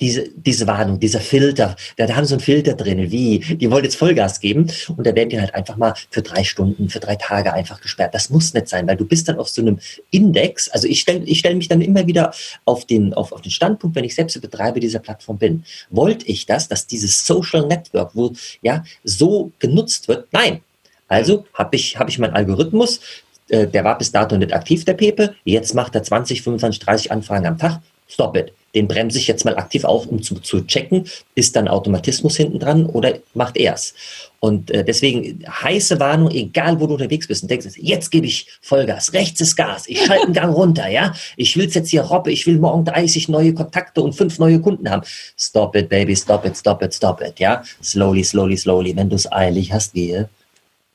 diese, 0.00 0.28
diese 0.36 0.66
Warnung, 0.66 1.00
dieser 1.00 1.20
Filter, 1.20 1.76
da, 1.96 2.06
da 2.06 2.14
haben 2.14 2.24
sie 2.24 2.30
so 2.30 2.34
einen 2.36 2.42
Filter 2.42 2.74
drin, 2.74 3.10
wie, 3.10 3.38
die 3.38 3.70
wollen 3.70 3.84
jetzt 3.84 3.96
Vollgas 3.96 4.40
geben 4.40 4.70
und 4.96 5.06
da 5.06 5.14
werden 5.14 5.30
die 5.30 5.40
halt 5.40 5.54
einfach 5.54 5.76
mal 5.76 5.94
für 6.10 6.22
drei 6.22 6.44
Stunden, 6.44 6.88
für 6.88 7.00
drei 7.00 7.16
Tage 7.16 7.52
einfach 7.52 7.80
gesperrt. 7.80 8.14
Das 8.14 8.30
muss 8.30 8.54
nicht 8.54 8.68
sein, 8.68 8.86
weil 8.86 8.96
du 8.96 9.04
bist 9.04 9.28
dann 9.28 9.38
auf 9.38 9.48
so 9.48 9.62
einem 9.62 9.78
Index, 10.10 10.68
also 10.68 10.86
ich 10.86 11.00
stelle 11.00 11.24
ich 11.24 11.38
stell 11.40 11.54
mich 11.54 11.68
dann 11.68 11.80
immer 11.80 12.06
wieder 12.06 12.32
auf 12.64 12.84
den, 12.84 13.14
auf, 13.14 13.32
auf 13.32 13.40
den 13.40 13.50
Standpunkt, 13.50 13.96
wenn 13.96 14.04
ich 14.04 14.14
selbst 14.14 14.40
Betreiber 14.40 14.80
dieser 14.80 14.98
Plattform 14.98 15.38
bin. 15.38 15.64
Wollte 15.90 16.26
ich 16.26 16.46
das, 16.46 16.68
dass 16.68 16.86
dieses 16.86 17.26
Social 17.26 17.66
Network, 17.66 18.10
wo 18.14 18.32
ja 18.62 18.84
so 19.04 19.50
genutzt 19.58 20.08
wird? 20.08 20.28
Nein, 20.32 20.60
also 21.08 21.44
habe 21.54 21.76
ich, 21.76 21.98
hab 21.98 22.08
ich 22.08 22.18
meinen 22.18 22.34
Algorithmus, 22.34 23.00
äh, 23.48 23.66
der 23.66 23.84
war 23.84 23.98
bis 23.98 24.12
dato 24.12 24.36
nicht 24.36 24.52
aktiv, 24.52 24.84
der 24.84 24.94
Pepe, 24.94 25.34
jetzt 25.44 25.74
macht 25.74 25.94
er 25.94 26.02
20, 26.02 26.42
25, 26.42 26.80
30 26.80 27.12
Anfragen 27.12 27.46
am 27.46 27.58
Tag. 27.58 27.80
Stop 28.08 28.36
it. 28.36 28.52
Den 28.74 28.86
bremse 28.86 29.18
ich 29.18 29.26
jetzt 29.26 29.44
mal 29.44 29.56
aktiv 29.56 29.84
auf, 29.84 30.06
um 30.06 30.22
zu, 30.22 30.36
zu 30.36 30.64
checken, 30.64 31.06
ist 31.34 31.56
dann 31.56 31.66
Automatismus 31.66 32.36
hinten 32.36 32.60
dran 32.60 32.86
oder 32.86 33.14
macht 33.34 33.56
er 33.56 33.74
es? 33.74 33.94
Und 34.38 34.70
äh, 34.70 34.84
deswegen 34.84 35.42
heiße 35.48 35.98
Warnung, 35.98 36.30
egal 36.30 36.78
wo 36.78 36.86
du 36.86 36.92
unterwegs 36.92 37.26
bist 37.26 37.42
und 37.42 37.50
denkst, 37.50 37.66
jetzt 37.76 38.10
gebe 38.10 38.26
ich 38.26 38.46
Vollgas, 38.60 39.12
rechts 39.12 39.40
ist 39.40 39.56
Gas, 39.56 39.88
ich 39.88 40.04
schalte 40.04 40.24
einen 40.24 40.34
Gang 40.34 40.54
runter, 40.54 40.88
ja, 40.88 41.14
ich 41.36 41.56
will 41.56 41.68
jetzt 41.68 41.88
hier 41.88 42.02
robbe, 42.02 42.30
ich 42.30 42.46
will 42.46 42.58
morgen 42.58 42.84
30 42.84 43.28
neue 43.28 43.54
Kontakte 43.54 44.02
und 44.02 44.12
fünf 44.12 44.38
neue 44.38 44.60
Kunden 44.60 44.88
haben. 44.88 45.02
Stop 45.36 45.74
it, 45.74 45.88
baby, 45.88 46.14
stop 46.14 46.44
it, 46.44 46.56
stop 46.56 46.82
it, 46.82 46.94
stop 46.94 47.22
it, 47.22 47.40
ja. 47.40 47.64
Slowly, 47.82 48.22
slowly, 48.22 48.56
slowly. 48.56 48.94
Wenn 48.94 49.08
du 49.08 49.16
es 49.16 49.30
eilig 49.32 49.72
hast, 49.72 49.94
gehe 49.94 50.28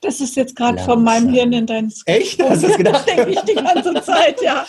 das 0.02 0.20
ist 0.20 0.36
jetzt 0.36 0.54
gerade 0.56 0.78
von 0.78 1.02
meinem 1.02 1.32
Hirn 1.32 1.52
in 1.52 1.66
dein 1.66 1.90
Skript. 1.90 2.20
Echt? 2.20 2.42
Hast 2.42 2.62
du 2.62 2.68
das 2.68 2.76
gedacht? 2.76 3.06
denke 3.06 3.30
ich 3.30 3.40
die 3.40 3.54
ganze 3.54 3.94
Zeit, 4.02 4.42
ja. 4.42 4.66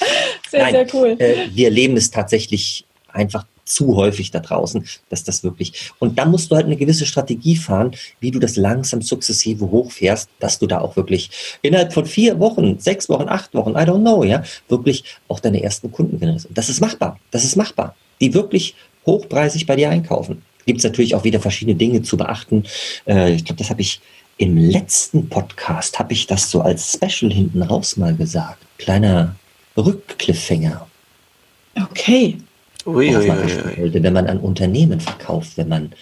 Sehr, 0.49 0.63
Nein, 0.63 0.73
sehr 0.73 0.87
cool. 0.93 1.15
Äh, 1.19 1.49
wir 1.53 1.65
erleben 1.65 1.97
es 1.97 2.09
tatsächlich 2.11 2.85
einfach 3.11 3.45
zu 3.65 3.95
häufig 3.95 4.29
da 4.29 4.39
draußen, 4.39 4.85
dass 5.09 5.23
das 5.23 5.43
wirklich. 5.43 5.91
Und 5.99 6.19
dann 6.19 6.31
musst 6.31 6.51
du 6.51 6.55
halt 6.55 6.65
eine 6.65 6.75
gewisse 6.75 7.05
Strategie 7.05 7.55
fahren, 7.55 7.91
wie 8.19 8.29
du 8.29 8.39
das 8.39 8.57
langsam 8.57 9.01
sukzessive 9.01 9.71
hochfährst, 9.71 10.29
dass 10.39 10.59
du 10.59 10.67
da 10.67 10.79
auch 10.79 10.95
wirklich 10.95 11.57
innerhalb 11.61 11.93
von 11.93 12.05
vier 12.05 12.39
Wochen, 12.39 12.79
sechs 12.79 13.09
Wochen, 13.09 13.27
acht 13.27 13.53
Wochen, 13.53 13.71
I 13.71 13.85
don't 13.85 14.01
know, 14.01 14.23
ja, 14.23 14.43
wirklich 14.67 15.03
auch 15.27 15.39
deine 15.39 15.63
ersten 15.63 15.91
Kunden 15.91 16.19
generierst. 16.19 16.47
Und 16.47 16.57
das 16.57 16.69
ist 16.69 16.81
machbar. 16.81 17.19
Das 17.31 17.43
ist 17.43 17.55
machbar. 17.55 17.95
Die 18.21 18.33
wirklich 18.33 18.75
hochpreisig 19.05 19.65
bei 19.65 19.75
dir 19.75 19.89
einkaufen. 19.89 20.43
Gibt 20.65 20.79
es 20.79 20.83
natürlich 20.83 21.15
auch 21.15 21.23
wieder 21.23 21.39
verschiedene 21.39 21.75
Dinge 21.75 22.03
zu 22.03 22.17
beachten. 22.17 22.63
Äh, 23.07 23.33
ich 23.33 23.45
glaube, 23.45 23.59
das 23.59 23.69
habe 23.69 23.81
ich 23.81 24.01
im 24.37 24.57
letzten 24.57 25.29
Podcast 25.29 25.99
habe 25.99 26.13
ich 26.13 26.27
das 26.27 26.49
so 26.49 26.61
als 26.61 26.93
Special 26.93 27.31
hinten 27.31 27.61
raus 27.61 27.97
mal 27.97 28.15
gesagt. 28.15 28.59
Kleiner 28.77 29.35
Rückcliffhanger. 29.77 30.87
Okay. 31.75 32.37
Ui, 32.85 33.15
ui, 33.15 33.29
ui, 33.29 33.93
wenn 33.93 34.13
man 34.13 34.27
an 34.27 34.39
Unternehmen 34.39 34.99
verkauft, 34.99 35.55
wenn 35.55 35.69
man 35.69 35.93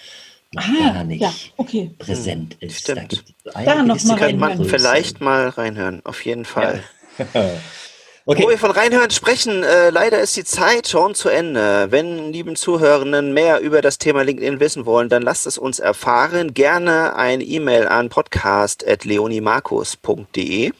ah, 0.56 0.92
gar 0.92 1.04
nicht 1.04 1.22
ja, 1.22 1.32
okay. 1.56 1.90
präsent 1.98 2.56
hm, 2.58 2.68
ist. 2.68 2.80
Stimmt. 2.80 3.24
Da, 3.44 3.62
da 3.62 3.82
noch 3.82 4.02
mal 4.04 4.18
könnte 4.18 4.36
man 4.36 4.64
vielleicht 4.64 5.20
mal 5.20 5.48
reinhören, 5.48 6.04
auf 6.04 6.24
jeden 6.24 6.44
Fall. 6.44 6.82
Ja. 7.18 7.50
Okay. 8.24 8.44
Wo 8.44 8.50
wir 8.50 8.58
von 8.58 8.70
reinhören 8.70 9.10
sprechen, 9.10 9.64
äh, 9.64 9.90
leider 9.90 10.20
ist 10.20 10.36
die 10.36 10.44
Zeit 10.44 10.86
schon 10.86 11.16
zu 11.16 11.28
Ende. 11.28 11.88
Wenn 11.90 12.32
lieben 12.32 12.54
Zuhörenden 12.54 13.34
mehr 13.34 13.58
über 13.58 13.82
das 13.82 13.98
Thema 13.98 14.22
LinkedIn 14.22 14.60
wissen 14.60 14.86
wollen, 14.86 15.08
dann 15.08 15.22
lasst 15.22 15.48
es 15.48 15.58
uns 15.58 15.80
erfahren. 15.80 16.54
Gerne 16.54 17.16
eine 17.16 17.42
E-Mail 17.42 17.88
an 17.88 18.10
podcast.leonimarkus.de 18.10 20.70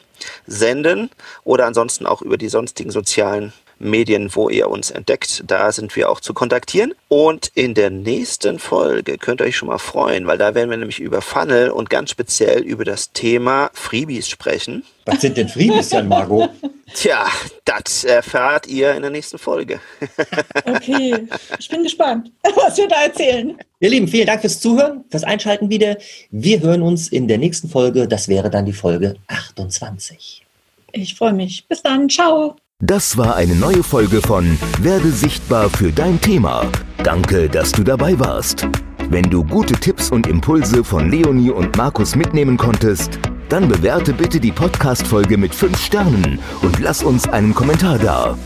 senden 0.47 1.09
oder 1.43 1.65
ansonsten 1.65 2.05
auch 2.05 2.21
über 2.21 2.37
die 2.37 2.47
sonstigen 2.47 2.91
sozialen 2.91 3.51
Medien, 3.83 4.33
wo 4.35 4.49
ihr 4.49 4.69
uns 4.69 4.91
entdeckt. 4.91 5.43
Da 5.47 5.71
sind 5.71 5.95
wir 5.95 6.09
auch 6.09 6.19
zu 6.19 6.33
kontaktieren. 6.33 6.93
Und 7.07 7.51
in 7.53 7.73
der 7.73 7.89
nächsten 7.89 8.59
Folge 8.59 9.17
könnt 9.17 9.41
ihr 9.41 9.45
euch 9.45 9.57
schon 9.57 9.67
mal 9.67 9.77
freuen, 9.77 10.27
weil 10.27 10.37
da 10.37 10.55
werden 10.55 10.69
wir 10.69 10.77
nämlich 10.77 10.99
über 10.99 11.21
Funnel 11.21 11.69
und 11.69 11.89
ganz 11.89 12.09
speziell 12.09 12.61
über 12.61 12.85
das 12.85 13.11
Thema 13.11 13.69
Freebies 13.73 14.29
sprechen. 14.29 14.83
Was 15.05 15.21
sind 15.21 15.37
denn 15.37 15.49
Freebies, 15.49 15.91
Jan 15.91 16.07
Margot? 16.07 16.49
Tja, 16.93 17.25
das 17.65 18.03
erfahrt 18.03 18.67
ihr 18.67 18.93
in 18.93 19.01
der 19.01 19.11
nächsten 19.11 19.37
Folge. 19.37 19.79
okay, 20.65 21.27
ich 21.57 21.69
bin 21.69 21.83
gespannt, 21.83 22.31
was 22.55 22.77
wir 22.77 22.87
da 22.87 23.03
erzählen. 23.03 23.57
Ihr 23.79 23.89
Lieben, 23.89 24.07
vielen 24.07 24.27
Dank 24.27 24.41
fürs 24.41 24.59
Zuhören, 24.59 25.03
fürs 25.09 25.23
Einschalten 25.23 25.69
wieder. 25.69 25.97
Wir 26.31 26.61
hören 26.61 26.81
uns 26.81 27.09
in 27.09 27.27
der 27.27 27.37
nächsten 27.37 27.69
Folge. 27.69 28.07
Das 28.07 28.27
wäre 28.27 28.49
dann 28.49 28.65
die 28.65 28.73
Folge 28.73 29.15
28. 29.27 30.45
Ich 30.93 31.15
freue 31.15 31.33
mich. 31.33 31.67
Bis 31.67 31.81
dann. 31.81 32.09
Ciao. 32.09 32.55
Das 32.85 33.15
war 33.15 33.37
eine 33.37 33.55
neue 33.55 33.81
Folge 33.81 34.19
von 34.19 34.59
Werde 34.81 35.09
sichtbar 35.09 35.69
für 35.69 35.93
dein 35.93 36.19
Thema. 36.19 36.65
Danke, 37.01 37.47
dass 37.47 37.71
du 37.71 37.81
dabei 37.81 38.19
warst. 38.19 38.67
Wenn 39.09 39.29
du 39.29 39.41
gute 39.41 39.73
Tipps 39.75 40.11
und 40.11 40.27
Impulse 40.27 40.83
von 40.83 41.09
Leonie 41.09 41.49
und 41.49 41.77
Markus 41.77 42.17
mitnehmen 42.17 42.57
konntest, 42.57 43.19
Dann 43.47 43.69
bewerte 43.69 44.13
bitte 44.13 44.39
die 44.39 44.51
Podcast-Folge 44.51 45.37
mit 45.37 45.55
5 45.55 45.77
Sternen 45.79 46.39
und 46.61 46.79
lass 46.79 47.03
uns 47.03 47.29
einen 47.29 47.53
Kommentar 47.53 47.99
da. 47.99 48.37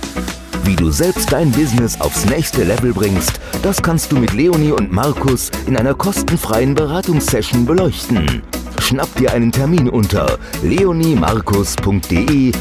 Wie 0.66 0.76
du 0.76 0.92
selbst 0.92 1.32
dein 1.32 1.50
Business 1.52 2.00
aufs 2.02 2.26
nächste 2.26 2.64
Level 2.64 2.94
bringst, 2.94 3.40
das 3.64 3.82
kannst 3.82 4.12
du 4.12 4.18
mit 4.18 4.34
Leonie 4.34 4.74
und 4.74 4.92
Markus 4.92 5.50
in 5.66 5.78
einer 5.78 5.94
kostenfreien 5.94 6.76
Beratungssession 6.76 7.66
beleuchten. 7.66 8.44
Schnapp 8.80 9.14
dir 9.16 9.34
einen 9.34 9.52
Termin 9.52 9.90
unter 9.90 10.38
leoniemarkus.de 10.62 12.52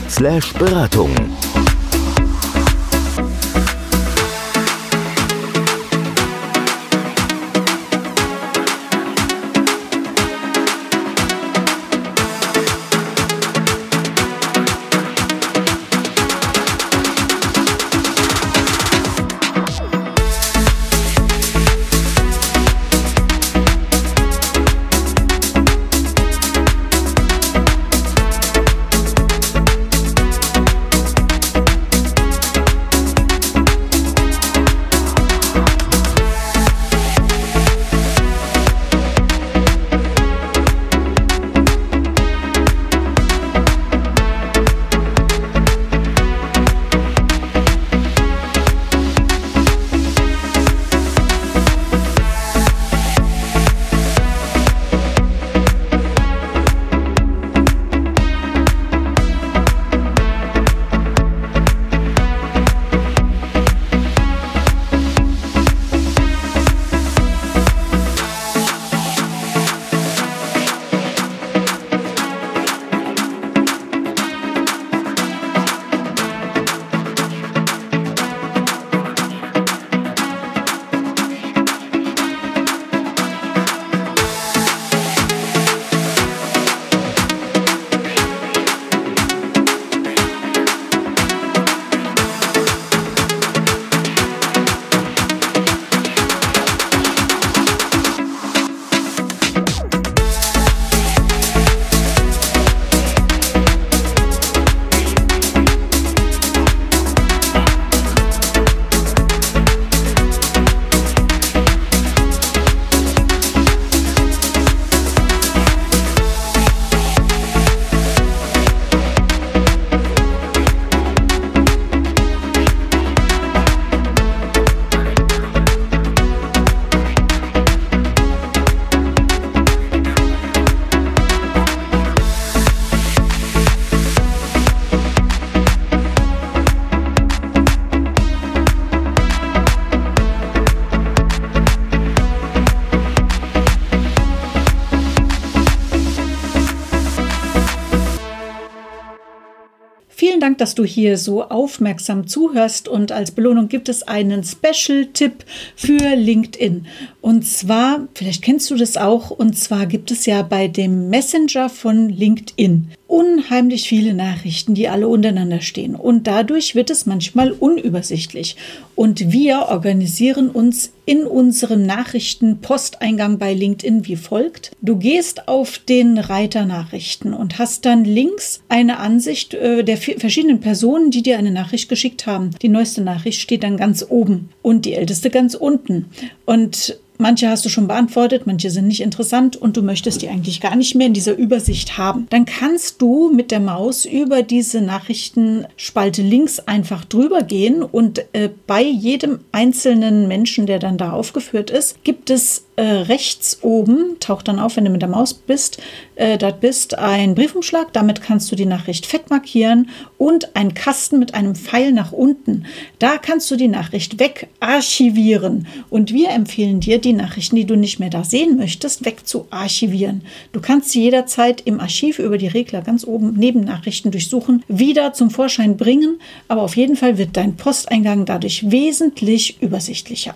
du 150.78 150.84
hier 150.84 151.18
so 151.18 151.42
aufmerksam 151.44 152.26
zuhörst 152.26 152.88
und 152.88 153.12
als 153.12 153.30
Belohnung 153.30 153.68
gibt 153.68 153.88
es 153.88 154.02
einen 154.02 154.44
Special-Tipp 154.44 155.44
für 155.74 156.14
LinkedIn. 156.14 156.86
Und 157.20 157.46
zwar, 157.46 158.06
vielleicht 158.14 158.42
kennst 158.42 158.70
du 158.70 158.76
das 158.76 158.96
auch, 158.96 159.30
und 159.30 159.58
zwar 159.58 159.86
gibt 159.86 160.10
es 160.10 160.26
ja 160.26 160.42
bei 160.42 160.68
dem 160.68 161.10
Messenger 161.10 161.68
von 161.68 162.08
LinkedIn 162.08 162.90
unheimlich 163.16 163.88
viele 163.88 164.12
Nachrichten, 164.12 164.74
die 164.74 164.88
alle 164.88 165.08
untereinander 165.08 165.62
stehen. 165.62 165.94
Und 165.94 166.26
dadurch 166.26 166.74
wird 166.74 166.90
es 166.90 167.06
manchmal 167.06 167.50
unübersichtlich. 167.50 168.56
Und 168.94 169.32
wir 169.32 169.68
organisieren 169.70 170.50
uns 170.50 170.92
in 171.06 171.24
unserem 171.24 171.86
Nachrichten-Posteingang 171.86 173.38
bei 173.38 173.54
LinkedIn 173.54 174.06
wie 174.06 174.16
folgt. 174.16 174.72
Du 174.82 174.96
gehst 174.96 175.48
auf 175.48 175.78
den 175.78 176.18
Reiter 176.18 176.66
Nachrichten 176.66 177.32
und 177.32 177.58
hast 177.58 177.86
dann 177.86 178.04
links 178.04 178.60
eine 178.68 178.98
Ansicht 178.98 179.54
äh, 179.54 179.82
der 179.82 179.96
verschiedenen 179.96 180.60
Personen, 180.60 181.10
die 181.10 181.22
dir 181.22 181.38
eine 181.38 181.52
Nachricht 181.52 181.88
geschickt 181.88 182.26
haben. 182.26 182.50
Die 182.60 182.68
neueste 182.68 183.00
Nachricht 183.00 183.40
steht 183.40 183.62
dann 183.62 183.78
ganz 183.78 184.04
oben 184.06 184.50
und 184.60 184.84
die 184.84 184.92
älteste 184.92 185.30
ganz 185.30 185.54
unten. 185.54 186.10
Und 186.44 186.98
Manche 187.18 187.48
hast 187.48 187.64
du 187.64 187.68
schon 187.68 187.88
beantwortet, 187.88 188.46
manche 188.46 188.70
sind 188.70 188.86
nicht 188.86 189.00
interessant 189.00 189.56
und 189.56 189.76
du 189.76 189.82
möchtest 189.82 190.22
die 190.22 190.28
eigentlich 190.28 190.60
gar 190.60 190.76
nicht 190.76 190.94
mehr 190.94 191.06
in 191.06 191.14
dieser 191.14 191.36
Übersicht 191.36 191.96
haben. 191.98 192.26
Dann 192.30 192.44
kannst 192.44 193.00
du 193.00 193.32
mit 193.32 193.50
der 193.50 193.60
Maus 193.60 194.04
über 194.04 194.42
diese 194.42 194.80
Nachrichtenspalte 194.80 196.22
links 196.22 196.60
einfach 196.60 197.04
drüber 197.04 197.42
gehen 197.42 197.82
und 197.82 198.24
äh, 198.32 198.50
bei 198.66 198.82
jedem 198.82 199.40
einzelnen 199.52 200.28
Menschen, 200.28 200.66
der 200.66 200.78
dann 200.78 200.98
da 200.98 201.12
aufgeführt 201.12 201.70
ist, 201.70 202.04
gibt 202.04 202.30
es 202.30 202.65
äh, 202.76 202.82
rechts 202.82 203.58
oben, 203.62 204.16
taucht 204.20 204.48
dann 204.48 204.58
auf, 204.58 204.76
wenn 204.76 204.84
du 204.84 204.90
mit 204.90 205.02
der 205.02 205.08
Maus 205.08 205.34
bist, 205.34 205.78
äh, 206.14 206.38
dort 206.38 206.60
bist 206.60 206.98
ein 206.98 207.34
Briefumschlag, 207.34 207.92
damit 207.92 208.22
kannst 208.22 208.52
du 208.52 208.56
die 208.56 208.66
Nachricht 208.66 209.06
fett 209.06 209.30
markieren 209.30 209.88
und 210.18 210.54
ein 210.54 210.74
Kasten 210.74 211.18
mit 211.18 211.34
einem 211.34 211.54
Pfeil 211.54 211.92
nach 211.92 212.12
unten. 212.12 212.66
Da 212.98 213.18
kannst 213.18 213.50
du 213.50 213.56
die 213.56 213.68
Nachricht 213.68 214.20
wegarchivieren 214.20 215.66
und 215.90 216.12
wir 216.12 216.30
empfehlen 216.30 216.80
dir, 216.80 216.98
die 216.98 217.14
Nachrichten, 217.14 217.56
die 217.56 217.64
du 217.64 217.76
nicht 217.76 217.98
mehr 217.98 218.10
da 218.10 218.24
sehen 218.24 218.56
möchtest, 218.56 219.04
wegzuarchivieren. 219.04 220.22
Du 220.52 220.60
kannst 220.60 220.90
sie 220.90 221.02
jederzeit 221.02 221.62
im 221.62 221.80
Archiv 221.80 222.18
über 222.18 222.38
die 222.38 222.46
Regler 222.46 222.82
ganz 222.82 223.06
oben 223.06 223.34
neben 223.36 223.60
Nachrichten 223.60 224.10
durchsuchen, 224.10 224.62
wieder 224.68 225.14
zum 225.14 225.30
Vorschein 225.30 225.76
bringen, 225.76 226.20
aber 226.46 226.62
auf 226.62 226.76
jeden 226.76 226.96
Fall 226.96 227.18
wird 227.18 227.36
dein 227.36 227.56
Posteingang 227.56 228.26
dadurch 228.26 228.70
wesentlich 228.70 229.60
übersichtlicher. 229.60 230.34